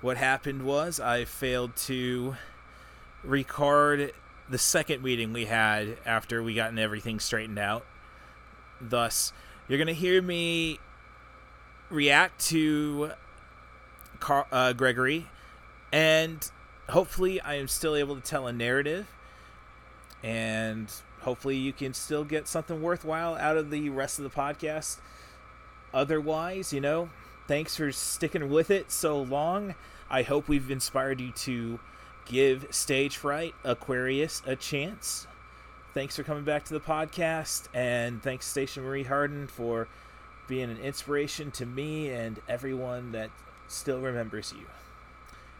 What 0.00 0.16
happened 0.16 0.62
was 0.62 0.98
I 0.98 1.26
failed 1.26 1.76
to 1.76 2.36
record 3.22 4.12
the 4.48 4.56
second 4.56 5.02
meeting 5.02 5.34
we 5.34 5.44
had 5.44 5.98
after 6.06 6.42
we 6.42 6.54
gotten 6.54 6.78
everything 6.78 7.20
straightened 7.20 7.58
out. 7.58 7.84
Thus, 8.80 9.34
you're 9.68 9.76
going 9.76 9.86
to 9.86 9.92
hear 9.92 10.22
me 10.22 10.78
react 11.90 12.40
to 12.46 13.10
Car- 14.18 14.46
uh, 14.50 14.72
Gregory, 14.72 15.28
and 15.92 16.50
hopefully, 16.88 17.38
I 17.38 17.56
am 17.56 17.68
still 17.68 17.96
able 17.96 18.14
to 18.14 18.22
tell 18.22 18.46
a 18.46 18.52
narrative 18.54 19.08
and 20.22 20.90
hopefully 21.22 21.56
you 21.56 21.72
can 21.72 21.94
still 21.94 22.24
get 22.24 22.46
something 22.48 22.82
worthwhile 22.82 23.34
out 23.36 23.56
of 23.56 23.70
the 23.70 23.88
rest 23.90 24.18
of 24.18 24.24
the 24.24 24.30
podcast. 24.30 24.98
Otherwise, 25.94 26.72
you 26.72 26.80
know, 26.80 27.10
thanks 27.48 27.76
for 27.76 27.92
sticking 27.92 28.48
with 28.50 28.70
it 28.70 28.90
so 28.90 29.20
long. 29.20 29.74
I 30.10 30.22
hope 30.22 30.48
we've 30.48 30.70
inspired 30.70 31.20
you 31.20 31.32
to 31.32 31.80
give 32.26 32.66
Stage 32.70 33.16
Fright 33.16 33.54
Aquarius 33.64 34.42
a 34.46 34.56
chance. 34.56 35.26
Thanks 35.94 36.16
for 36.16 36.22
coming 36.22 36.44
back 36.44 36.64
to 36.64 36.74
the 36.74 36.80
podcast, 36.80 37.68
and 37.74 38.22
thanks 38.22 38.46
Station 38.46 38.82
Marie 38.82 39.04
Harden 39.04 39.46
for 39.46 39.88
being 40.48 40.70
an 40.70 40.78
inspiration 40.78 41.50
to 41.52 41.66
me 41.66 42.10
and 42.10 42.40
everyone 42.48 43.12
that 43.12 43.30
still 43.68 44.00
remembers 44.00 44.52
you. 44.52 44.66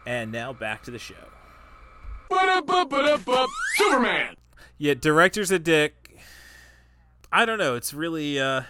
And 0.05 0.31
now 0.31 0.51
back 0.51 0.83
to 0.83 0.91
the 0.91 0.99
show. 0.99 1.15
Superman! 3.77 4.42
Yeah, 4.77 4.95
director's 4.95 5.51
a 5.51 5.59
dick. 5.59 6.17
I 7.31 7.45
don't 7.45 7.57
know. 7.57 7.75
It's 7.75 7.93
really 7.93 8.39
uh 8.39 8.63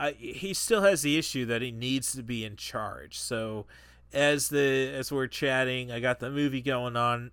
I 0.00 0.12
he 0.12 0.54
still 0.54 0.82
has 0.82 1.02
the 1.02 1.18
issue 1.18 1.44
that 1.46 1.62
he 1.62 1.70
needs 1.70 2.12
to 2.12 2.22
be 2.22 2.44
in 2.44 2.56
charge. 2.56 3.18
So 3.18 3.66
as 4.12 4.48
the 4.48 4.92
as 4.94 5.10
we're 5.10 5.26
chatting, 5.26 5.90
I 5.90 6.00
got 6.00 6.20
the 6.20 6.30
movie 6.30 6.62
going 6.62 6.96
on 6.96 7.30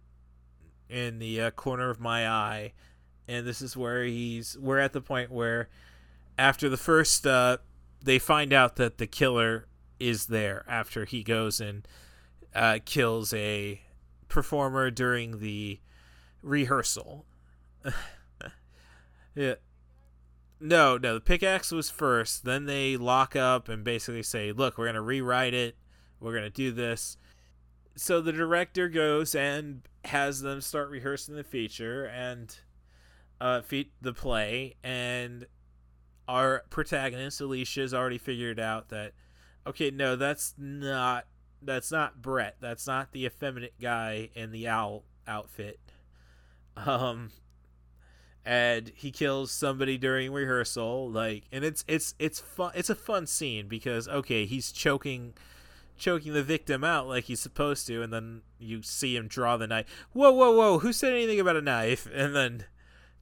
in 0.89 1.20
the 1.20 1.41
uh, 1.41 1.52
corner 1.52 1.89
of 1.89 2.00
my 2.00 2.28
eye 2.28 2.74
and 3.28 3.46
this 3.46 3.62
is 3.62 3.76
where 3.76 4.04
he's 4.04 4.58
we're 4.60 4.80
at 4.80 4.93
the 4.93 5.02
point 5.02 5.32
where 5.32 5.68
after 6.38 6.70
the 6.70 6.78
first 6.78 7.26
uh 7.26 7.58
they 8.04 8.20
find 8.20 8.54
out 8.54 8.76
that 8.76 8.98
the 8.98 9.08
killer 9.08 9.68
is 10.00 10.28
there 10.28 10.64
after 10.68 11.06
he 11.06 11.24
goes 11.24 11.60
and 11.60 11.88
uh 12.54 12.78
kills 12.86 13.34
a 13.34 13.82
performer 14.28 14.91
during 14.91 15.39
the 15.39 15.80
rehearsal. 16.46 17.26
yeah. 19.36 19.56
No, 20.60 20.98
no, 20.98 21.16
the 21.16 21.22
pickaxe 21.22 21.72
was 21.72 21.89
first. 21.89 22.46
Then 22.46 22.66
they 22.66 22.96
lock 22.96 23.36
up 23.36 23.68
and 23.68 23.84
basically 23.84 24.24
say, 24.24 24.52
"Look, 24.52 24.78
we're 24.78 24.86
going 24.86 24.96
to 24.96 25.02
rewrite 25.02 25.54
it. 25.54 25.76
We're 26.20 26.32
going 26.32 26.43
to 26.43 26.50
do 26.50 26.72
this." 26.72 27.18
So 27.98 28.22
the 28.22 28.32
director 28.32 28.88
goes 28.88 29.36
and 29.36 29.82
has 30.06 30.41
them 30.41 30.62
start 30.62 30.89
rehearsing 30.89 31.36
the 31.36 31.43
feature 31.43 32.06
and 32.06 32.56
uh 33.41 33.62
feat 33.62 33.91
the 34.02 34.14
play 34.14 34.76
and 34.84 35.46
our 36.28 36.64
protagonist 36.70 37.41
Alicia 37.41 37.82
has 37.82 37.93
already 37.93 38.18
figured 38.18 38.60
out 38.60 38.89
that 38.89 39.14
okay, 39.68 39.91
no, 39.91 40.16
that's 40.16 40.54
not 40.58 41.26
that's 41.62 41.91
not 41.91 42.22
Brett. 42.22 42.58
That's 42.60 42.86
not 42.86 43.12
the 43.12 43.26
effeminate 43.26 43.74
guy 43.82 44.30
in 44.36 44.52
the 44.52 44.68
owl 44.68 45.04
outfit 45.28 45.80
um 46.78 47.30
and 48.45 48.91
he 48.95 49.11
kills 49.11 49.51
somebody 49.51 49.97
during 49.97 50.32
rehearsal 50.32 51.09
like 51.09 51.45
and 51.51 51.63
it's 51.63 51.84
it's 51.88 52.13
it's 52.19 52.39
fun 52.39 52.71
it's 52.76 52.89
a 52.89 52.95
fun 52.95 53.26
scene 53.26 53.67
because 53.67 54.07
okay 54.07 54.45
he's 54.45 54.71
choking 54.71 55.34
choking 55.97 56.34
the 56.34 56.43
victim 56.43 56.84
out 56.84 57.07
like 57.07 57.26
he's 57.26 57.39
supposed 57.39 57.88
to 57.88 58.01
and 58.01 58.11
then 58.11 58.41
you 58.59 58.82
see 58.82 59.15
him 59.15 59.28
draw 59.28 59.57
the 59.57 59.67
knife. 59.67 59.86
Whoa 60.13 60.32
whoa 60.32 60.51
whoa 60.51 60.80
who 60.80 60.91
said 60.91 61.13
anything 61.13 61.39
about 61.39 61.55
a 61.55 61.61
knife? 61.61 62.07
And 62.13 62.36
then 62.36 62.65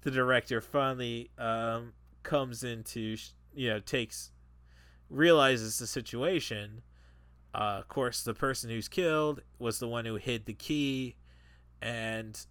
the 0.02 0.12
director 0.12 0.60
finally 0.62 1.30
um 1.38 1.94
comes 2.24 2.64
into 2.64 3.18
you 3.54 3.70
know 3.70 3.80
takes 3.80 4.32
realizes 5.10 5.80
the 5.80 5.88
situation. 5.88 6.82
Uh, 7.56 7.78
of 7.80 7.88
course, 7.88 8.24
the 8.24 8.34
person 8.34 8.70
who's 8.72 8.88
killed 8.88 9.42
was 9.60 9.78
the 9.78 9.88
one 9.88 10.06
who 10.06 10.16
hid 10.16 10.46
the 10.46 10.54
key, 10.54 11.16
and 11.82 12.48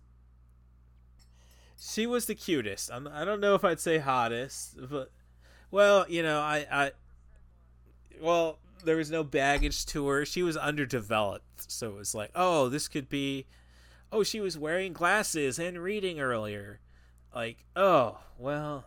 she 1.85 2.07
was 2.07 2.27
the 2.27 2.35
cutest. 2.35 2.91
I'm, 2.93 3.09
I 3.09 3.25
don't 3.25 3.41
know 3.41 3.55
if 3.55 3.65
I'd 3.65 3.81
say 3.81 3.99
hottest, 3.99 4.77
but 4.89 5.11
well, 5.71 6.07
you 6.09 6.23
know, 6.23 6.41
I, 6.41 6.67
I, 6.71 6.91
well, 8.21 8.59
there 8.85 8.97
was 8.97 9.11
no 9.11 9.25
baggage 9.25 9.87
to 9.87 10.07
her. 10.09 10.25
She 10.25 10.43
was 10.43 10.57
underdeveloped, 10.57 11.71
so 11.71 11.91
it 11.91 11.97
was 11.97 12.15
like, 12.15 12.31
oh, 12.35 12.69
this 12.69 12.89
could 12.89 13.09
be, 13.09 13.47
oh, 14.13 14.23
she 14.23 14.41
was 14.41 14.57
wearing 14.57 14.93
glasses 14.93 15.59
and 15.59 15.83
reading 15.83 16.21
earlier, 16.21 16.79
like, 17.35 17.65
oh, 17.75 18.19
well, 18.39 18.85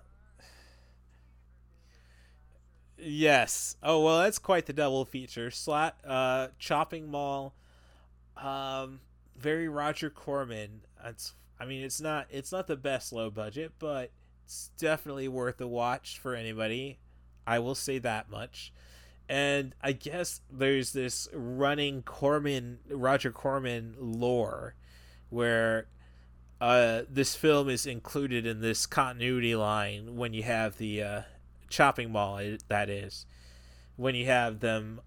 yes. 2.97 3.75
Oh 3.83 4.03
well, 4.03 4.19
that's 4.19 4.39
quite 4.39 4.67
the 4.67 4.73
double 4.73 5.03
feature. 5.03 5.51
Slot, 5.51 5.97
uh, 6.05 6.49
Chopping 6.59 7.09
Mall, 7.11 7.53
um, 8.37 9.01
very 9.37 9.67
Roger 9.67 10.09
Corman. 10.09 10.81
That's, 11.03 11.33
I 11.59 11.65
mean, 11.65 11.83
it's 11.83 12.01
not, 12.01 12.27
it's 12.29 12.51
not 12.51 12.67
the 12.67 12.75
best 12.75 13.13
low 13.13 13.29
budget, 13.29 13.73
but 13.79 14.11
it's 14.43 14.71
definitely 14.77 15.27
worth 15.27 15.59
a 15.61 15.67
watch 15.67 16.19
for 16.19 16.35
anybody. 16.35 16.99
I 17.47 17.59
will 17.59 17.75
say 17.75 17.99
that 17.99 18.29
much. 18.29 18.73
And 19.27 19.73
I 19.81 19.93
guess 19.93 20.41
there's 20.51 20.93
this 20.93 21.27
running 21.33 22.03
Corman 22.03 22.79
Roger 22.89 23.31
Corman 23.31 23.95
lore 23.97 24.75
where 25.29 25.87
uh, 26.61 27.01
this 27.09 27.35
film 27.35 27.69
is 27.69 27.85
included 27.85 28.45
in 28.45 28.61
this 28.61 28.85
continuity 28.85 29.55
line 29.55 30.15
when 30.15 30.33
you 30.33 30.43
have 30.43 30.77
the 30.77 31.01
uh, 31.01 31.21
chopping 31.69 32.11
mall 32.11 32.39
that 32.67 32.89
is 32.89 33.25
when 33.97 34.15
you 34.15 34.25
have 34.25 34.59
them 34.59 35.01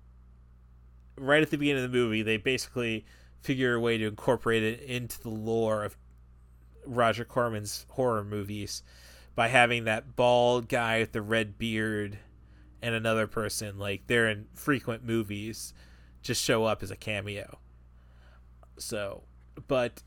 right 1.16 1.42
at 1.42 1.51
the 1.51 1.57
beginning 1.57 1.84
of 1.84 1.90
the 1.90 1.96
movie 1.96 2.22
they 2.22 2.36
basically 2.36 3.07
figure 3.40 3.74
a 3.74 3.80
way 3.80 3.96
to 3.96 4.07
incorporate 4.07 4.62
it 4.62 4.80
into 4.82 5.20
the 5.22 5.30
lore 5.30 5.84
of 5.84 5.96
Roger 6.89 7.24
Corman's 7.24 7.86
horror 7.91 8.24
movies 8.24 8.82
by 9.34 9.49
having 9.49 9.84
that 9.84 10.16
bald 10.16 10.68
guy 10.68 11.01
with 11.01 11.12
the 11.12 11.22
red 11.22 11.59
beard 11.59 12.18
and 12.82 12.95
another 12.95 13.26
person 13.26 13.78
like 13.78 14.07
they're 14.07 14.28
in 14.28 14.47
frequent 14.55 15.05
movies 15.05 15.72
just 16.22 16.43
show 16.43 16.64
up 16.64 16.82
as 16.82 16.91
a 16.91 16.97
cameo. 16.97 17.59
So, 18.78 19.22
but 19.66 20.03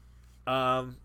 um 0.47 0.97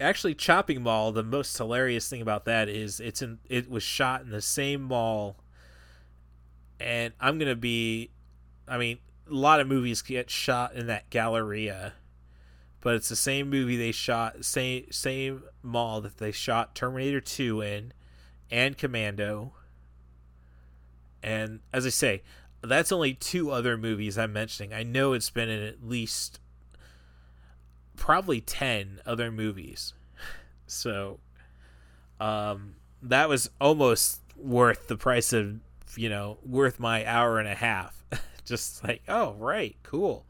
actually 0.00 0.34
Chopping 0.34 0.82
Mall, 0.82 1.12
the 1.12 1.22
most 1.22 1.56
hilarious 1.56 2.08
thing 2.08 2.20
about 2.20 2.44
that 2.44 2.68
is 2.68 3.00
it's 3.00 3.22
in 3.22 3.38
it 3.48 3.70
was 3.70 3.82
shot 3.82 4.22
in 4.22 4.30
the 4.30 4.42
same 4.42 4.82
mall 4.82 5.36
and 6.78 7.14
I'm 7.20 7.38
going 7.38 7.48
to 7.48 7.56
be 7.56 8.10
I 8.68 8.78
mean, 8.78 8.98
a 9.30 9.34
lot 9.34 9.60
of 9.60 9.68
movies 9.68 10.02
get 10.02 10.28
shot 10.28 10.74
in 10.74 10.86
that 10.88 11.08
Galleria 11.10 11.94
but 12.80 12.94
it's 12.94 13.08
the 13.08 13.16
same 13.16 13.50
movie 13.50 13.76
they 13.76 13.92
shot 13.92 14.44
same 14.44 14.90
same 14.90 15.42
mall 15.62 16.00
that 16.00 16.18
they 16.18 16.32
shot 16.32 16.74
Terminator 16.74 17.20
2 17.20 17.60
in 17.60 17.92
and 18.50 18.78
Commando. 18.78 19.52
And 21.22 21.60
as 21.72 21.86
I 21.86 21.88
say, 21.88 22.22
that's 22.62 22.92
only 22.92 23.14
two 23.14 23.50
other 23.50 23.76
movies 23.76 24.16
I'm 24.16 24.32
mentioning. 24.32 24.72
I 24.72 24.82
know 24.82 25.12
it's 25.12 25.30
been 25.30 25.48
in 25.48 25.62
at 25.62 25.84
least 25.84 26.38
probably 27.96 28.40
10 28.40 29.00
other 29.06 29.30
movies. 29.30 29.92
So 30.68 31.20
um 32.18 32.74
that 33.00 33.28
was 33.28 33.50
almost 33.60 34.20
worth 34.36 34.88
the 34.88 34.96
price 34.96 35.32
of, 35.32 35.60
you 35.96 36.08
know, 36.08 36.38
worth 36.44 36.80
my 36.80 37.06
hour 37.06 37.38
and 37.38 37.46
a 37.46 37.54
half. 37.54 38.04
Just 38.44 38.82
like, 38.82 39.02
oh, 39.06 39.34
right, 39.34 39.76
cool 39.84 40.25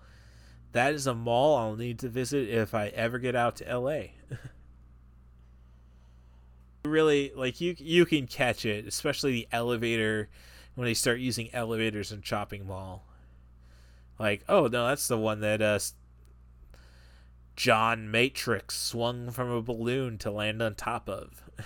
that 0.76 0.94
is 0.94 1.06
a 1.06 1.14
mall 1.14 1.56
I'll 1.56 1.76
need 1.76 1.98
to 2.00 2.08
visit 2.08 2.48
if 2.48 2.74
I 2.74 2.88
ever 2.88 3.18
get 3.18 3.34
out 3.34 3.56
to 3.56 3.78
LA. 3.78 4.02
really 6.84 7.32
like 7.34 7.60
you 7.60 7.74
you 7.78 8.06
can 8.06 8.26
catch 8.26 8.64
it, 8.64 8.86
especially 8.86 9.32
the 9.32 9.48
elevator 9.52 10.28
when 10.74 10.86
they 10.86 10.94
start 10.94 11.18
using 11.18 11.48
elevators 11.52 12.12
in 12.12 12.22
Chopping 12.22 12.66
Mall. 12.66 13.04
Like, 14.18 14.44
oh 14.48 14.66
no, 14.66 14.86
that's 14.86 15.08
the 15.08 15.18
one 15.18 15.40
that 15.40 15.62
uh 15.62 15.78
John 17.56 18.10
Matrix 18.10 18.76
swung 18.76 19.30
from 19.30 19.50
a 19.50 19.62
balloon 19.62 20.18
to 20.18 20.30
land 20.30 20.60
on 20.60 20.74
top 20.74 21.08
of. 21.08 21.42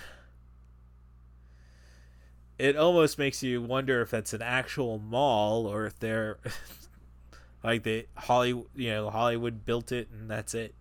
it 2.57 2.77
almost 2.77 3.17
makes 3.17 3.43
you 3.43 3.61
wonder 3.61 4.01
if 4.01 4.11
that's 4.11 4.33
an 4.33 4.41
actual 4.41 4.99
mall 4.99 5.65
or 5.65 5.85
if 5.85 5.99
they're 5.99 6.39
like 7.63 7.83
they 7.83 8.07
Hollywood, 8.15 8.67
you 8.75 8.89
know, 8.89 9.09
Hollywood 9.09 9.65
built 9.65 9.91
it 9.91 10.09
and 10.11 10.29
that's 10.29 10.53
it. 10.53 10.75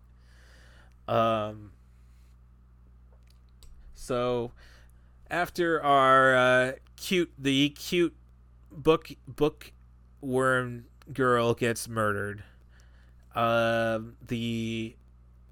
Um. 1.08 1.72
So, 3.94 4.52
after 5.30 5.82
our 5.82 6.34
uh, 6.34 6.72
cute, 6.96 7.32
the 7.38 7.68
cute 7.70 8.16
book 8.72 9.10
bookworm 9.26 10.86
girl 11.12 11.54
gets 11.54 11.88
murdered, 11.88 12.42
uh, 13.34 14.00
the 14.26 14.96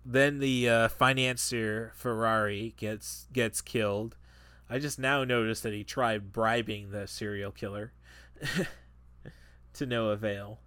then 0.04 0.38
the 0.38 0.68
uh, 0.68 0.88
financier 0.88 1.92
Ferrari 1.94 2.74
gets 2.76 3.26
gets 3.32 3.60
killed. 3.60 4.16
I 4.70 4.78
just 4.78 4.98
now 4.98 5.24
noticed 5.24 5.62
that 5.62 5.72
he 5.72 5.84
tried 5.84 6.32
bribing 6.32 6.90
the 6.90 7.06
serial 7.06 7.50
killer 7.52 7.92
to 9.74 9.86
no 9.86 10.08
avail. 10.08 10.60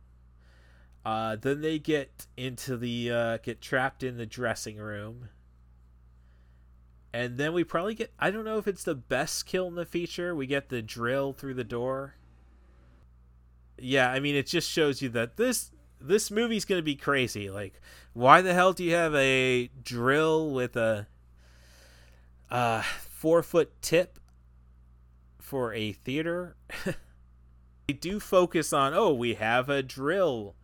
Uh, 1.03 1.35
then 1.35 1.61
they 1.61 1.79
get 1.79 2.27
into 2.37 2.77
the 2.77 3.11
uh, 3.11 3.37
get 3.37 3.59
trapped 3.59 4.03
in 4.03 4.17
the 4.17 4.25
dressing 4.25 4.77
room, 4.77 5.29
and 7.11 7.37
then 7.37 7.53
we 7.53 7.63
probably 7.63 7.95
get 7.95 8.13
I 8.19 8.29
don't 8.29 8.45
know 8.45 8.59
if 8.59 8.67
it's 8.67 8.83
the 8.83 8.93
best 8.93 9.47
kill 9.47 9.67
in 9.67 9.75
the 9.75 9.85
feature. 9.85 10.35
We 10.35 10.45
get 10.45 10.69
the 10.69 10.81
drill 10.81 11.33
through 11.33 11.55
the 11.55 11.63
door. 11.63 12.15
Yeah, 13.79 14.11
I 14.11 14.19
mean 14.19 14.35
it 14.35 14.45
just 14.45 14.69
shows 14.69 15.01
you 15.01 15.09
that 15.09 15.37
this 15.37 15.71
this 15.99 16.29
movie's 16.29 16.65
gonna 16.65 16.83
be 16.83 16.95
crazy. 16.95 17.49
Like, 17.49 17.81
why 18.13 18.43
the 18.43 18.53
hell 18.53 18.71
do 18.71 18.83
you 18.83 18.93
have 18.93 19.15
a 19.15 19.71
drill 19.83 20.51
with 20.51 20.75
a 20.75 21.07
uh, 22.51 22.83
four 23.09 23.41
foot 23.41 23.71
tip 23.81 24.19
for 25.39 25.73
a 25.73 25.93
theater? 25.93 26.57
they 27.87 27.93
do 27.95 28.19
focus 28.19 28.71
on 28.71 28.93
oh 28.93 29.11
we 29.15 29.33
have 29.33 29.67
a 29.67 29.81
drill 29.81 30.55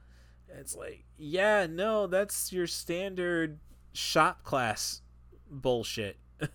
it's 0.49 0.75
like, 0.75 1.03
yeah, 1.17 1.67
no, 1.69 2.07
that's 2.07 2.51
your 2.51 2.67
standard 2.67 3.59
shop 3.93 4.43
class 4.43 5.01
bullshit. 5.49 6.17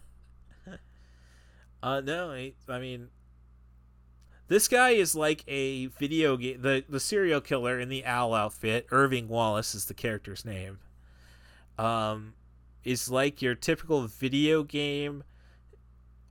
uh, 1.82 2.00
no, 2.00 2.30
I, 2.30 2.52
I 2.68 2.78
mean, 2.78 3.08
this 4.48 4.68
guy 4.68 4.90
is 4.90 5.14
like 5.14 5.44
a 5.48 5.86
video 5.86 6.36
game. 6.36 6.60
The 6.60 6.84
the 6.88 7.00
serial 7.00 7.40
killer 7.40 7.80
in 7.80 7.88
the 7.88 8.04
owl 8.04 8.34
outfit, 8.34 8.86
Irving 8.90 9.28
Wallace 9.28 9.74
is 9.74 9.86
the 9.86 9.94
character's 9.94 10.44
name. 10.44 10.78
Um, 11.78 12.34
is 12.84 13.10
like 13.10 13.40
your 13.40 13.54
typical 13.54 14.06
video 14.06 14.62
game, 14.62 15.24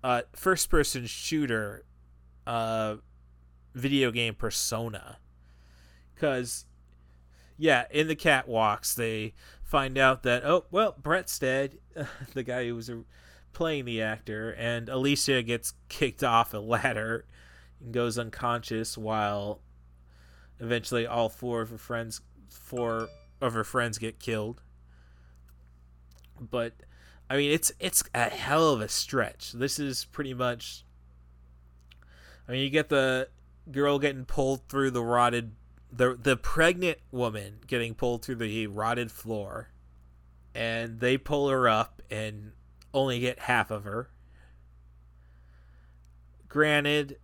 uh, 0.04 0.22
first 0.34 0.70
person 0.70 1.06
shooter, 1.08 1.84
uh, 2.46 2.98
video 3.74 4.12
game 4.12 4.36
persona. 4.36 5.18
Because 6.14 6.66
yeah, 7.62 7.86
in 7.92 8.08
the 8.08 8.16
catwalks, 8.16 8.96
they 8.96 9.36
find 9.62 9.96
out 9.96 10.24
that 10.24 10.44
oh 10.44 10.66
well, 10.72 10.96
Brett's 11.00 11.38
dead, 11.38 11.78
the 12.34 12.42
guy 12.42 12.66
who 12.66 12.76
was 12.76 12.90
uh, 12.90 12.96
playing 13.54 13.86
the 13.86 14.02
actor, 14.02 14.50
and 14.58 14.90
Alicia 14.90 15.44
gets 15.44 15.76
kicked 15.88 16.24
off 16.24 16.56
a 16.56 16.58
ladder 16.58 17.26
and 17.80 17.94
goes 17.94 18.18
unconscious 18.18 18.98
while 18.98 19.62
eventually 20.60 21.06
all 21.06 21.30
four 21.30 21.62
of 21.62 21.70
her 21.70 21.78
friends 21.78 22.22
four 22.50 23.10
of 23.40 23.54
her 23.54 23.64
friends 23.64 24.00
get 24.00 24.20
killed. 24.20 24.64
But 26.40 26.74
I 27.30 27.38
mean, 27.38 27.52
it's 27.52 27.72
it's 27.80 28.04
a 28.16 28.30
hell 28.30 28.72
of 28.72 28.82
a 28.82 28.88
stretch. 28.88 29.52
This 29.52 29.78
is 29.78 30.06
pretty 30.06 30.34
much. 30.34 30.84
I 32.48 32.54
mean, 32.54 32.64
you 32.64 32.72
get 32.72 32.90
the 32.90 33.30
girl 33.72 34.00
getting 34.00 34.26
pulled 34.26 34.68
through 34.68 34.90
the 34.90 35.04
rotted 35.04 35.52
the 35.92 36.18
the 36.22 36.38
pregnant 36.38 37.00
woman 37.12 37.60
getting 37.68 37.94
pulled 37.94 38.24
through 38.24 38.36
the 38.36 38.68
rotted 38.68 39.12
floor 39.12 39.70
and 40.54 41.00
they 41.00 41.18
pull 41.18 41.50
her 41.50 41.68
up 41.68 42.02
and 42.10 42.52
only 42.94 43.20
get 43.20 43.40
half 43.40 43.72
of 43.72 43.84
her. 43.84 44.10
Granted 46.48 47.18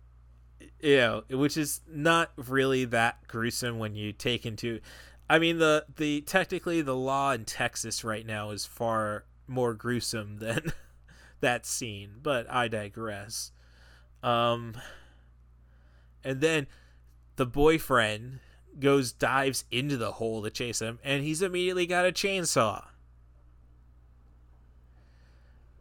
you 0.80 0.96
know 0.96 1.24
which 1.30 1.56
is 1.56 1.80
not 1.88 2.30
really 2.36 2.84
that 2.84 3.26
gruesome 3.26 3.78
when 3.78 3.94
you 3.94 4.12
take 4.12 4.46
into 4.46 4.80
i 5.28 5.38
mean 5.38 5.58
the 5.58 5.84
the 5.96 6.20
technically 6.22 6.80
the 6.82 6.96
law 6.96 7.32
in 7.32 7.44
texas 7.44 8.04
right 8.04 8.26
now 8.26 8.50
is 8.50 8.64
far 8.64 9.24
more 9.46 9.74
gruesome 9.74 10.36
than 10.38 10.72
that 11.40 11.66
scene 11.66 12.14
but 12.22 12.50
i 12.50 12.68
digress. 12.68 13.52
Um 14.22 14.74
and 16.24 16.40
then 16.40 16.66
the 17.36 17.46
boyfriend 17.46 18.40
goes 18.80 19.12
dives 19.12 19.64
into 19.70 19.96
the 19.96 20.12
hole 20.12 20.42
to 20.42 20.50
chase 20.50 20.80
him, 20.80 20.98
and 21.02 21.22
he's 21.22 21.42
immediately 21.42 21.86
got 21.86 22.06
a 22.06 22.12
chainsaw. 22.12 22.84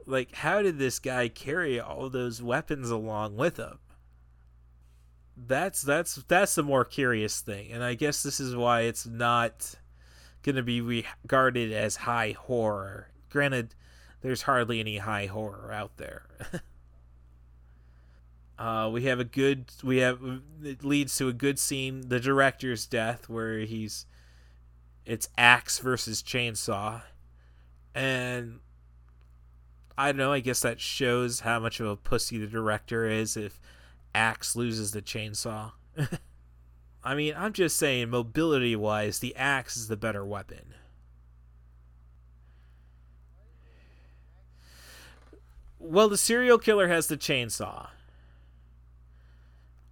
Like, 0.06 0.36
how 0.36 0.62
did 0.62 0.80
this 0.80 1.00
guy 1.00 1.28
carry 1.28 1.80
all 1.80 2.10
those 2.10 2.42
weapons 2.42 2.90
along 2.90 3.36
with 3.36 3.58
him? 3.58 3.80
That's 5.36 5.82
that's 5.82 6.16
that's 6.16 6.56
the 6.56 6.64
more 6.64 6.86
curious 6.86 7.42
thing, 7.42 7.72
and 7.72 7.84
I 7.84 7.94
guess 7.94 8.24
this 8.24 8.40
is 8.40 8.56
why 8.56 8.82
it's 8.82 9.06
not 9.06 9.76
going 10.42 10.56
to 10.56 10.64
be 10.64 10.82
regarded 10.82 11.72
as 11.72 11.98
high 11.98 12.36
horror. 12.40 13.10
Granted, 13.30 13.76
there's 14.22 14.44
hardly 14.44 14.80
any 14.80 14.98
high 14.98 15.28
horror 15.28 15.72
out 15.72 15.98
there. 15.98 16.24
uh, 18.60 18.90
we 18.92 19.04
have 19.04 19.20
a 19.20 19.24
good 19.24 19.66
we 19.84 19.98
have 19.98 20.20
it 20.64 20.84
leads 20.84 21.16
to 21.18 21.28
a 21.28 21.34
good 21.34 21.60
scene, 21.60 22.10
the 22.10 22.20
director's 22.20 22.86
death, 22.86 23.30
where 23.30 23.60
he's 23.60 24.06
it's 25.06 25.30
axe 25.38 25.80
versus 25.80 26.24
chainsaw, 26.24 27.02
and 27.94 28.60
I 29.98 30.12
don't 30.12 30.18
know. 30.18 30.34
I 30.34 30.40
guess 30.40 30.62
that 30.62 30.82
shows 30.82 31.42
how 31.42 31.60
much 31.60 31.80
of 31.80 31.88
a 31.88 31.96
pussy 31.96 32.38
the 32.38 32.48
director 32.48 33.06
is 33.06 33.38
if 33.38 33.60
axe 34.16 34.56
loses 34.56 34.92
the 34.92 35.02
chainsaw. 35.02 35.74
I 37.04 37.16
mean, 37.16 37.36
I'm 37.38 37.54
just 37.54 37.78
saying, 37.78 38.10
mobility 38.10 38.76
wise, 38.76 39.20
the 39.20 39.36
axe 39.36 39.78
is 39.78 39.88
the 39.88 39.96
better 39.96 40.26
weapon. 40.26 40.74
Well, 45.80 46.10
the 46.10 46.18
serial 46.18 46.58
killer 46.58 46.88
has 46.88 47.08
the 47.08 47.18
chainsaw. 47.18 47.90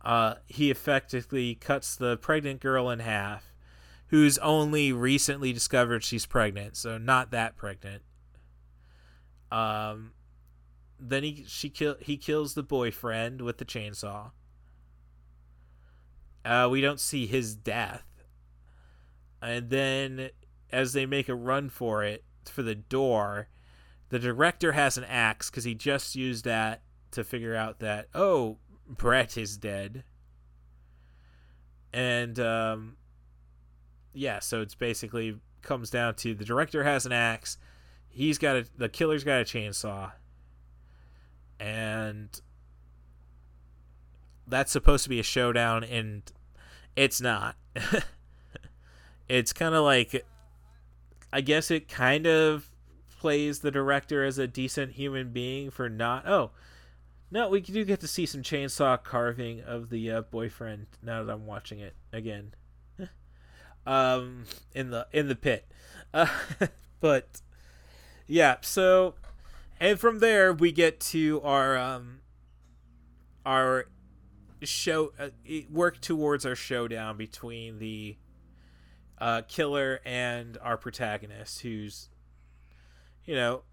Uh, 0.05 0.35
he 0.45 0.69
effectively 0.69 1.55
cuts 1.55 1.95
the 1.95 2.15
pregnant 2.17 2.59
girl 2.59 2.91
in 2.91 2.99
half, 2.99 3.51
who's 4.07 4.37
only 4.37 4.93
recently 4.93 5.51
discovered 5.51 6.03
she's 6.03 6.27
pregnant, 6.27 6.77
so 6.77 6.99
not 6.99 7.31
that 7.31 7.57
pregnant. 7.57 8.03
Um, 9.51 10.11
then 10.99 11.23
he 11.23 11.45
she 11.47 11.69
kill 11.69 11.95
he 11.99 12.17
kills 12.17 12.53
the 12.53 12.61
boyfriend 12.61 13.41
with 13.41 13.57
the 13.57 13.65
chainsaw. 13.65 14.31
Uh, 16.43 16.67
we 16.69 16.81
don't 16.81 16.99
see 16.99 17.25
his 17.25 17.55
death, 17.55 18.05
and 19.41 19.71
then 19.71 20.29
as 20.71 20.93
they 20.93 21.07
make 21.07 21.29
a 21.29 21.35
run 21.35 21.69
for 21.69 22.03
it 22.03 22.23
for 22.45 22.61
the 22.61 22.75
door, 22.75 23.49
the 24.09 24.19
director 24.19 24.73
has 24.73 24.99
an 24.99 25.03
axe 25.05 25.49
because 25.49 25.63
he 25.63 25.73
just 25.73 26.15
used 26.15 26.45
that 26.45 26.83
to 27.09 27.23
figure 27.23 27.55
out 27.55 27.79
that 27.79 28.07
oh 28.13 28.57
Brett 28.87 29.37
is 29.37 29.57
dead, 29.57 30.03
and 31.93 32.39
um, 32.39 32.97
yeah, 34.13 34.39
so 34.39 34.61
it's 34.61 34.75
basically 34.75 35.39
comes 35.61 35.89
down 35.89 36.15
to 36.15 36.35
the 36.35 36.45
director 36.45 36.83
has 36.83 37.05
an 37.05 37.11
axe, 37.11 37.57
he's 38.09 38.37
got 38.37 38.55
a 38.55 38.65
the 38.77 38.89
killer's 38.89 39.23
got 39.23 39.41
a 39.41 39.43
chainsaw, 39.43 40.11
and 41.59 42.41
that's 44.47 44.71
supposed 44.71 45.03
to 45.03 45.09
be 45.09 45.19
a 45.19 45.23
showdown, 45.23 45.83
and 45.83 46.31
it's 46.95 47.19
not. 47.19 47.55
it's 49.29 49.53
kind 49.53 49.75
of 49.75 49.83
like, 49.83 50.25
I 51.33 51.41
guess 51.41 51.71
it 51.71 51.87
kind 51.87 52.25
of 52.27 52.69
plays 53.19 53.59
the 53.59 53.71
director 53.71 54.23
as 54.23 54.37
a 54.37 54.47
decent 54.47 54.93
human 54.93 55.31
being 55.31 55.71
for 55.71 55.89
not. 55.89 56.27
Oh, 56.27 56.51
no, 57.35 57.49
we 57.49 57.59
do 57.59 57.83
get 57.83 57.99
to 57.99 58.07
see 58.07 58.25
some 58.25 58.43
chainsaw 58.43 59.03
carving 59.03 59.59
of 59.59 59.89
the 59.89 60.09
uh, 60.09 60.21
boyfriend 60.21 60.87
now 61.03 61.21
that 61.21 61.33
I'm 61.33 61.45
watching 61.45 61.79
it 61.79 61.93
again. 62.13 62.53
um, 63.85 64.45
in 64.73 64.89
the 64.89 65.05
in 65.11 65.27
the 65.27 65.35
pit, 65.35 65.69
uh, 66.13 66.27
but 67.01 67.41
yeah. 68.25 68.55
So, 68.61 69.15
and 69.81 69.99
from 69.99 70.19
there 70.19 70.53
we 70.53 70.71
get 70.71 71.01
to 71.01 71.41
our 71.41 71.77
um, 71.77 72.19
our 73.45 73.89
show 74.61 75.11
uh, 75.19 75.31
work 75.69 75.99
towards 75.99 76.45
our 76.45 76.55
showdown 76.55 77.17
between 77.17 77.79
the 77.79 78.15
uh, 79.17 79.41
killer 79.49 79.99
and 80.05 80.57
our 80.61 80.77
protagonist, 80.77 81.59
who's 81.63 82.07
you 83.25 83.35
know 83.35 83.63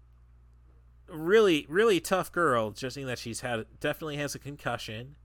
really 1.09 1.65
really 1.69 1.99
tough 1.99 2.31
girl. 2.31 2.71
Just 2.71 2.95
seeing 2.95 3.07
that 3.07 3.19
she's 3.19 3.41
had 3.41 3.65
definitely 3.79 4.17
has 4.17 4.35
a 4.35 4.39
concussion 4.39 5.15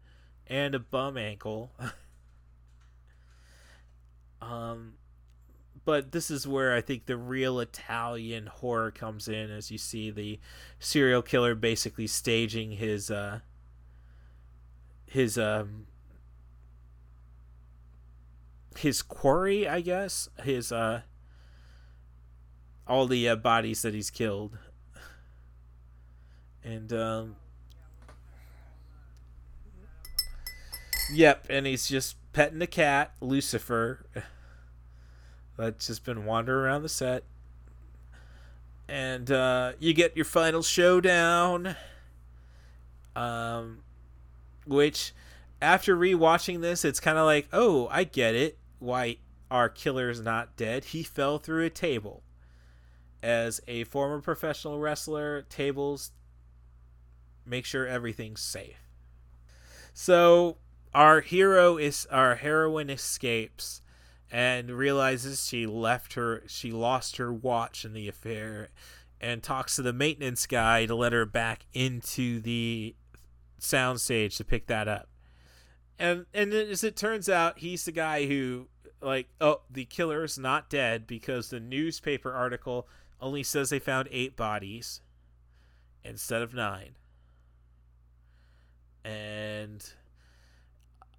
and 0.47 0.75
a 0.75 0.79
bum 0.79 1.17
ankle. 1.17 1.73
um 4.43 4.95
but 5.85 6.13
this 6.13 6.31
is 6.31 6.47
where 6.47 6.75
I 6.75 6.83
think 6.83 7.07
the 7.07 7.17
real 7.17 7.61
Italian 7.61 8.47
horror 8.47 8.91
comes 8.91 9.27
in 9.27 9.51
as 9.51 9.71
you 9.71 9.79
see 9.79 10.11
the 10.11 10.39
serial 10.79 11.23
killer 11.23 11.55
basically 11.55 12.07
staging 12.07 12.73
his 12.73 13.11
uh 13.11 13.41
his 15.07 15.39
um 15.39 15.87
his 18.77 19.03
quarry, 19.03 19.67
I 19.67 19.81
guess, 19.81 20.29
his 20.43 20.71
uh 20.71 21.03
all 22.87 23.07
the 23.07 23.29
uh, 23.29 23.37
bodies 23.37 23.83
that 23.83 23.95
he's 23.95 24.11
killed. 24.11 24.59
And 26.69 26.93
um 26.93 27.37
Yep, 31.11 31.47
and 31.49 31.67
he's 31.67 31.89
just 31.89 32.17
petting 32.35 32.59
the 32.59 32.67
cat, 32.67 33.15
Lucifer 33.23 34.05
that's 35.57 35.87
just 35.87 36.05
been 36.05 36.27
wandering 36.27 36.65
around 36.65 36.83
the 36.83 36.89
set. 36.89 37.25
And 38.89 39.31
uh, 39.31 39.73
you 39.79 39.95
get 39.95 40.17
your 40.17 40.25
final 40.25 40.63
showdown. 40.63 41.77
Um, 43.17 43.81
which, 44.67 45.13
after 45.61 45.97
rewatching 45.97 46.61
this, 46.61 46.85
it's 46.85 47.01
kind 47.01 47.19
of 47.19 47.25
like, 47.25 47.49
oh, 47.53 47.89
I 47.91 48.05
get 48.05 48.35
it. 48.35 48.59
Why 48.79 49.17
our 49.51 49.69
killer's 49.69 50.21
not 50.21 50.57
dead. 50.57 50.85
He 50.87 51.03
fell 51.03 51.39
through 51.39 51.65
a 51.65 51.71
table. 51.71 52.23
As 53.23 53.61
a 53.67 53.85
former 53.85 54.21
professional 54.21 54.79
wrestler, 54.79 55.43
tables 55.43 56.13
make 57.49 57.65
sure 57.65 57.87
everything's 57.87 58.41
safe. 58.41 58.89
So 59.93 60.59
our 60.95 61.21
hero 61.21 61.77
is 61.77 62.07
our 62.11 62.37
heroine 62.37 62.91
escapes 62.91 63.83
and 64.31 64.71
realizes 64.71 65.47
she 65.47 65.67
left 65.67 66.15
her 66.15 66.43
she 66.47 66.71
lost 66.71 67.17
her 67.17 67.33
watch 67.33 67.85
in 67.85 67.95
the 67.95 68.09
affair 68.09 68.69
and 69.21 69.43
talks 69.43 69.77
to 69.77 69.83
the 69.83 69.93
maintenance 69.93 70.47
guy 70.47 70.87
to 70.87 70.95
let 70.95 71.13
her 71.13 71.27
back 71.27 71.67
into 71.73 72.41
the 72.41 72.95
soundstage 73.61 74.37
to 74.37 74.45
pick 74.45 74.67
that 74.67 74.87
up. 74.87 75.09
And 75.99 76.27
and 76.33 76.53
as 76.53 76.85
it 76.85 76.97
turns 76.97 77.29
out, 77.29 77.59
he's 77.59 77.85
the 77.85 77.93
guy 77.93 78.27
who 78.27 78.69
like 79.01 79.29
oh 79.41 79.63
the 79.71 79.85
killer's 79.85 80.39
not 80.39 80.71
dead 80.71 81.07
because 81.07 81.51
the 81.51 81.61
newspaper 81.61 82.33
article 82.33 82.87
only 83.21 83.43
says 83.43 83.71
they 83.71 83.79
found 83.79 84.09
eight 84.11 84.37
bodies 84.37 85.01
instead 86.05 86.43
of 86.43 86.55
nine. 86.55 86.97
And 89.09 89.85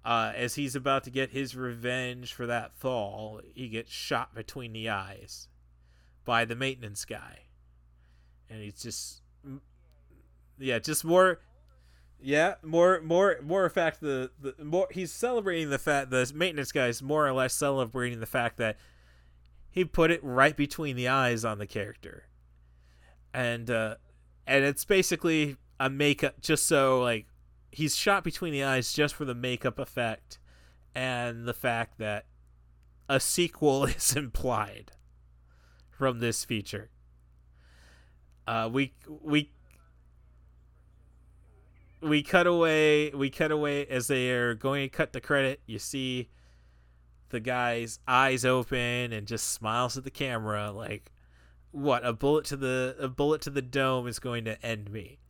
uh, 0.04 0.32
as 0.34 0.54
he's 0.54 0.76
about 0.76 1.04
to 1.04 1.10
get 1.10 1.30
his 1.30 1.56
revenge 1.56 2.32
for 2.32 2.46
that 2.46 2.72
fall, 2.74 3.40
he 3.54 3.68
gets 3.68 3.90
shot 3.90 4.34
between 4.34 4.72
the 4.72 4.88
eyes 4.88 5.48
by 6.24 6.44
the 6.44 6.54
maintenance 6.54 7.04
guy. 7.04 7.46
And 8.48 8.62
he's 8.62 8.80
just 8.80 9.22
yeah, 10.58 10.78
just 10.78 11.04
more 11.04 11.40
yeah, 12.20 12.54
more 12.62 13.00
more 13.00 13.38
more 13.42 13.68
fact 13.68 14.00
the, 14.00 14.30
the 14.40 14.54
more 14.62 14.86
he's 14.90 15.12
celebrating 15.12 15.70
the 15.70 15.78
fact 15.78 16.10
the 16.10 16.30
maintenance 16.34 16.72
guy 16.72 16.88
is 16.88 17.02
more 17.02 17.26
or 17.26 17.32
less 17.32 17.54
celebrating 17.54 18.20
the 18.20 18.26
fact 18.26 18.56
that 18.58 18.76
he 19.70 19.84
put 19.84 20.10
it 20.10 20.22
right 20.22 20.56
between 20.56 20.96
the 20.96 21.08
eyes 21.08 21.44
on 21.44 21.58
the 21.58 21.66
character. 21.66 22.24
And 23.32 23.70
uh 23.70 23.96
and 24.46 24.64
it's 24.64 24.84
basically 24.84 25.56
a 25.78 25.88
makeup 25.88 26.40
just 26.40 26.66
so 26.66 27.00
like 27.00 27.26
he's 27.70 27.96
shot 27.96 28.24
between 28.24 28.52
the 28.52 28.64
eyes 28.64 28.92
just 28.92 29.14
for 29.14 29.24
the 29.24 29.34
makeup 29.34 29.78
effect 29.78 30.38
and 30.94 31.46
the 31.46 31.54
fact 31.54 31.98
that 31.98 32.26
a 33.08 33.20
sequel 33.20 33.84
is 33.84 34.14
implied 34.16 34.92
from 35.90 36.20
this 36.20 36.44
feature. 36.44 36.90
Uh, 38.46 38.68
we 38.72 38.94
we 39.08 39.50
we 42.00 42.22
cut 42.22 42.46
away. 42.46 43.10
We 43.10 43.30
cut 43.30 43.52
away 43.52 43.86
as 43.86 44.06
they 44.06 44.30
are 44.30 44.54
going 44.54 44.88
to 44.88 44.88
cut 44.88 45.12
the 45.12 45.20
credit. 45.20 45.60
You 45.66 45.78
see 45.78 46.30
the 47.28 47.40
guy's 47.40 48.00
eyes 48.08 48.44
open 48.44 49.12
and 49.12 49.26
just 49.26 49.50
smiles 49.50 49.96
at 49.96 50.04
the 50.04 50.10
camera, 50.10 50.72
like, 50.72 51.12
"What? 51.70 52.04
A 52.04 52.12
bullet 52.12 52.44
to 52.46 52.56
the 52.56 52.96
a 52.98 53.08
bullet 53.08 53.42
to 53.42 53.50
the 53.50 53.62
dome 53.62 54.08
is 54.08 54.18
going 54.18 54.44
to 54.46 54.60
end 54.64 54.90
me." 54.90 55.20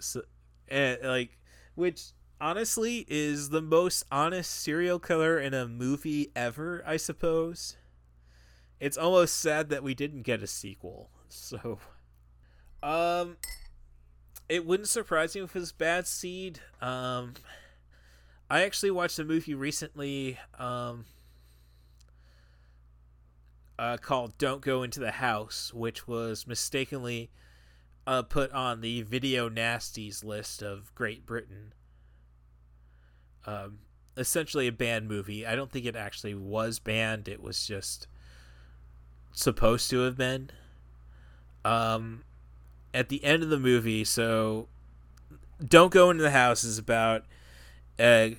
So, 0.00 0.22
and, 0.68 0.98
like 1.02 1.38
which 1.74 2.12
honestly 2.40 3.06
is 3.08 3.50
the 3.50 3.62
most 3.62 4.04
honest 4.10 4.50
serial 4.50 4.98
killer 4.98 5.38
in 5.38 5.54
a 5.54 5.68
movie 5.68 6.30
ever, 6.34 6.82
I 6.86 6.96
suppose. 6.96 7.76
It's 8.78 8.96
almost 8.96 9.36
sad 9.36 9.68
that 9.68 9.82
we 9.82 9.94
didn't 9.94 10.22
get 10.22 10.42
a 10.42 10.46
sequel. 10.46 11.10
So 11.32 11.78
um 12.82 13.36
it 14.48 14.66
wouldn't 14.66 14.88
surprise 14.88 15.36
me 15.36 15.42
if 15.42 15.54
it 15.54 15.60
was 15.60 15.70
Bad 15.70 16.08
Seed. 16.08 16.58
Um 16.80 17.34
I 18.50 18.62
actually 18.62 18.90
watched 18.90 19.20
a 19.20 19.24
movie 19.24 19.54
recently 19.54 20.40
um 20.58 21.04
uh, 23.80 23.96
called 23.96 24.36
Don't 24.36 24.60
Go 24.60 24.82
Into 24.82 25.00
the 25.00 25.10
House, 25.10 25.72
which 25.72 26.06
was 26.06 26.46
mistakenly 26.46 27.30
uh, 28.06 28.22
put 28.22 28.50
on 28.52 28.80
the 28.80 29.02
video 29.02 29.48
nasties 29.48 30.24
list 30.24 30.62
of 30.62 30.94
Great 30.94 31.26
Britain. 31.26 31.72
Um, 33.46 33.78
essentially 34.16 34.66
a 34.66 34.72
banned 34.72 35.08
movie. 35.08 35.46
I 35.46 35.56
don't 35.56 35.70
think 35.70 35.86
it 35.86 35.96
actually 35.96 36.34
was 36.34 36.78
banned. 36.78 37.28
It 37.28 37.42
was 37.42 37.66
just 37.66 38.06
supposed 39.32 39.90
to 39.90 40.00
have 40.00 40.16
been. 40.16 40.50
Um, 41.64 42.24
at 42.92 43.08
the 43.08 43.22
end 43.24 43.42
of 43.42 43.50
the 43.50 43.58
movie, 43.58 44.04
so 44.04 44.68
Don't 45.64 45.92
Go 45.92 46.10
Into 46.10 46.22
the 46.22 46.30
House 46.30 46.64
is 46.64 46.78
about 46.78 47.24
a, 47.98 48.36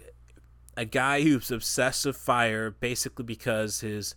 a 0.75 0.85
guy 0.85 1.21
who's 1.21 1.51
obsessed 1.51 2.05
with 2.05 2.17
fire 2.17 2.71
basically 2.71 3.25
because 3.25 3.81
his 3.81 4.15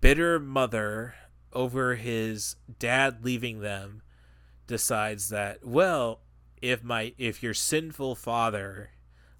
bitter 0.00 0.38
mother 0.38 1.14
over 1.52 1.96
his 1.96 2.56
dad 2.78 3.18
leaving 3.22 3.60
them 3.60 4.02
decides 4.66 5.28
that 5.28 5.64
well 5.64 6.20
if 6.60 6.82
my 6.82 7.12
if 7.18 7.42
your 7.42 7.54
sinful 7.54 8.14
father 8.14 8.90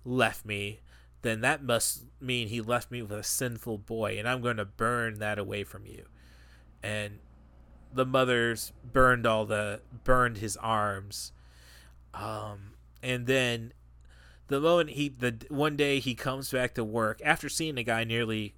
left 0.05 0.45
me 0.45 0.81
then 1.23 1.41
that 1.41 1.63
must 1.63 2.05
mean 2.21 2.49
he 2.49 2.61
left 2.61 2.91
me 2.91 3.01
with 3.01 3.13
a 3.13 3.23
sinful 3.23 3.79
boy 3.79 4.19
and 4.19 4.29
i'm 4.29 4.41
going 4.41 4.57
to 4.57 4.65
burn 4.65 5.19
that 5.19 5.39
away 5.39 5.63
from 5.63 5.87
you 5.87 6.05
and 6.83 7.19
the 7.95 8.05
mother's 8.05 8.73
burned 8.93 9.27
all 9.27 9.45
the 9.45 9.81
burned 10.05 10.39
his 10.39 10.57
arms 10.57 11.33
um 12.15 12.73
and 13.03 13.27
then 13.27 13.73
the 14.49 14.61
moment 14.61 14.91
he 14.91 15.09
the 15.09 15.37
one 15.49 15.77
day 15.77 16.01
he 16.01 16.15
comes 16.15 16.51
back 16.51 16.75
to 16.75 16.85
work 16.85 17.21
after 17.25 17.49
seeing 17.49 17.77
the 17.77 17.85
guy 17.85 18.05
nearly 18.05 18.55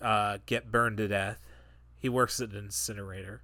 uh, 0.00 0.38
get 0.46 0.70
burned 0.70 0.98
to 0.98 1.08
death. 1.08 1.40
He 1.98 2.08
works 2.08 2.40
at 2.40 2.50
an 2.50 2.56
incinerator. 2.56 3.42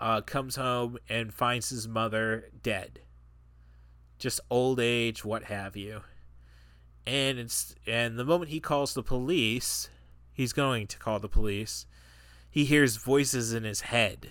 Uh, 0.00 0.20
comes 0.20 0.56
home 0.56 0.98
and 1.08 1.34
finds 1.34 1.70
his 1.70 1.88
mother 1.88 2.50
dead. 2.62 3.00
Just 4.18 4.40
old 4.50 4.78
age, 4.78 5.24
what 5.24 5.44
have 5.44 5.76
you. 5.76 6.02
And 7.06 7.38
it's 7.38 7.74
and 7.86 8.18
the 8.18 8.24
moment 8.24 8.50
he 8.50 8.60
calls 8.60 8.94
the 8.94 9.02
police, 9.02 9.88
he's 10.32 10.52
going 10.52 10.86
to 10.88 10.98
call 10.98 11.18
the 11.18 11.28
police. 11.28 11.86
He 12.50 12.64
hears 12.64 12.96
voices 12.96 13.52
in 13.52 13.64
his 13.64 13.82
head 13.82 14.30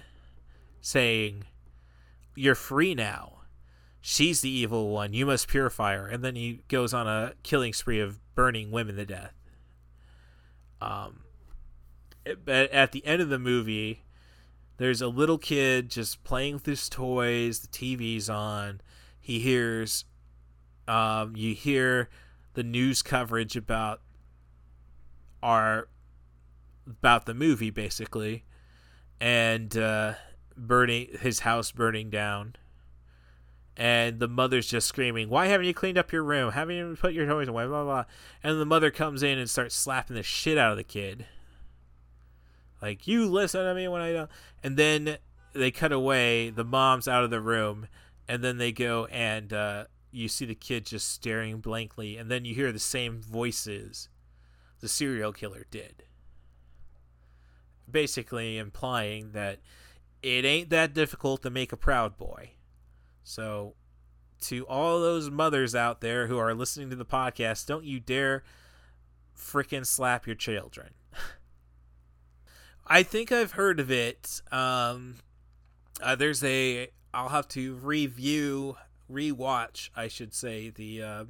saying, 0.80 1.46
"You're 2.36 2.56
free 2.56 2.94
now. 2.96 3.42
She's 4.00 4.42
the 4.42 4.50
evil 4.50 4.90
one. 4.90 5.14
You 5.14 5.26
must 5.26 5.48
purify 5.48 5.96
her." 5.96 6.08
And 6.08 6.24
then 6.24 6.36
he 6.36 6.62
goes 6.68 6.94
on 6.94 7.08
a 7.08 7.34
killing 7.44 7.74
spree 7.74 8.00
of 8.00 8.20
burning 8.36 8.72
women 8.72 8.96
to 8.98 9.06
death. 9.06 9.34
Um, 10.80 11.24
but 12.46 12.72
at 12.72 12.92
the 12.92 13.06
end 13.06 13.22
of 13.22 13.30
the 13.30 13.40
movie, 13.40 14.04
there's 14.78 15.02
a 15.02 15.08
little 15.08 15.38
kid 15.38 15.90
just 15.90 16.24
playing 16.24 16.56
with 16.56 16.66
his 16.66 16.88
toys. 16.88 17.60
The 17.60 17.68
TV's 17.68 18.30
on. 18.30 18.82
He 19.20 19.40
hears, 19.40 20.06
um, 20.88 21.36
you 21.36 21.54
hear 21.54 22.10
the 22.54 22.64
news 22.64 23.02
coverage 23.02 23.56
about 23.56 24.02
our 25.44 25.88
about 26.88 27.26
the 27.26 27.34
movie 27.34 27.70
basically, 27.70 28.46
and 29.20 29.76
uh, 29.78 30.14
burning 30.56 31.10
his 31.20 31.42
house 31.42 31.72
burning 31.72 32.10
down. 32.10 32.56
And 33.76 34.20
the 34.20 34.28
mother's 34.28 34.68
just 34.68 34.88
screaming, 34.88 35.30
"Why 35.30 35.48
haven't 35.48 35.68
you 35.68 35.74
cleaned 35.74 35.98
up 35.98 36.12
your 36.12 36.24
room? 36.24 36.54
Haven't 36.54 36.76
you 36.76 36.98
put 37.00 37.14
your 37.14 37.28
toys 37.28 37.48
away?" 37.48 37.66
Blah 37.66 37.84
blah. 37.84 38.06
And 38.44 38.60
the 38.60 38.66
mother 38.66 38.90
comes 38.90 39.22
in 39.22 39.38
and 39.38 39.50
starts 39.50 39.76
slapping 39.76 40.16
the 40.16 40.24
shit 40.24 40.58
out 40.58 40.72
of 40.72 40.78
the 40.78 40.84
kid 40.84 41.26
like 42.82 43.08
you 43.08 43.28
listen 43.28 43.64
to 43.64 43.74
me 43.74 43.88
when 43.88 44.02
I 44.02 44.14
don't. 44.14 44.30
And 44.64 44.78
then 44.78 45.18
they 45.54 45.72
cut 45.72 45.92
away. 45.92 46.50
The 46.50 46.64
mom's 46.64 47.08
out 47.08 47.24
of 47.24 47.30
the 47.30 47.42
room, 47.42 47.88
and 48.28 48.44
then 48.44 48.58
they 48.58 48.72
go 48.72 49.06
and 49.06 49.52
uh, 49.52 49.86
you 50.12 50.28
see 50.28 50.46
the 50.46 50.56
kid 50.56 50.86
just 50.86 51.12
staring 51.12 51.60
blankly, 51.60 52.18
and 52.18 52.30
then 52.30 52.46
you 52.46 52.56
hear 52.56 52.72
the 52.72 52.80
same 52.80 53.22
voices 53.22 54.10
the 54.80 54.88
serial 54.88 55.34
killer 55.34 55.66
did. 55.72 56.04
Basically 57.90 58.58
implying 58.58 59.32
that 59.32 59.60
it 60.22 60.46
ain't 60.46 60.70
that 60.70 60.94
difficult 60.94 61.42
to 61.44 61.50
make 61.50 61.72
a 61.72 61.78
proud 61.78 62.18
boy. 62.18 62.52
So, 63.24 63.76
to 64.42 64.66
all 64.68 65.00
those 65.00 65.30
mothers 65.30 65.74
out 65.74 66.02
there 66.02 66.28
who 66.28 66.38
are 66.38 66.54
listening 66.54 66.90
to 66.92 66.96
the 66.96 67.06
podcast, 67.06 67.66
don't 67.66 67.86
you 67.86 68.00
dare 68.00 68.44
freaking 69.36 69.86
slap 69.86 70.26
your 70.26 70.36
children. 70.36 70.94
I 72.90 73.04
think 73.04 73.32
I've 73.32 73.52
heard 73.52 73.80
of 73.80 73.92
it. 73.92 74.42
Um, 74.52 75.16
uh, 76.02 76.16
there's 76.16 76.44
a. 76.44 76.90
I'll 77.14 77.30
have 77.30 77.48
to 77.50 77.76
review, 77.76 78.78
rewatch, 79.12 79.90
I 79.96 80.08
should 80.08 80.34
say 80.34 80.70
the 80.70 81.02
uh, 81.02 81.26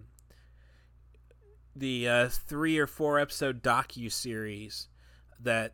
the 1.76 2.08
uh, 2.08 2.30
three 2.30 2.78
or 2.78 2.88
four 2.88 3.20
episode 3.20 3.64
docu 3.64 4.12
series 4.12 4.88
that 5.40 5.74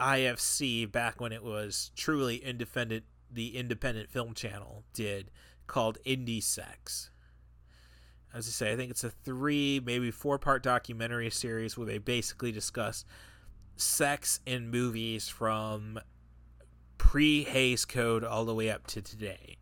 IFC 0.00 0.90
back 0.90 1.20
when 1.20 1.32
it 1.32 1.42
was 1.42 1.90
truly 1.96 2.36
independent, 2.36 3.04
the 3.30 3.56
independent 3.56 4.10
film 4.10 4.34
channel 4.34 4.84
did 4.92 5.30
called 5.66 5.98
Indie 6.06 6.42
Sex. 6.42 7.10
As 8.34 8.48
I 8.48 8.50
say, 8.50 8.72
I 8.72 8.76
think 8.76 8.90
it's 8.90 9.04
a 9.04 9.10
three, 9.10 9.80
maybe 9.84 10.10
four 10.10 10.38
part 10.38 10.62
documentary 10.62 11.30
series 11.30 11.78
where 11.78 11.86
they 11.86 11.98
basically 11.98 12.50
discuss 12.50 13.04
sex 13.76 14.40
in 14.46 14.70
movies 14.70 15.28
from 15.28 16.00
pre 16.98 17.44
Hays 17.44 17.84
Code 17.84 18.24
all 18.24 18.44
the 18.44 18.54
way 18.54 18.70
up 18.70 18.86
to 18.88 19.02
today. 19.02 19.58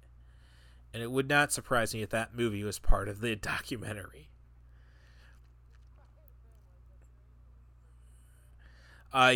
And 0.95 1.03
it 1.03 1.11
would 1.11 1.29
not 1.29 1.53
surprise 1.53 1.95
me 1.95 2.03
if 2.03 2.11
that 2.11 2.37
movie 2.37 2.63
was 2.63 2.79
part 2.79 3.09
of 3.09 3.21
the 3.21 3.37
documentary. 3.37 4.29
Uh, 9.13 9.35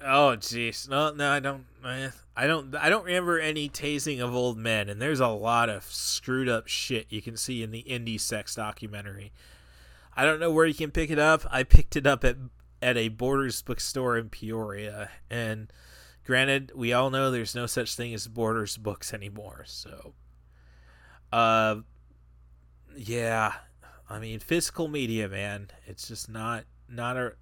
oh 0.00 0.34
jeez, 0.36 0.88
no, 0.88 1.12
no, 1.12 1.30
I 1.30 1.38
don't, 1.38 1.64
I 1.84 2.46
don't, 2.48 2.74
I 2.74 2.88
don't 2.88 3.04
remember 3.04 3.38
any 3.38 3.68
tasing 3.68 4.20
of 4.20 4.34
old 4.34 4.58
men, 4.58 4.88
and 4.88 5.00
there's 5.00 5.20
a 5.20 5.28
lot 5.28 5.68
of 5.68 5.84
screwed 5.84 6.48
up 6.48 6.66
shit 6.66 7.06
you 7.10 7.22
can 7.22 7.36
see 7.36 7.62
in 7.62 7.70
the 7.70 7.84
indie 7.88 8.18
sex 8.18 8.56
documentary. 8.56 9.32
I 10.20 10.24
don't 10.24 10.38
know 10.38 10.50
where 10.50 10.66
you 10.66 10.74
can 10.74 10.90
pick 10.90 11.08
it 11.08 11.18
up. 11.18 11.46
I 11.50 11.62
picked 11.62 11.96
it 11.96 12.06
up 12.06 12.24
at 12.24 12.36
at 12.82 12.98
a 12.98 13.08
Borders 13.08 13.62
bookstore 13.62 14.18
in 14.18 14.28
Peoria, 14.28 15.08
and 15.30 15.72
granted, 16.26 16.72
we 16.74 16.92
all 16.92 17.08
know 17.08 17.30
there's 17.30 17.54
no 17.54 17.64
such 17.64 17.94
thing 17.94 18.12
as 18.12 18.28
Borders 18.28 18.76
books 18.76 19.14
anymore. 19.14 19.64
So, 19.66 20.12
uh, 21.32 21.76
yeah, 22.94 23.54
I 24.10 24.18
mean, 24.18 24.40
physical 24.40 24.88
media, 24.88 25.26
man, 25.26 25.68
it's 25.86 26.08
just 26.08 26.28
not 26.28 26.64
not 26.86 27.16
a. 27.16 27.32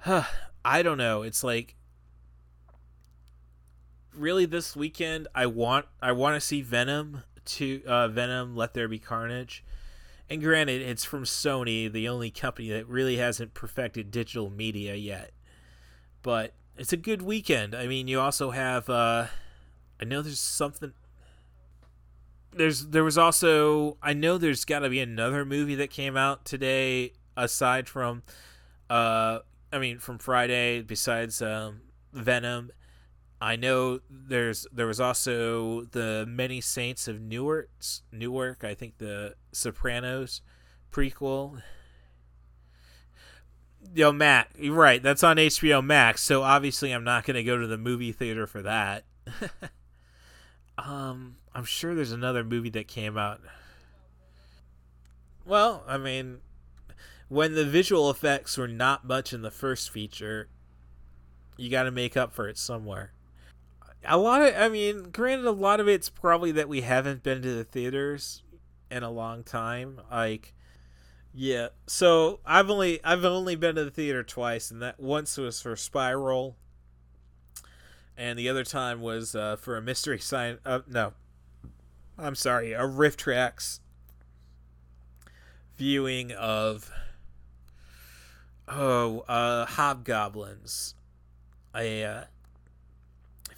Huh, 0.00 0.24
I 0.62 0.82
don't 0.82 0.98
know. 0.98 1.22
It's 1.22 1.42
like 1.42 1.76
really 4.14 4.44
this 4.44 4.76
weekend. 4.76 5.28
I 5.34 5.46
want 5.46 5.86
I 6.02 6.12
want 6.12 6.36
to 6.36 6.46
see 6.46 6.60
Venom 6.60 7.22
to 7.46 7.82
uh, 7.86 8.08
Venom. 8.08 8.54
Let 8.54 8.74
there 8.74 8.86
be 8.86 8.98
carnage 8.98 9.64
and 10.32 10.42
granted, 10.42 10.80
it's 10.80 11.04
from 11.04 11.24
Sony, 11.24 11.92
the 11.92 12.08
only 12.08 12.30
company 12.30 12.70
that 12.70 12.88
really 12.88 13.18
hasn't 13.18 13.52
perfected 13.52 14.10
digital 14.10 14.48
media 14.48 14.94
yet. 14.94 15.32
But 16.22 16.54
it's 16.78 16.94
a 16.94 16.96
good 16.96 17.20
weekend. 17.20 17.74
I 17.74 17.86
mean, 17.86 18.08
you 18.08 18.18
also 18.18 18.50
have 18.50 18.88
uh 18.88 19.26
I 20.00 20.04
know 20.06 20.22
there's 20.22 20.40
something 20.40 20.94
there's 22.50 22.86
there 22.88 23.04
was 23.04 23.18
also 23.18 23.98
I 24.02 24.14
know 24.14 24.38
there's 24.38 24.64
got 24.64 24.78
to 24.80 24.88
be 24.88 25.00
another 25.00 25.44
movie 25.44 25.74
that 25.74 25.90
came 25.90 26.16
out 26.16 26.46
today 26.46 27.12
aside 27.36 27.86
from 27.86 28.22
uh 28.88 29.40
I 29.70 29.78
mean 29.78 29.98
from 29.98 30.16
Friday 30.16 30.80
besides 30.80 31.42
um 31.42 31.82
Venom 32.14 32.70
I 33.42 33.56
know 33.56 33.98
there's 34.08 34.68
there 34.72 34.86
was 34.86 35.00
also 35.00 35.82
the 35.86 36.24
Many 36.28 36.60
Saints 36.60 37.08
of 37.08 37.20
Newark, 37.20 37.70
Newark. 38.12 38.62
I 38.62 38.74
think 38.74 38.98
the 38.98 39.34
Sopranos 39.50 40.42
prequel. 40.92 41.60
Yo, 43.92 44.12
Matt, 44.12 44.50
you're 44.56 44.72
right. 44.72 45.02
That's 45.02 45.24
on 45.24 45.38
HBO 45.38 45.84
Max. 45.84 46.22
So 46.22 46.42
obviously, 46.42 46.92
I'm 46.92 47.02
not 47.02 47.24
going 47.24 47.34
to 47.34 47.42
go 47.42 47.58
to 47.58 47.66
the 47.66 47.76
movie 47.76 48.12
theater 48.12 48.46
for 48.46 48.62
that. 48.62 49.04
Um, 50.78 51.36
I'm 51.54 51.64
sure 51.64 51.94
there's 51.94 52.12
another 52.12 52.42
movie 52.42 52.70
that 52.70 52.88
came 52.88 53.18
out. 53.18 53.40
Well, 55.44 55.84
I 55.86 55.98
mean, 55.98 56.38
when 57.28 57.54
the 57.54 57.64
visual 57.64 58.10
effects 58.10 58.56
were 58.56 58.68
not 58.68 59.04
much 59.04 59.32
in 59.32 59.42
the 59.42 59.50
first 59.50 59.90
feature, 59.90 60.48
you 61.56 61.70
got 61.70 61.84
to 61.84 61.90
make 61.90 62.16
up 62.16 62.32
for 62.32 62.48
it 62.48 62.56
somewhere. 62.56 63.12
A 64.04 64.18
lot 64.18 64.42
of, 64.42 64.54
I 64.56 64.68
mean, 64.68 65.10
granted, 65.12 65.46
a 65.46 65.52
lot 65.52 65.80
of 65.80 65.88
it's 65.88 66.08
probably 66.08 66.52
that 66.52 66.68
we 66.68 66.80
haven't 66.80 67.22
been 67.22 67.42
to 67.42 67.54
the 67.54 67.64
theaters 67.64 68.42
in 68.90 69.02
a 69.02 69.10
long 69.10 69.44
time. 69.44 70.00
Like, 70.10 70.54
yeah. 71.34 71.68
So 71.86 72.40
I've 72.44 72.68
only 72.70 73.02
I've 73.04 73.24
only 73.24 73.56
been 73.56 73.76
to 73.76 73.84
the 73.84 73.90
theater 73.90 74.22
twice, 74.22 74.70
and 74.70 74.82
that 74.82 75.00
once 75.00 75.36
was 75.36 75.62
for 75.62 75.76
Spiral, 75.76 76.56
and 78.16 78.38
the 78.38 78.48
other 78.48 78.64
time 78.64 79.00
was 79.00 79.34
uh, 79.34 79.56
for 79.56 79.76
a 79.76 79.82
Mystery 79.82 80.18
sign 80.18 80.58
Uh, 80.64 80.80
no, 80.86 81.14
I'm 82.18 82.34
sorry, 82.34 82.72
a 82.72 82.80
RiffTrax 82.80 83.80
viewing 85.76 86.32
of 86.32 86.90
oh 88.68 89.20
uh, 89.20 89.64
Hobgoblins, 89.66 90.94
a 91.74 92.04
uh, 92.04 92.24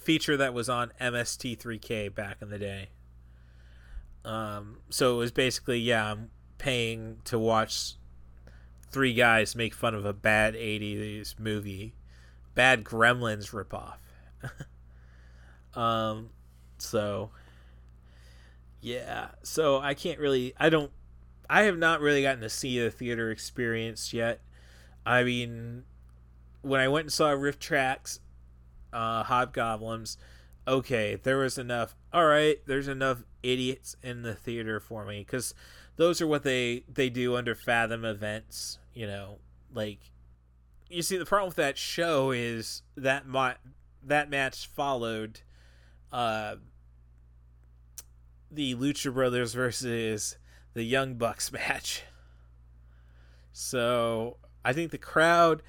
feature 0.05 0.37
that 0.37 0.53
was 0.53 0.69
on 0.69 0.93
MST3K 1.01 2.13
back 2.13 2.37
in 2.41 2.49
the 2.49 2.59
day. 2.59 2.89
Um, 4.23 4.77
so 4.89 5.15
it 5.15 5.17
was 5.17 5.31
basically 5.31 5.79
yeah, 5.79 6.11
I'm 6.11 6.29
paying 6.57 7.17
to 7.25 7.37
watch 7.37 7.95
three 8.91 9.13
guys 9.13 9.55
make 9.55 9.73
fun 9.73 9.93
of 9.93 10.05
a 10.05 10.13
bad 10.13 10.53
80s 10.53 11.37
movie, 11.39 11.93
bad 12.53 12.83
Gremlins 12.83 13.51
ripoff. 13.51 13.97
um, 15.79 16.29
so 16.77 17.31
yeah, 18.81 19.29
so 19.43 19.79
I 19.79 19.95
can't 19.95 20.19
really, 20.19 20.53
I 20.59 20.69
don't, 20.69 20.91
I 21.49 21.63
have 21.63 21.77
not 21.77 22.01
really 22.01 22.21
gotten 22.21 22.41
to 22.41 22.49
see 22.49 22.79
the 22.79 22.91
theater 22.91 23.31
experience 23.31 24.13
yet. 24.13 24.41
I 25.05 25.23
mean, 25.23 25.83
when 26.61 26.79
I 26.79 26.87
went 26.87 27.05
and 27.05 27.13
saw 27.13 27.31
RiffTrax, 27.31 28.19
uh, 28.95 29.23
Hobgoblins, 29.23 30.17
okay, 30.67 31.19
there 31.21 31.37
was 31.37 31.57
enough. 31.57 31.95
All 32.13 32.25
right, 32.25 32.57
there's 32.65 32.87
enough 32.87 33.23
idiots 33.43 33.95
in 34.01 34.21
the 34.21 34.33
theater 34.33 34.79
for 34.79 35.05
me 35.05 35.19
because 35.19 35.53
those 35.97 36.21
are 36.21 36.27
what 36.27 36.43
they 36.43 36.83
they 36.91 37.09
do 37.09 37.35
under 37.35 37.55
Fathom 37.55 38.05
events. 38.05 38.79
You 38.93 39.07
know, 39.07 39.37
like 39.73 39.99
you 40.89 41.01
see, 41.01 41.17
the 41.17 41.25
problem 41.25 41.49
with 41.49 41.57
that 41.57 41.77
show 41.77 42.31
is 42.31 42.83
that 42.95 43.27
my 43.27 43.55
that 44.03 44.29
match 44.29 44.67
followed 44.67 45.41
uh, 46.11 46.55
the 48.51 48.75
Lucha 48.75 49.13
Brothers 49.13 49.53
versus 49.53 50.37
the 50.73 50.83
Young 50.83 51.15
Bucks 51.15 51.51
match. 51.51 52.03
So 53.51 54.37
I 54.63 54.73
think 54.73 54.91
the 54.91 54.97
crowd. 54.97 55.61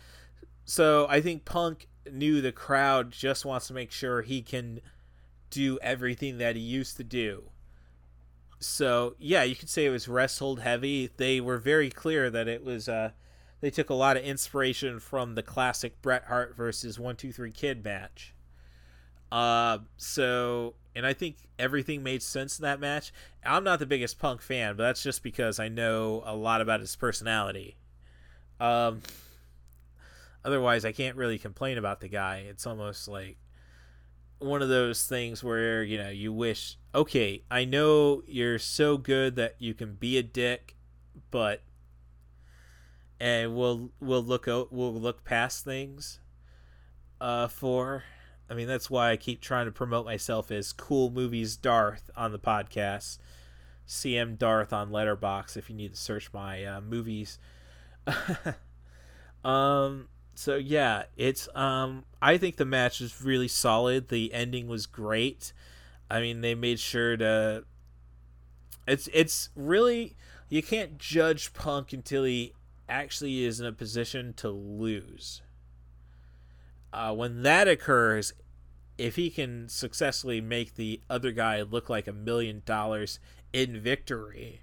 So 0.64 1.06
I 1.08 1.20
think 1.20 1.44
Punk 1.44 1.88
knew 2.12 2.40
the 2.40 2.52
crowd 2.52 3.10
just 3.10 3.44
wants 3.44 3.66
to 3.68 3.74
make 3.74 3.92
sure 3.92 4.22
he 4.22 4.42
can 4.42 4.80
do 5.50 5.78
everything 5.80 6.38
that 6.38 6.56
he 6.56 6.62
used 6.62 6.96
to 6.96 7.04
do. 7.04 7.50
So 8.58 9.14
yeah, 9.18 9.42
you 9.42 9.54
could 9.54 9.68
say 9.68 9.84
it 9.84 9.90
was 9.90 10.08
rest 10.08 10.38
hold 10.38 10.60
heavy. 10.60 11.10
They 11.16 11.40
were 11.40 11.58
very 11.58 11.90
clear 11.90 12.30
that 12.30 12.48
it 12.48 12.64
was. 12.64 12.88
Uh, 12.88 13.10
they 13.60 13.70
took 13.70 13.90
a 13.90 13.94
lot 13.94 14.16
of 14.16 14.22
inspiration 14.22 15.00
from 15.00 15.34
the 15.34 15.42
classic 15.42 16.00
Bret 16.02 16.24
Hart 16.24 16.56
versus 16.56 16.98
One 16.98 17.16
Two 17.16 17.32
Three 17.32 17.52
Kid 17.52 17.84
match. 17.84 18.34
Uh, 19.30 19.78
so 19.96 20.74
and 20.94 21.06
I 21.06 21.12
think 21.12 21.36
everything 21.58 22.02
made 22.02 22.22
sense 22.22 22.58
in 22.58 22.62
that 22.62 22.80
match. 22.80 23.12
I'm 23.44 23.64
not 23.64 23.78
the 23.78 23.86
biggest 23.86 24.18
Punk 24.18 24.40
fan, 24.40 24.76
but 24.76 24.84
that's 24.84 25.02
just 25.02 25.22
because 25.22 25.60
I 25.60 25.68
know 25.68 26.22
a 26.24 26.34
lot 26.34 26.62
about 26.62 26.80
his 26.80 26.96
personality. 26.96 27.76
Um, 28.58 29.02
otherwise, 30.46 30.84
I 30.86 30.92
can't 30.92 31.16
really 31.16 31.38
complain 31.38 31.76
about 31.76 32.00
the 32.00 32.08
guy. 32.08 32.46
It's 32.48 32.66
almost 32.66 33.08
like 33.08 33.36
one 34.38 34.62
of 34.62 34.68
those 34.68 35.04
things 35.04 35.42
where 35.44 35.82
you 35.82 35.98
know 35.98 36.08
you 36.08 36.32
wish, 36.32 36.78
okay, 36.94 37.42
I 37.50 37.66
know 37.66 38.22
you're 38.26 38.58
so 38.58 38.96
good 38.96 39.36
that 39.36 39.56
you 39.58 39.74
can 39.74 39.94
be 39.94 40.16
a 40.16 40.22
dick, 40.22 40.76
but 41.30 41.62
and 43.20 43.56
we'll 43.56 43.90
we'll 44.00 44.22
look 44.22 44.46
out 44.46 44.72
we'll 44.72 44.92
look 44.92 45.24
past 45.24 45.64
things 45.64 46.20
uh 47.20 47.48
for 47.48 48.04
I 48.50 48.54
mean 48.54 48.66
that's 48.66 48.90
why 48.90 49.10
I 49.10 49.16
keep 49.16 49.40
trying 49.40 49.66
to 49.66 49.72
promote 49.72 50.04
myself 50.04 50.50
as 50.50 50.72
cool 50.72 51.10
movies 51.10 51.56
Darth 51.56 52.10
on 52.16 52.32
the 52.32 52.38
podcast 52.38 53.18
CM 53.88 54.36
Darth 54.36 54.72
on 54.72 54.90
Letterboxd 54.90 55.56
if 55.56 55.70
you 55.70 55.76
need 55.76 55.94
to 55.94 56.00
search 56.00 56.32
my 56.32 56.64
uh, 56.64 56.80
movies 56.80 57.38
um 59.44 60.08
so 60.38 60.56
yeah 60.56 61.04
it's 61.16 61.48
um 61.54 62.04
I 62.20 62.38
think 62.38 62.56
the 62.56 62.64
match 62.64 63.00
was 63.00 63.22
really 63.22 63.48
solid 63.48 64.08
the 64.08 64.32
ending 64.32 64.68
was 64.68 64.86
great 64.86 65.52
I 66.10 66.20
mean 66.20 66.40
they 66.40 66.54
made 66.54 66.78
sure 66.78 67.16
to 67.16 67.64
it's 68.86 69.08
it's 69.12 69.50
really 69.56 70.16
you 70.48 70.62
can't 70.62 70.98
judge 70.98 71.52
Punk 71.52 71.92
until 71.92 72.24
he 72.24 72.52
actually 72.88 73.44
is 73.44 73.60
in 73.60 73.66
a 73.66 73.72
position 73.72 74.32
to 74.34 74.48
lose. 74.48 75.42
Uh, 76.92 77.12
when 77.12 77.42
that 77.42 77.66
occurs, 77.66 78.32
if 78.96 79.16
he 79.16 79.28
can 79.28 79.68
successfully 79.68 80.40
make 80.40 80.74
the 80.74 81.00
other 81.10 81.32
guy 81.32 81.60
look 81.62 81.90
like 81.90 82.06
a 82.06 82.12
million 82.12 82.62
dollars 82.64 83.18
in 83.52 83.80
victory, 83.80 84.62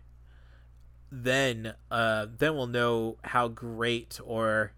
then 1.12 1.76
uh, 1.92 2.26
then 2.38 2.56
we'll 2.56 2.68
know 2.68 3.18
how 3.26 3.48
great 3.48 4.20
or 4.24 4.72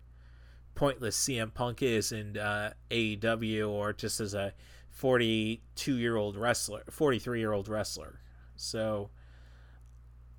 pointless 0.75 1.17
CM 1.17 1.53
Punk 1.53 1.81
is 1.81 2.11
in 2.11 2.37
uh, 2.37 2.73
AEW 2.91 3.69
or 3.69 3.93
just 3.93 4.19
as 4.19 4.33
a 4.33 4.53
42 4.91 5.95
year 5.95 6.15
old 6.15 6.37
wrestler, 6.37 6.83
43 6.89 7.39
year 7.39 7.53
old 7.53 7.67
wrestler. 7.67 8.19
So, 8.55 9.09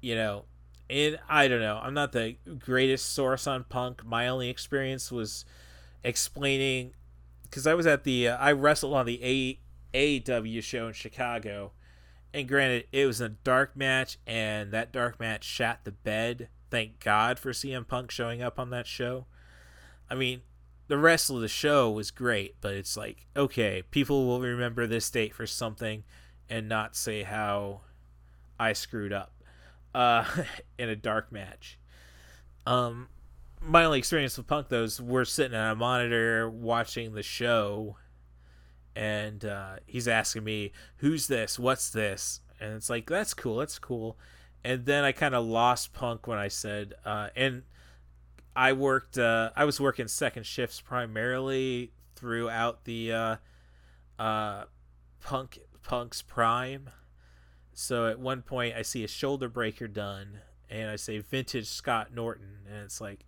you 0.01 0.15
know, 0.15 0.45
and 0.89 1.19
I 1.29 1.49
don't 1.49 1.61
know. 1.61 1.81
I'm 1.83 1.95
not 1.95 2.13
the 2.13 2.37
greatest 2.59 3.13
source 3.13 3.47
on 3.47 3.65
punk. 3.65 4.05
My 4.05 4.29
only 4.29 4.49
experience 4.49 5.11
was 5.11 5.45
explaining 6.05 6.93
because 7.43 7.67
I 7.67 7.75
was 7.75 7.87
at 7.87 8.05
the 8.05 8.29
uh, 8.29 8.37
I 8.37 8.53
wrestled 8.53 8.95
on 8.95 9.07
the 9.07 9.21
A 9.23 9.59
AEW 9.95 10.63
show 10.63 10.87
in 10.87 10.93
Chicago, 10.93 11.73
and 12.33 12.49
granted 12.49 12.87
it 12.93 13.07
was 13.07 13.21
a 13.21 13.31
dark 13.31 13.77
match, 13.77 14.19
and 14.27 14.71
that 14.73 14.93
dark 14.93 15.19
match 15.19 15.45
shat 15.45 15.81
the 15.85 15.93
bed. 15.93 16.49
Thank 16.71 17.01
God 17.01 17.39
for 17.39 17.53
CM 17.53 17.87
Punk 17.87 18.11
showing 18.11 18.43
up 18.43 18.59
on 18.59 18.71
that 18.71 18.87
show. 18.87 19.27
I 20.11 20.15
mean, 20.15 20.43
the 20.89 20.99
rest 20.99 21.31
of 21.31 21.41
the 21.41 21.49
show 21.49 21.91
was 21.91 22.11
great, 22.11 22.57
but 22.61 22.75
it's 22.75 22.97
like 22.97 23.27
okay, 23.37 23.83
people 23.91 24.27
will 24.27 24.41
remember 24.41 24.87
this 24.87 25.11
date 25.11 25.35
for 25.35 25.47
something, 25.47 26.05
and 26.49 26.69
not 26.69 26.97
say 26.97 27.23
how 27.23 27.83
I 28.59 28.73
screwed 28.73 29.13
up 29.13 29.33
uh, 29.95 30.25
in 30.79 30.89
a 30.89 30.97
dark 30.97 31.33
match. 31.33 31.79
Um, 32.67 33.09
my 33.61 33.85
only 33.85 33.99
experience 33.99 34.37
with 34.37 34.47
Punk 34.47 34.69
though 34.69 34.85
is 34.85 35.01
we're 35.01 35.25
sitting 35.25 35.57
on 35.57 35.71
a 35.71 35.77
monitor 35.77 36.49
watching 36.49 37.15
the 37.15 37.23
show, 37.23 37.97
and 38.95 39.45
uh, 39.45 39.77
he's 39.87 40.09
asking 40.09 40.45
me, 40.45 40.73
"Who's 40.99 41.27
this? 41.27 41.59
What's 41.59 41.91
this?" 41.91 42.41
And 42.61 42.75
it's 42.75 42.89
like, 42.91 43.09
"That's 43.09 43.35
cool. 43.35 43.57
That's 43.57 43.79
cool." 43.79 44.17
And 44.67 44.85
then 44.85 45.05
I 45.05 45.13
kind 45.13 45.35
of 45.35 45.45
lost 45.45 45.93
Punk 45.93 46.27
when 46.27 46.39
I 46.39 46.49
said, 46.49 46.95
uh, 47.05 47.29
and 47.37 47.63
I 48.57 48.73
worked. 48.73 49.19
Uh, 49.19 49.51
I 49.55 49.65
was 49.65 49.81
working 49.81 50.09
second 50.09 50.47
shifts 50.47 50.81
primarily 50.81 51.93
throughout 52.17 52.85
the 52.85 53.13
uh, 53.13 53.37
uh, 54.19 54.65
Punk 55.21 55.61
Punk's 55.83 56.23
prime 56.23 56.89
so 57.79 58.07
at 58.07 58.19
one 58.19 58.41
point, 58.41 58.75
I 58.75 58.81
see 58.81 59.05
a 59.05 59.09
shoulder 59.09 59.51
breaker 59.51 59.87
done, 59.87 60.39
and 60.71 60.89
I 60.89 60.97
say 60.97 61.19
vintage 61.19 61.67
Scott 61.67 62.09
Norton, 62.11 62.61
and 62.67 62.79
it's 62.79 63.03
like, 63.03 63.27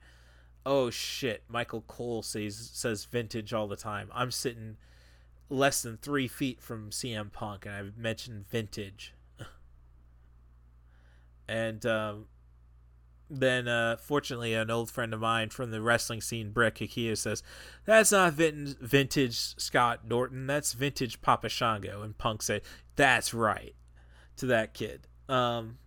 oh 0.64 0.88
shit, 0.88 1.42
Michael 1.48 1.82
Cole 1.82 2.22
says 2.22 2.70
says 2.72 3.04
vintage 3.04 3.52
all 3.52 3.68
the 3.68 3.76
time. 3.76 4.08
I'm 4.10 4.30
sitting 4.30 4.78
less 5.50 5.82
than 5.82 5.98
three 5.98 6.28
feet 6.28 6.62
from 6.62 6.88
CM 6.88 7.30
Punk, 7.30 7.66
and 7.66 7.74
I've 7.74 7.98
mentioned 7.98 8.48
vintage. 8.48 9.12
and 11.46 11.84
um, 11.84 12.24
then, 13.30 13.68
uh, 13.68 13.96
fortunately, 13.96 14.54
an 14.54 14.70
old 14.70 14.90
friend 14.90 15.12
of 15.12 15.20
mine 15.20 15.50
from 15.50 15.70
the 15.70 15.82
wrestling 15.82 16.20
scene, 16.20 16.50
Brett 16.50 16.76
Kikia, 16.76 17.16
says, 17.16 17.42
That's 17.84 18.12
not 18.12 18.32
vintage 18.34 19.36
Scott 19.58 20.00
Norton, 20.06 20.46
that's 20.46 20.72
vintage 20.72 21.20
Papa 21.20 21.48
Shango. 21.48 22.02
And 22.02 22.16
Punk 22.16 22.42
said, 22.42 22.62
That's 22.96 23.34
right 23.34 23.74
to 24.36 24.46
that 24.46 24.72
kid. 24.72 25.06
Um, 25.28 25.78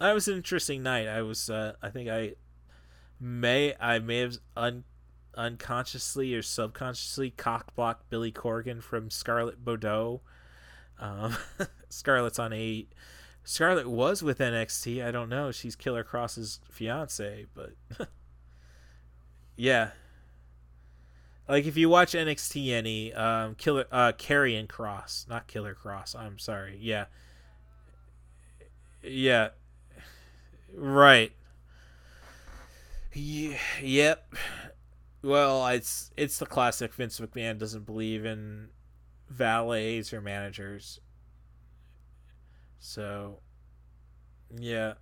that 0.00 0.12
was 0.12 0.28
an 0.28 0.36
interesting 0.36 0.82
night. 0.82 1.08
I 1.08 1.22
was, 1.22 1.50
uh, 1.50 1.74
I 1.82 1.90
think 1.90 2.08
I 2.08 2.34
may, 3.20 3.74
I 3.80 3.98
may 3.98 4.18
have 4.18 4.38
un, 4.56 4.84
unconsciously 5.34 6.34
or 6.34 6.42
subconsciously 6.42 7.30
cockblocked 7.30 8.02
Billy 8.08 8.32
Corgan 8.32 8.82
from 8.82 9.10
Scarlett 9.10 9.64
Bordeaux. 9.64 10.22
Um, 10.98 11.36
Scarlett's 11.90 12.38
on 12.38 12.52
eight. 12.52 12.92
Scarlett 13.48 13.88
was 13.88 14.22
with 14.22 14.40
NXT. 14.40 15.02
I 15.02 15.10
don't 15.10 15.30
know. 15.30 15.50
She's 15.50 15.74
Killer 15.74 16.04
Kross's 16.04 16.60
fiance, 16.70 17.46
but 17.54 17.70
yeah. 19.56 19.92
Like 21.48 21.64
if 21.64 21.74
you 21.74 21.88
watch 21.88 22.12
NXT 22.12 22.70
any, 22.72 23.14
um, 23.14 23.54
Killer 23.54 23.86
uh 23.90 24.12
Karrion 24.12 24.66
Kross, 24.66 25.26
not 25.30 25.46
Killer 25.46 25.74
Kross. 25.74 26.14
I'm 26.14 26.38
sorry. 26.38 26.76
Yeah. 26.78 27.06
Yeah. 29.02 29.48
Right. 30.74 31.32
Yeah, 33.14 33.56
yep. 33.82 34.34
Well, 35.22 35.66
it's 35.68 36.10
it's 36.18 36.36
the 36.36 36.44
classic 36.44 36.92
Vince 36.92 37.18
McMahon 37.18 37.56
doesn't 37.56 37.86
believe 37.86 38.26
in 38.26 38.68
valets 39.30 40.12
or 40.12 40.20
managers. 40.20 41.00
So, 42.78 43.40
yeah. 44.56 44.94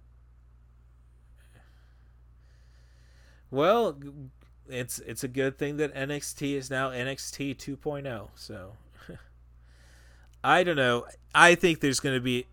Well, 3.50 3.98
it's 4.68 4.98
it's 5.00 5.22
a 5.22 5.28
good 5.28 5.58
thing 5.58 5.76
that 5.76 5.94
NXT 5.94 6.54
is 6.54 6.70
now 6.70 6.90
NXT 6.90 7.56
2.0. 7.56 8.28
So, 8.34 8.72
I 10.44 10.64
don't 10.64 10.76
know. 10.76 11.06
I 11.34 11.54
think 11.54 11.80
there's 11.80 12.00
going 12.00 12.16
to 12.16 12.20
be 12.20 12.46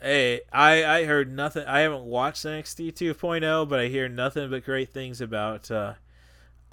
Hey, 0.00 0.42
I 0.52 0.84
I 0.84 1.04
heard 1.06 1.32
nothing. 1.34 1.66
I 1.66 1.80
haven't 1.80 2.04
watched 2.04 2.44
NXT 2.44 2.92
2.0, 2.92 3.68
but 3.68 3.80
I 3.80 3.86
hear 3.88 4.08
nothing 4.08 4.48
but 4.48 4.64
great 4.64 4.92
things 4.92 5.20
about 5.20 5.72
uh, 5.72 5.94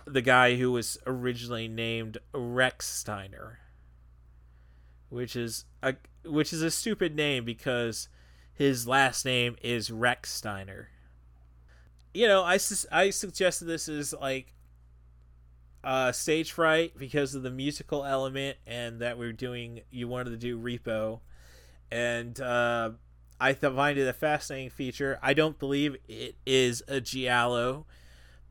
the 0.05 0.21
guy 0.21 0.57
who 0.57 0.71
was 0.71 0.99
originally 1.07 1.67
named 1.67 2.19
Rex 2.33 2.87
Steiner, 2.87 3.57
which 5.09 5.35
is 5.35 5.65
a 5.81 5.95
which 6.25 6.53
is 6.53 6.61
a 6.61 6.71
stupid 6.71 7.15
name 7.15 7.45
because 7.45 8.07
his 8.53 8.87
last 8.87 9.25
name 9.25 9.55
is 9.61 9.89
Rechsteiner. 9.89 10.87
You 12.13 12.27
know, 12.27 12.43
I 12.43 12.57
I 12.91 13.09
suggested 13.09 13.65
this 13.65 13.87
is 13.87 14.13
like 14.13 14.53
uh, 15.83 16.11
stage 16.11 16.51
fright 16.51 16.97
because 16.97 17.35
of 17.35 17.43
the 17.43 17.51
musical 17.51 18.03
element 18.03 18.57
and 18.65 18.99
that 19.01 19.17
we're 19.17 19.33
doing. 19.33 19.81
You 19.91 20.07
wanted 20.07 20.31
to 20.31 20.37
do 20.37 20.57
Repo, 20.57 21.19
and 21.91 22.39
uh, 22.39 22.91
I 23.39 23.53
find 23.53 23.97
it 23.97 24.07
a 24.07 24.13
fascinating 24.13 24.69
feature. 24.69 25.19
I 25.21 25.33
don't 25.33 25.59
believe 25.59 25.97
it 26.07 26.35
is 26.45 26.81
a 26.87 27.01
giallo, 27.01 27.85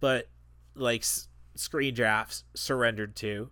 but 0.00 0.28
like 0.74 1.00
s- 1.00 1.28
screen 1.54 1.94
drafts 1.94 2.44
surrendered 2.54 3.16
to. 3.16 3.50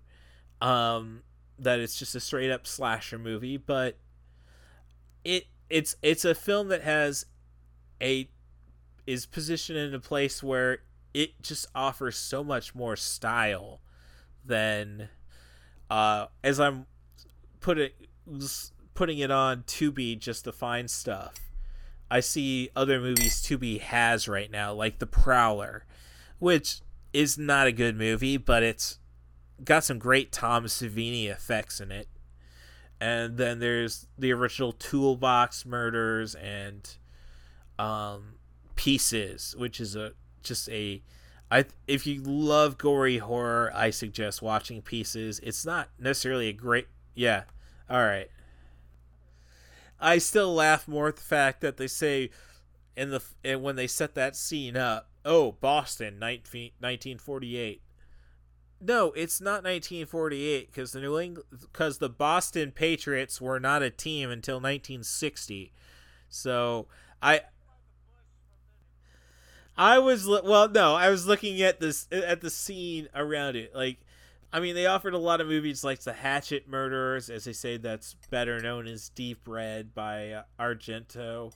Um, 0.61 1.23
that 1.59 1.81
it's 1.81 1.99
just 1.99 2.15
a 2.15 2.21
straight 2.21 2.51
up 2.51 2.67
slasher 2.67 3.19
movie, 3.19 3.57
but 3.57 3.97
it 5.25 5.47
it's 5.71 5.97
it's 6.03 6.25
a 6.25 6.35
film 6.35 6.69
that 6.69 6.83
has 6.83 7.27
a 8.01 8.29
is 9.07 9.27
positioned 9.27 9.79
in 9.79 9.95
a 9.95 10.01
place 10.01 10.43
where 10.43 10.79
it 11.15 11.43
just 11.43 11.67
offers 11.75 12.17
so 12.17 12.43
much 12.45 12.75
more 12.75 12.97
style 12.97 13.81
than 14.45 15.09
uh 15.91 16.27
as 16.43 16.61
I'm 16.61 16.87
put 17.61 17.79
it 17.79 17.95
putting 18.95 19.19
it 19.19 19.31
on 19.31 19.63
Tubi 19.63 20.19
just 20.19 20.45
to 20.45 20.53
find 20.53 20.91
stuff. 20.91 21.35
I 22.11 22.21
see 22.21 22.69
other 22.77 23.01
movies 23.01 23.43
Tubi 23.43 23.81
has 23.81 24.29
right 24.29 24.51
now, 24.51 24.75
like 24.75 24.99
The 24.99 25.07
Prowler, 25.07 25.87
which 26.39 26.83
is 27.13 27.39
not 27.39 27.67
a 27.67 27.73
good 27.73 27.97
movie, 27.97 28.37
but 28.37 28.63
it's 28.63 28.99
got 29.65 29.85
some 29.85 29.99
great 29.99 30.31
Tom 30.31 30.65
Savini 30.65 31.29
effects 31.31 31.81
in 31.81 31.91
it. 31.91 32.09
And 33.03 33.37
then 33.37 33.59
there's 33.59 34.07
the 34.17 34.33
original 34.33 34.71
Toolbox 34.71 35.67
Murders 35.67 36.37
and 36.37 36.89
um, 37.77 38.35
Pieces, 38.77 39.57
which 39.59 39.81
is 39.81 39.97
a 39.97 40.13
just 40.45 40.69
a 40.69 41.03
I 41.51 41.65
if 41.89 42.07
you 42.07 42.23
love 42.23 42.79
gory 42.79 43.19
horror, 43.19 43.73
I 43.75 43.91
suggest 43.91 44.41
watching 44.41 44.83
Pieces. 44.83 45.41
It's 45.43 45.67
not 45.67 45.89
necessarily 45.99 46.49
a 46.49 46.53
great 46.53 46.87
yeah. 47.17 47.43
All 47.91 48.05
right. 48.05 48.31
I 49.99 50.19
still 50.19 50.55
laugh 50.55 50.87
more 50.87 51.09
at 51.09 51.17
the 51.17 51.23
fact 51.23 51.61
that 51.63 51.79
they 51.79 51.89
say 51.89 52.31
in 52.97 53.11
the 53.11 53.21
and 53.43 53.65
when 53.65 53.75
they 53.75 53.89
set 53.89 54.15
that 54.15 54.37
scene 54.37 54.77
up, 54.77 55.09
oh, 55.25 55.57
Boston, 55.61 56.21
19, 56.21 56.71
1948. 56.79 57.83
No, 58.85 59.13
it's 59.13 59.41
not 59.41 59.63
1948 59.63 60.73
because 60.73 60.91
the 60.91 61.01
New 61.01 61.19
England 61.19 61.47
because 61.61 61.99
the 61.99 62.09
Boston 62.09 62.73
Patriots 62.73 63.41
were 63.41 63.61
not 63.61 63.81
a 63.81 63.91
team 63.91 64.29
until 64.29 64.57
1960. 64.57 65.73
So 66.29 66.89
I 67.23 67.43
I 69.77 70.01
was 70.01 70.27
well, 70.27 70.69
no, 70.69 70.97
I 70.97 71.11
was 71.11 71.29
looking 71.29 71.63
at 71.63 71.79
this 71.79 72.09
at 72.11 72.41
the 72.41 72.51
scene 72.51 73.09
around 73.15 73.55
it. 73.55 73.73
Like 73.73 73.99
I 74.53 74.59
mean, 74.59 74.75
they 74.75 74.87
offered 74.87 75.15
a 75.15 75.19
lot 75.19 75.41
of 75.41 75.47
movies 75.47 75.85
like 75.85 76.01
The 76.01 76.13
Hatchet 76.13 76.69
Murderers, 76.69 77.31
as 77.31 77.45
they 77.45 77.55
say, 77.55 77.77
that's 77.77 78.17
better 78.31 78.61
known 78.61 78.87
as 78.87 79.09
Deep 79.11 79.47
Red 79.47 79.95
by 79.95 80.33
uh, 80.33 80.43
Argento. 80.61 81.53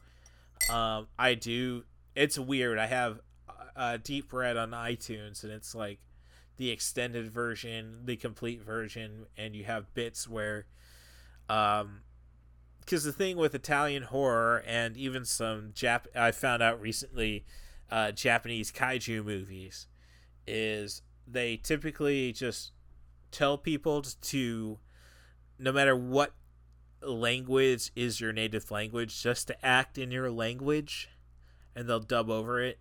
Um, 0.71 1.09
I 1.19 1.35
do. 1.35 1.85
It's 2.15 2.39
weird. 2.39 2.79
I 2.79 2.87
have 2.87 3.21
uh, 3.77 3.99
Deep 4.03 4.33
Red 4.33 4.57
on 4.57 4.71
iTunes, 4.71 5.43
and 5.43 5.53
it's 5.53 5.75
like 5.75 5.99
the 6.57 6.71
extended 6.71 7.31
version, 7.31 8.01
the 8.05 8.17
complete 8.17 8.63
version, 8.63 9.27
and 9.37 9.55
you 9.55 9.65
have 9.65 9.93
bits 9.95 10.29
where, 10.29 10.67
um, 11.49 12.01
because 12.81 13.05
the 13.05 13.13
thing 13.13 13.37
with 13.37 13.55
Italian 13.55 14.05
horror 14.05 14.63
and 14.67 14.97
even 14.97 15.25
some 15.25 15.73
Jap, 15.75 16.07
I 16.15 16.31
found 16.31 16.63
out 16.63 16.81
recently, 16.81 17.45
uh, 17.91 18.13
Japanese 18.13 18.73
kaiju 18.73 19.25
movies, 19.25 19.87
is 20.47 21.03
they 21.27 21.57
typically 21.57 22.33
just 22.33 22.73
tell 23.31 23.59
people 23.59 24.03
to 24.03 24.79
no 25.59 25.73
matter 25.73 25.97
what 25.97 26.33
language 27.03 27.91
is 27.95 28.21
your 28.21 28.33
native 28.33 28.71
language 28.71 29.23
just 29.23 29.49
to 29.49 29.67
act 29.67 29.99
in 29.99 30.11
your 30.11 30.31
language 30.31 31.09
and 31.75 31.89
they'll 31.89 32.01
dub 32.01 32.31
over 32.31 32.61
it. 32.61 32.79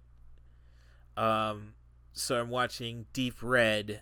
Um 1.17 1.73
so 2.15 2.39
i'm 2.39 2.49
watching 2.49 3.05
deep 3.13 3.35
red 3.41 4.01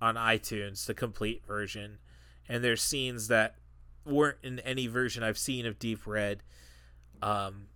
on 0.00 0.16
itunes 0.16 0.86
the 0.86 0.94
complete 0.94 1.46
version 1.46 1.98
and 2.48 2.64
there's 2.64 2.82
scenes 2.82 3.28
that 3.28 3.54
weren't 4.04 4.38
in 4.42 4.58
any 4.60 4.88
version 4.88 5.22
i've 5.22 5.38
seen 5.38 5.64
of 5.64 5.78
deep 5.78 6.06
red 6.06 6.42
um 7.22 7.66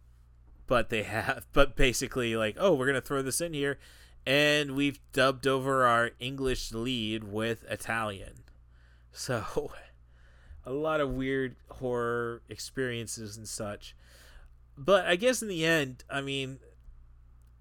but 0.66 0.90
they 0.90 1.04
have 1.04 1.46
but 1.52 1.76
basically 1.76 2.34
like 2.34 2.56
oh 2.58 2.74
we're 2.74 2.86
gonna 2.86 3.00
throw 3.00 3.22
this 3.22 3.40
in 3.40 3.54
here 3.54 3.78
and 4.26 4.72
we've 4.72 4.98
dubbed 5.12 5.46
over 5.46 5.86
our 5.86 6.10
English 6.18 6.72
lead 6.72 7.24
with 7.24 7.64
Italian. 7.70 8.42
So, 9.12 9.72
a 10.66 10.72
lot 10.72 11.00
of 11.00 11.10
weird 11.14 11.54
horror 11.70 12.42
experiences 12.48 13.36
and 13.36 13.46
such. 13.46 13.94
But 14.76 15.06
I 15.06 15.16
guess 15.16 15.40
in 15.40 15.48
the 15.48 15.64
end, 15.64 16.02
I 16.10 16.20
mean, 16.20 16.58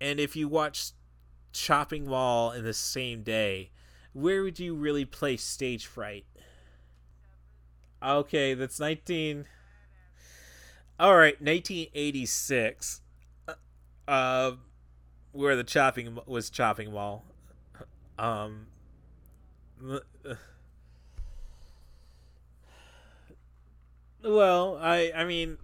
and 0.01 0.19
if 0.19 0.35
you 0.35 0.47
watch 0.47 0.91
Chopping 1.55 2.07
Mall 2.07 2.51
in 2.51 2.63
the 2.63 2.73
same 2.73 3.23
day, 3.23 3.69
where 4.13 4.43
would 4.43 4.59
you 4.59 4.75
really 4.75 5.05
place 5.05 5.43
Stage 5.43 5.85
Fright? 5.85 6.25
Okay, 8.03 8.53
that's 8.53 8.79
19. 8.79 9.45
All 10.99 11.15
right, 11.17 11.41
1986. 11.41 13.01
Uh, 14.07 14.51
where 15.31 15.55
the 15.55 15.63
chopping 15.63 16.19
was 16.25 16.49
chopping 16.49 16.91
mall. 16.91 17.25
Um. 18.17 18.67
Well, 24.27 24.79
I 24.81 25.11
I 25.15 25.23
mean, 25.23 25.59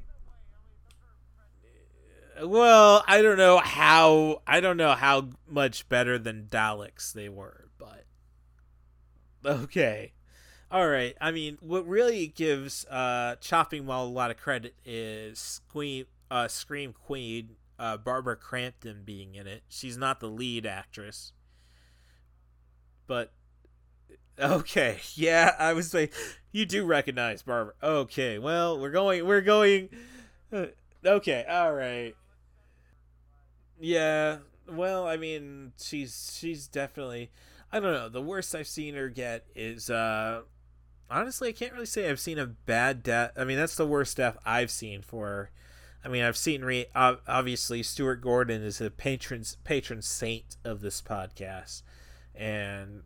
well, 2.43 3.03
I 3.07 3.21
don't 3.21 3.37
know 3.37 3.59
how 3.59 4.41
I 4.47 4.59
don't 4.59 4.77
know 4.77 4.93
how 4.93 5.29
much 5.47 5.87
better 5.89 6.17
than 6.17 6.47
Daleks 6.49 7.13
they 7.13 7.29
were, 7.29 7.69
but 7.77 8.05
okay. 9.45 10.13
All 10.71 10.87
right. 10.87 11.15
I 11.19 11.31
mean, 11.31 11.57
what 11.59 11.85
really 11.85 12.27
gives 12.27 12.85
uh, 12.85 13.35
Chopping 13.41 13.85
Mall 13.85 14.07
a 14.07 14.09
lot 14.09 14.31
of 14.31 14.37
credit 14.37 14.73
is 14.85 15.59
Queen, 15.69 16.05
uh, 16.29 16.47
Scream 16.47 16.93
Queen 16.93 17.57
uh, 17.77 17.97
Barbara 17.97 18.37
Crampton 18.37 19.01
being 19.03 19.35
in 19.35 19.47
it. 19.47 19.63
She's 19.67 19.97
not 19.97 20.19
the 20.19 20.29
lead 20.29 20.65
actress, 20.65 21.33
but 23.07 23.33
okay, 24.39 24.99
yeah, 25.15 25.55
I 25.57 25.73
was 25.73 25.93
like, 25.93 26.13
you 26.51 26.65
do 26.65 26.85
recognize 26.85 27.41
Barbara. 27.41 27.73
Okay, 27.81 28.39
well, 28.39 28.79
we're 28.79 28.91
going, 28.91 29.25
we're 29.25 29.41
going. 29.41 29.89
Uh, 30.53 30.67
okay, 31.05 31.43
all 31.49 31.73
right. 31.73 32.15
Yeah, 33.81 34.37
well, 34.71 35.07
I 35.07 35.17
mean, 35.17 35.73
she's 35.81 36.37
she's 36.39 36.67
definitely. 36.67 37.31
I 37.71 37.79
don't 37.79 37.93
know. 37.93 38.09
The 38.09 38.21
worst 38.21 38.53
I've 38.53 38.67
seen 38.67 38.93
her 38.93 39.09
get 39.09 39.45
is 39.55 39.89
uh, 39.89 40.41
honestly, 41.09 41.49
I 41.49 41.51
can't 41.51 41.73
really 41.73 41.87
say 41.87 42.09
I've 42.09 42.19
seen 42.19 42.37
a 42.37 42.45
bad 42.45 43.01
death. 43.01 43.31
I 43.35 43.43
mean, 43.43 43.57
that's 43.57 43.75
the 43.75 43.87
worst 43.87 44.17
death 44.17 44.37
I've 44.45 44.69
seen 44.69 45.01
for. 45.01 45.49
I 46.05 46.09
mean, 46.09 46.23
I've 46.23 46.37
seen 46.37 46.63
re- 46.63 46.87
obviously 46.95 47.81
Stuart 47.81 48.21
Gordon 48.21 48.61
is 48.61 48.81
a 48.81 48.91
patron 48.91 49.43
patron 49.63 50.01
saint 50.03 50.57
of 50.63 50.81
this 50.81 51.01
podcast, 51.01 51.81
and 52.35 53.03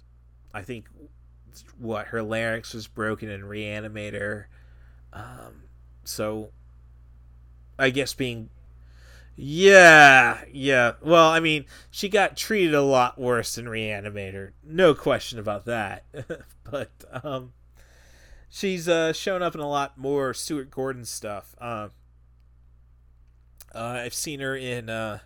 I 0.53 0.61
think 0.63 0.87
what 1.77 2.07
her 2.07 2.21
larynx 2.21 2.73
was 2.73 2.87
broken 2.87 3.29
in 3.29 3.43
Reanimator. 3.43 4.45
Um, 5.13 5.63
so 6.03 6.51
I 7.79 7.91
guess 7.91 8.13
being 8.13 8.49
yeah, 9.35 10.43
yeah. 10.51 10.93
Well, 11.01 11.29
I 11.29 11.39
mean, 11.41 11.65
she 11.91 12.07
got 12.07 12.37
treated 12.37 12.73
a 12.73 12.81
lot 12.81 13.19
worse 13.19 13.57
in 13.57 13.65
Reanimator. 13.65 14.51
No 14.63 14.93
question 14.93 15.39
about 15.39 15.65
that. 15.65 16.05
but 16.63 16.89
um 17.23 17.53
she's 18.49 18.87
uh 18.87 19.11
shown 19.11 19.41
up 19.41 19.53
in 19.53 19.61
a 19.61 19.69
lot 19.69 19.97
more 19.97 20.33
Stuart 20.33 20.71
Gordon 20.71 21.05
stuff. 21.05 21.55
Um 21.59 21.91
uh, 23.73 24.01
I've 24.05 24.13
seen 24.13 24.39
her 24.39 24.55
in 24.55 24.89
uh 24.89 25.19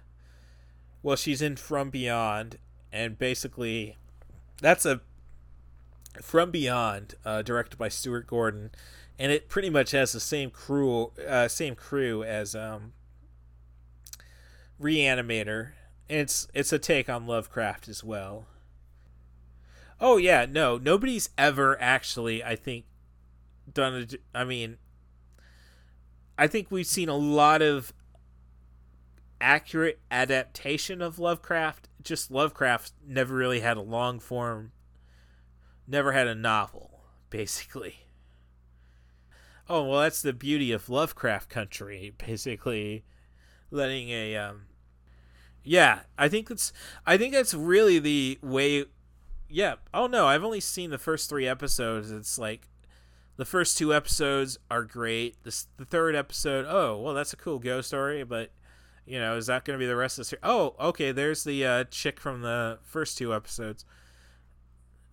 well, 1.03 1.15
she's 1.15 1.41
in 1.41 1.56
From 1.56 1.91
Beyond 1.91 2.57
and 2.91 3.18
basically 3.18 3.95
that's 4.60 4.88
a 4.88 5.02
From 6.19 6.49
Beyond 6.49 7.14
uh 7.23 7.44
directed 7.44 7.77
by 7.77 7.90
Stuart 7.90 8.26
Gordon 8.26 8.72
and 9.19 9.31
it 9.31 9.49
pretty 9.49 9.69
much 9.69 9.91
has 9.91 10.14
the 10.14 10.19
same 10.19 10.49
crew 10.49 11.11
uh 11.27 11.48
same 11.48 11.76
crew 11.76 12.23
as 12.23 12.56
um 12.56 12.94
Reanimator. 14.81 15.72
It's 16.07 16.47
it's 16.53 16.73
a 16.73 16.80
take 16.80 17.10
on 17.10 17.27
Lovecraft 17.27 17.88
as 17.88 18.03
well. 18.03 18.47
Oh 19.99 20.18
yeah, 20.18 20.45
no, 20.49 20.77
nobody's 20.77 21.30
ever 21.38 21.80
actually, 21.81 22.43
I 22.43 22.56
think, 22.56 22.85
done. 23.72 24.07
A, 24.34 24.38
I 24.39 24.43
mean, 24.43 24.77
I 26.38 26.47
think 26.47 26.72
we've 26.72 26.88
seen 26.88 27.10
a 27.10 27.18
lot 27.18 27.61
of 27.61 27.93
accurate 29.41 29.99
adaptation 30.10 31.01
of 31.01 31.19
Lovecraft. 31.19 31.89
Just 32.01 32.31
Lovecraft 32.31 32.93
never 33.06 33.35
really 33.35 33.60
had 33.60 33.76
a 33.76 33.81
long 33.81 34.19
form, 34.19 34.72
never 35.85 36.14
had 36.14 36.27
a 36.27 36.35
novel, 36.35 37.01
basically. 37.30 38.06
Oh 39.68 39.84
well, 39.84 39.99
that's 39.99 40.22
the 40.22 40.34
beauty 40.34 40.72
of 40.72 40.89
Lovecraft 40.89 41.49
Country, 41.49 42.14
basically, 42.26 43.03
letting 43.69 44.10
a 44.10 44.35
um, 44.38 44.61
yeah, 45.64 46.02
I 46.18 46.30
think 46.30 46.49
that's 46.49 46.73
I 47.06 47.18
think 47.18 47.34
that's 47.34 47.53
really 47.53 47.99
the 47.99 48.40
way 48.41 48.86
yeah. 49.49 49.76
Oh 49.94 50.07
no, 50.07 50.27
I've 50.27 50.44
only 50.44 50.60
seen 50.60 50.90
the 50.90 50.98
first 50.98 51.30
3 51.30 51.48
episodes. 51.48 52.11
It's 52.11 52.38
like 52.38 52.68
the 53.38 53.45
first 53.45 53.77
two 53.77 53.94
episodes 53.94 54.57
are 54.69 54.84
great. 54.84 55.44
The 55.44 55.86
third 55.86 56.15
episode, 56.15 56.65
oh, 56.68 56.99
well 56.99 57.14
that's 57.14 57.34
a 57.34 57.38
cool 57.38 57.60
ghost 57.60 57.90
story, 57.90 58.23
but 58.23 58.52
you 59.06 59.19
know, 59.19 59.38
is 59.38 59.48
that 59.48 59.65
going 59.65 59.77
to 59.77 59.84
be 59.84 59.88
the 59.88 59.95
rest 59.95 60.19
of 60.19 60.22
the 60.22 60.26
series? 60.26 60.44
Oh, 60.44 60.76
okay, 60.80 61.11
there's 61.11 61.44
the 61.44 61.65
uh, 61.65 61.84
chick 61.86 62.19
from 62.19 62.41
the 62.41 62.77
first 62.84 63.18
two 63.18 63.34
episodes. 63.34 63.84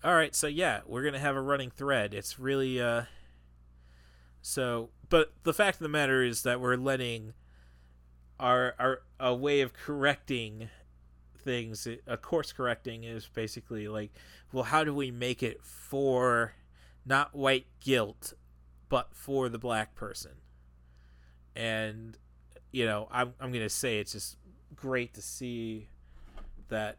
All 0.05 0.15
right, 0.15 0.35
so 0.35 0.47
yeah, 0.47 0.81
we're 0.87 1.03
going 1.03 1.15
to 1.15 1.19
have 1.19 1.35
a 1.35 1.41
running 1.41 1.71
thread. 1.71 2.13
It's 2.15 2.39
really 2.39 2.81
uh 2.81 3.03
so 4.43 4.91
but 5.09 5.33
the 5.43 5.55
fact 5.55 5.77
of 5.77 5.83
the 5.83 5.89
matter 5.89 6.23
is 6.23 6.43
that 6.43 6.61
we're 6.61 6.77
letting 6.77 7.33
are 8.39 8.75
are 8.79 9.03
a 9.19 9.35
way 9.35 9.61
of 9.61 9.73
correcting 9.73 10.69
things. 11.39 11.87
A 12.07 12.17
course 12.17 12.53
correcting 12.53 13.05
is 13.05 13.29
basically 13.33 13.89
like 13.89 14.13
well 14.53 14.65
how 14.65 14.85
do 14.85 14.95
we 14.95 15.11
make 15.11 15.43
it 15.43 15.63
for 15.63 16.55
not 17.05 17.35
white 17.35 17.67
guilt 17.81 18.33
but 18.89 19.09
for 19.13 19.49
the 19.49 19.59
black 19.59 19.95
person? 19.95 20.33
And 21.55 22.19
you 22.73 22.85
know 22.85 23.09
i'm, 23.11 23.33
I'm 23.41 23.53
gonna 23.53 23.71
say 23.71 24.01
it's 24.01 24.13
just 24.13 24.37
great 24.75 25.15
to 25.15 25.23
see 25.23 25.89
that 26.69 26.99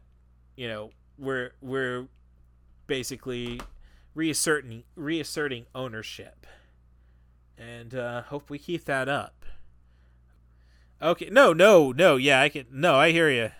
you 0.56 0.66
know 0.66 0.90
we're 1.18 1.52
we're 1.60 2.08
basically 2.86 3.60
reasserting 4.14 4.82
reasserting 4.96 5.66
ownership. 5.74 6.46
And 7.56 7.94
uh, 7.94 8.22
hope 8.22 8.50
we 8.50 8.58
keep 8.58 8.84
that 8.84 9.08
up 9.08 9.37
Okay, 11.00 11.28
no, 11.30 11.52
no, 11.52 11.92
no. 11.92 12.16
Yeah, 12.16 12.40
I 12.40 12.48
can. 12.48 12.66
No, 12.72 12.96
I 12.96 13.12
hear 13.12 13.30
you. 13.30 13.50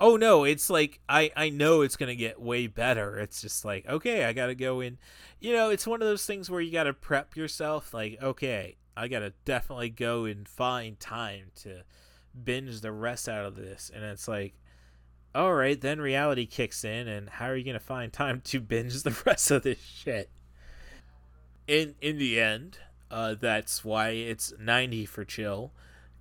Oh 0.00 0.16
no, 0.16 0.44
it's 0.44 0.70
like 0.70 1.00
I 1.08 1.30
I 1.36 1.50
know 1.50 1.82
it's 1.82 1.96
gonna 1.96 2.14
get 2.14 2.40
way 2.40 2.66
better. 2.66 3.18
It's 3.18 3.40
just 3.42 3.64
like 3.64 3.86
okay, 3.88 4.24
I 4.24 4.32
gotta 4.32 4.54
go 4.54 4.80
in. 4.80 4.98
You 5.40 5.52
know, 5.52 5.70
it's 5.70 5.86
one 5.86 6.00
of 6.00 6.08
those 6.08 6.26
things 6.26 6.50
where 6.50 6.60
you 6.60 6.72
gotta 6.72 6.92
prep 6.92 7.36
yourself. 7.36 7.92
Like 7.92 8.18
okay, 8.22 8.76
I 8.96 9.08
gotta 9.08 9.32
definitely 9.44 9.90
go 9.90 10.24
and 10.24 10.48
find 10.48 10.98
time 10.98 11.46
to 11.62 11.82
binge 12.44 12.80
the 12.80 12.92
rest 12.92 13.28
out 13.28 13.44
of 13.46 13.56
this, 13.56 13.90
and 13.94 14.04
it's 14.04 14.28
like. 14.28 14.54
All 15.36 15.52
right, 15.52 15.80
then 15.80 16.00
reality 16.00 16.46
kicks 16.46 16.84
in, 16.84 17.08
and 17.08 17.28
how 17.28 17.46
are 17.46 17.56
you 17.56 17.64
gonna 17.64 17.80
find 17.80 18.12
time 18.12 18.40
to 18.44 18.60
binge 18.60 19.02
the 19.02 19.20
rest 19.26 19.50
of 19.50 19.64
this 19.64 19.80
shit? 19.82 20.30
In 21.66 21.96
in 22.00 22.18
the 22.18 22.40
end, 22.40 22.78
uh, 23.10 23.34
that's 23.34 23.84
why 23.84 24.10
it's 24.10 24.52
ninety 24.60 25.04
for 25.04 25.24
chill 25.24 25.72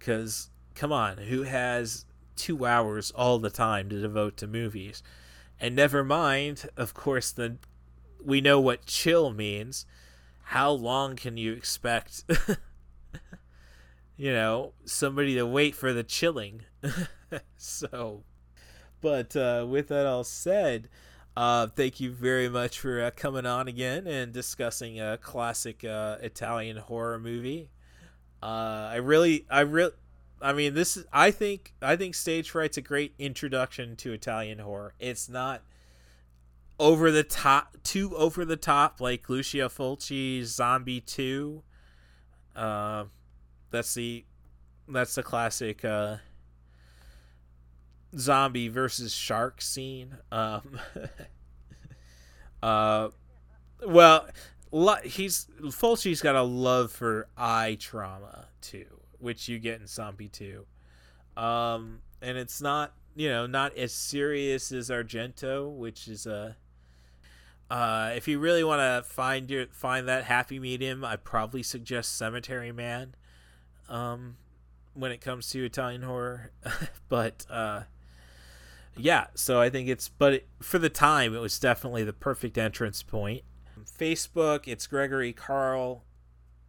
because, 0.04 0.50
come 0.76 0.92
on, 0.92 1.18
who 1.18 1.44
has 1.44 2.06
two 2.36 2.66
hours 2.66 3.12
all 3.12 3.40
the 3.40 3.50
time 3.50 3.88
to 3.88 4.02
devote 4.02 4.36
to 4.36 4.48
movies? 4.48 5.02
And 5.62 5.78
never 5.78 6.04
mind, 6.04 6.70
of 6.76 6.94
course, 6.94 7.32
the 7.32 7.56
we 8.22 8.42
know 8.42 8.60
what 8.60 8.86
chill 8.86 9.32
means. 9.32 9.86
How 10.48 10.72
long 10.72 11.16
can 11.16 11.38
you 11.38 11.54
expect, 11.54 12.26
you 14.18 14.32
know, 14.34 14.74
somebody 14.84 15.36
to 15.36 15.46
wait 15.46 15.74
for 15.74 15.94
the 15.94 16.04
chilling? 16.04 16.64
so, 17.58 18.24
but 19.00 19.38
uh, 19.38 19.66
with 19.70 19.88
that 19.88 20.06
all 20.06 20.26
said, 20.26 20.90
uh, 21.38 21.68
thank 21.68 22.02
you 22.02 22.12
very 22.12 22.50
much 22.50 22.78
for 22.78 23.02
uh, 23.02 23.12
coming 23.16 23.46
on 23.46 23.70
again 23.70 24.06
and 24.06 24.34
discussing 24.34 25.00
a 25.00 25.18
classic 25.18 25.86
uh, 25.86 26.18
Italian 26.22 26.76
horror 26.76 27.20
movie. 27.20 27.70
Uh, 28.44 28.90
I 28.92 28.96
really, 28.98 29.46
I 29.50 29.62
really, 29.62 29.94
I 30.42 30.52
mean, 30.52 30.74
this 30.74 30.98
is. 30.98 31.06
I 31.14 31.32
think. 31.32 31.74
I 31.82 31.96
think 31.96 32.14
Stage 32.14 32.50
Fright's 32.50 32.76
a 32.76 32.82
great 32.82 33.14
introduction 33.18 33.96
to 33.98 34.12
Italian 34.12 34.60
horror. 34.60 34.94
It's 35.00 35.30
not 35.30 35.62
over 36.78 37.10
the 37.10 37.24
top, 37.24 37.78
too 37.84 38.14
over 38.18 38.44
the 38.44 38.58
top 38.58 39.00
like 39.00 39.30
Lucio 39.30 39.70
Fulci's 39.70 40.54
Zombie 40.54 41.00
Two. 41.00 41.64
Uh, 42.54 43.06
that's 43.72 43.94
the, 43.94 44.26
that's 44.90 45.16
the 45.16 45.24
classic 45.24 45.86
uh, 45.86 46.18
zombie 48.18 48.68
versus 48.68 49.14
shark 49.14 49.62
scene. 49.62 50.18
Um, 50.34 50.82
uh, 52.62 53.08
well, 53.88 54.28
he's 55.04 55.48
Fulci's 55.62 56.22
got 56.22 56.36
a 56.36 56.42
love 56.42 56.92
for 56.92 57.28
eye 57.38 57.78
trauma 57.80 58.48
too, 58.62 58.86
which 59.20 59.48
you 59.48 59.60
get 59.60 59.80
in 59.80 59.88
Zombie 59.88 60.30
2. 60.30 60.66
Um, 61.38 62.00
and 62.22 62.38
it's 62.38 62.62
not, 62.62 62.94
you 63.16 63.30
know, 63.30 63.46
not 63.46 63.78
as 63.78 63.94
serious 63.94 64.72
as 64.72 64.90
Argento, 64.90 65.72
which 65.72 66.08
is 66.08 66.26
a. 66.26 66.58
Uh, 67.70 68.14
if 68.16 68.28
you 68.28 68.40
really 68.40 68.64
want 68.64 68.80
to 68.80 69.08
find 69.08 69.50
your 69.50 69.68
find 69.68 70.08
that 70.08 70.26
happy 70.26 70.60
medium, 70.60 71.06
I 71.06 71.16
probably 71.18 71.64
suggest 71.64 72.16
Cemetery 72.18 72.72
Man. 72.72 73.16
Um, 73.90 74.38
when 74.96 75.12
it 75.12 75.22
comes 75.22 75.50
to 75.50 75.64
Italian 75.66 76.04
horror, 76.04 76.52
but 77.10 77.46
uh, 77.50 77.84
yeah. 78.96 79.28
So 79.36 79.60
I 79.62 79.70
think 79.70 79.88
it's 79.90 80.10
but 80.10 80.34
it, 80.34 80.48
for 80.62 80.80
the 80.80 80.90
time, 80.90 81.36
it 81.36 81.40
was 81.40 81.60
definitely 81.60 82.04
the 82.04 82.14
perfect 82.14 82.58
entrance 82.58 83.04
point. 83.04 83.44
Facebook, 83.86 84.68
it's 84.68 84.88
Gregory 84.88 85.34
Carl. 85.34 86.04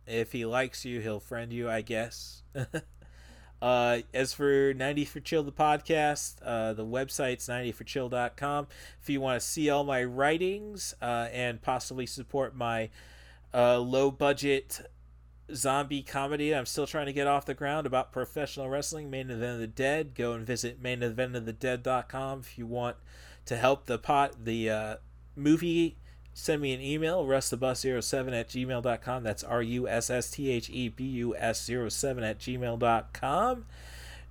If 0.07 0.33
he 0.33 0.45
likes 0.45 0.85
you, 0.85 1.01
he'll 1.01 1.21
friend 1.21 1.53
you, 1.53 1.71
I 1.71 1.81
guess. 1.81 2.43
uh, 3.63 3.99
as 4.13 4.33
for 4.33 4.75
90 4.75 5.05
for 5.07 5.21
Chill, 5.21 5.43
the 5.43 5.53
podcast, 5.53 6.37
uh, 6.45 6.73
the 6.75 6.85
website's 6.85 7.49
90forchill.com. 7.49 8.67
If 9.01 9.09
you 9.09 9.21
want 9.21 9.41
to 9.41 9.47
see 9.47 9.71
all 9.71 9.85
my 9.85 10.05
writings 10.05 10.95
uh, 11.01 11.29
and 11.33 11.63
possibly 11.63 12.07
support 12.07 12.55
my 12.55 12.91
uh, 13.55 13.79
low 13.79 14.11
budget 14.11 14.81
zombie 15.53 16.03
comedy 16.03 16.55
I'm 16.55 16.67
still 16.67 16.87
trying 16.87 17.07
to 17.07 17.13
get 17.13 17.27
off 17.27 17.45
the 17.45 17.55
ground 17.55 17.87
about 17.87 18.13
professional 18.13 18.69
wrestling, 18.69 19.11
Main 19.11 19.31
Event 19.31 19.55
of 19.55 19.59
the 19.59 19.67
Dead, 19.67 20.15
go 20.15 20.33
and 20.33 20.47
visit 20.47 20.83
maineventofthedead.com 20.83 22.41
if 22.41 22.59
you 22.59 22.67
want 22.67 22.97
to 23.47 23.57
help 23.57 23.87
the 23.87 23.99
pot 23.99 24.45
the 24.45 24.71
uh, 24.71 24.97
movie 25.37 25.99
send 26.35 26.61
me 26.61 26.75
an 26.75 26.81
email, 26.81 27.25
russthebus07 27.25 28.39
at 28.39 28.49
gmail.com. 28.49 29.23
That's 29.23 29.43
R 29.43 29.63
U 29.63 29.89
S 29.89 30.11
S 30.11 30.31
T 30.31 30.51
H 30.51 30.69
E 30.69 30.89
B 30.89 31.05
U 31.05 31.35
S 31.37 31.65
07 31.65 32.23
at 32.23 32.39
gmail.com. 32.39 33.65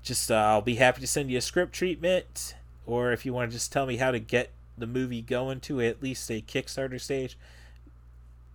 Just, 0.04 0.30
uh, 0.30 0.36
I'll 0.36 0.62
be 0.62 0.76
happy 0.76 1.02
to 1.02 1.08
send 1.08 1.32
you 1.32 1.38
a 1.38 1.42
script 1.42 1.74
treatment, 1.74 2.56
or 2.86 3.12
if 3.14 3.26
you 3.26 3.34
want 3.34 3.50
to 3.50 3.58
just 3.58 3.72
tell 3.72 3.86
me 3.86 3.98
how 3.98 4.12
to 4.12 4.20
get 4.20 4.52
the 4.78 4.86
movie 4.86 5.22
going 5.22 5.62
to 5.62 5.82
at 5.82 6.04
least 6.04 6.30
a 6.30 6.42
Kickstarter 6.42 7.00
stage, 7.00 7.38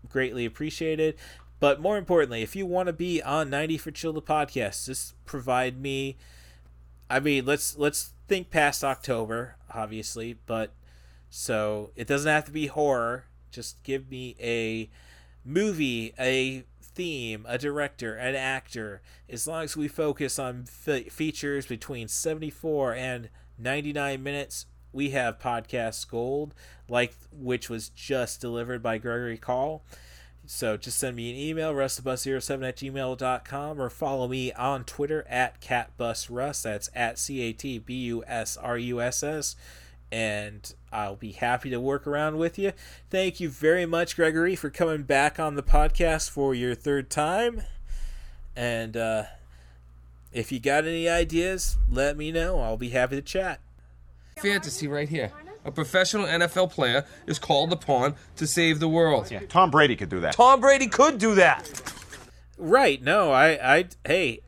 greatly 0.09 0.45
appreciated. 0.45 1.17
But 1.59 1.81
more 1.81 1.97
importantly, 1.97 2.43
if 2.43 2.55
you 2.55 2.67
want 2.67 2.87
to 2.89 2.93
be 2.93 3.23
on 3.23 3.51
90 3.51 3.79
for 3.79 3.91
Chill 3.91 4.13
the 4.13 4.23
podcast, 4.23 4.87
just 4.87 5.15
provide 5.25 5.81
me 5.81 6.17
I 7.11 7.21
mean, 7.21 7.47
let's 7.47 7.79
let's 7.79 8.13
think 8.27 8.51
past 8.51 8.85
October, 8.85 9.57
obviously, 9.73 10.37
but 10.47 10.73
so 11.31 11.91
it 11.97 12.07
doesn't 12.07 12.31
have 12.31 12.45
to 12.47 12.53
be 12.53 12.67
horror. 12.67 13.25
Just 13.51 13.83
give 13.83 14.11
me 14.11 14.37
a 14.41 14.91
movie, 15.45 16.15
a 16.19 16.65
theme, 16.81 17.47
a 17.49 17.59
director, 17.59 18.15
an 18.17 18.35
actor. 18.35 19.01
As 19.29 19.47
long 19.47 19.65
as 19.65 19.77
we 19.77 19.89
focus 19.89 20.39
on 20.39 20.65
fe- 20.65 21.09
features 21.09 21.67
between 21.67 22.09
74 22.09 22.95
and 22.95 23.29
99 23.59 24.23
minutes, 24.23 24.67
we 24.93 25.11
have 25.11 25.39
podcast 25.39 26.09
gold, 26.09 26.55
like 26.89 27.15
which 27.33 27.71
was 27.71 27.89
just 27.91 28.41
delivered 28.41 28.83
by 28.83 28.99
Gregory 28.99 29.39
Call. 29.39 29.85
So 30.51 30.79
just 30.79 30.99
send 30.99 31.15
me 31.15 31.31
an 31.31 31.37
email, 31.37 31.75
russthebus07 31.75 32.67
at 32.67 32.77
gmail.com, 32.79 33.81
or 33.81 33.91
follow 33.91 34.29
me 34.29 34.51
on 34.55 34.85
Twitter 34.85 35.27
at 35.29 35.61
catbusruss. 35.61 36.63
That's 36.63 36.89
at 36.95 37.19
C 37.19 37.43
A 37.43 37.53
T 37.53 37.79
B 37.79 37.95
U 38.05 38.25
S 38.27 38.57
R 38.57 38.79
U 38.79 39.01
S 39.01 39.23
S. 39.23 39.57
And 40.11 40.75
I'll 40.93 41.17
be 41.17 41.33
happy 41.33 41.71
to 41.71 41.81
work 41.81 42.07
around 42.07 42.39
with 42.39 42.59
you. 42.59 42.73
Thank 43.11 43.41
you 43.41 43.49
very 43.49 43.87
much, 43.87 44.17
Gregory, 44.17 44.57
for 44.57 44.71
coming 44.71 45.03
back 45.03 45.39
on 45.39 45.55
the 45.55 45.63
podcast 45.63 46.31
for 46.31 46.55
your 46.55 46.75
third 46.75 47.11
time. 47.11 47.63
And 48.57 48.97
uh, 48.97 49.25
if 50.33 50.51
you 50.51 50.61
got 50.61 50.85
any 50.85 51.09
ideas, 51.09 51.77
let 51.91 52.17
me 52.17 52.33
know. 52.33 52.61
I'll 52.61 52.77
be 52.77 52.91
happy 52.91 53.17
to 53.17 53.23
chat. 53.23 53.61
Fantasy 54.37 54.89
right 54.89 55.09
here. 55.09 55.33
A 55.65 55.71
professional 55.71 56.27
NFL 56.27 56.71
player 56.71 57.05
is 57.27 57.39
called 57.39 57.73
upon 57.73 58.15
to 58.37 58.47
save 58.47 58.81
the 58.81 58.89
world. 58.89 59.31
Yeah, 59.31 59.41
Tom 59.49 59.71
Brady 59.71 59.97
could 59.97 60.09
do 60.09 60.21
that. 60.21 60.35
Tom 60.35 60.61
Brady 60.61 60.87
could 60.87 61.19
do 61.19 61.35
that. 61.35 61.93
Right. 62.57 63.03
No, 63.03 63.33
I 63.33 63.77
I 63.77 63.85
hey 64.07 64.41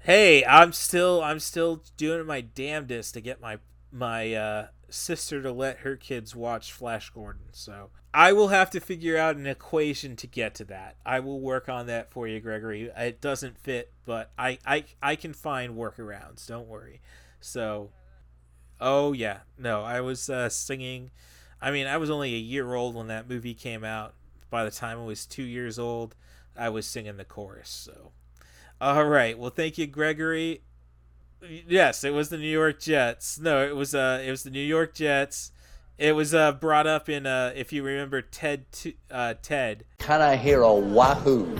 hey, 0.00 0.44
I'm 0.44 0.72
still 0.72 1.22
I'm 1.22 1.40
still 1.40 1.82
doing 1.96 2.26
my 2.26 2.40
damnedest 2.40 3.14
to 3.14 3.20
get 3.20 3.40
my 3.40 3.58
my 3.92 4.34
uh 4.34 4.66
sister 4.92 5.42
to 5.42 5.52
let 5.52 5.78
her 5.78 5.96
kids 5.96 6.36
watch 6.36 6.72
Flash 6.72 7.10
Gordon. 7.10 7.46
So, 7.52 7.90
I 8.14 8.32
will 8.32 8.48
have 8.48 8.70
to 8.70 8.80
figure 8.80 9.16
out 9.16 9.36
an 9.36 9.46
equation 9.46 10.16
to 10.16 10.26
get 10.26 10.54
to 10.56 10.64
that. 10.66 10.96
I 11.04 11.20
will 11.20 11.40
work 11.40 11.68
on 11.68 11.86
that 11.86 12.10
for 12.10 12.28
you, 12.28 12.40
Gregory. 12.40 12.90
It 12.96 13.20
doesn't 13.20 13.58
fit, 13.58 13.92
but 14.04 14.30
I 14.38 14.58
I 14.66 14.84
I 15.02 15.16
can 15.16 15.32
find 15.32 15.76
workarounds. 15.76 16.46
Don't 16.46 16.68
worry. 16.68 17.00
So, 17.40 17.90
Oh 18.84 19.12
yeah, 19.12 19.38
no, 19.56 19.82
I 19.82 20.00
was 20.00 20.28
uh, 20.28 20.48
singing. 20.48 21.12
I 21.60 21.70
mean, 21.70 21.86
I 21.86 21.98
was 21.98 22.10
only 22.10 22.34
a 22.34 22.38
year 22.38 22.74
old 22.74 22.96
when 22.96 23.06
that 23.06 23.28
movie 23.28 23.54
came 23.54 23.84
out. 23.84 24.14
By 24.50 24.64
the 24.64 24.72
time 24.72 24.98
I 24.98 25.04
was 25.04 25.24
two 25.24 25.44
years 25.44 25.78
old, 25.78 26.16
I 26.56 26.68
was 26.68 26.84
singing 26.84 27.16
the 27.16 27.24
chorus. 27.24 27.68
So, 27.70 28.10
all 28.80 29.04
right. 29.04 29.38
Well, 29.38 29.50
thank 29.50 29.78
you, 29.78 29.86
Gregory. 29.86 30.62
Yes, 31.48 32.04
it 32.04 32.12
was 32.12 32.28
the 32.28 32.38
New 32.38 32.50
York 32.50 32.80
Jets. 32.80 33.38
No, 33.38 33.64
it 33.64 33.74
was 33.74 33.94
uh, 33.94 34.22
it 34.24 34.30
was 34.30 34.42
the 34.42 34.50
New 34.50 34.60
York 34.60 34.94
Jets. 34.94 35.50
It 35.98 36.16
was 36.16 36.34
uh, 36.34 36.52
brought 36.52 36.86
up 36.86 37.08
in 37.08 37.26
uh, 37.26 37.52
if 37.54 37.72
you 37.72 37.82
remember 37.82 38.22
Ted, 38.22 38.64
uh, 39.10 39.34
Ted. 39.42 39.84
Can 39.98 40.20
I 40.20 40.36
hear 40.36 40.62
a 40.62 40.74
wahoo? 40.74 41.56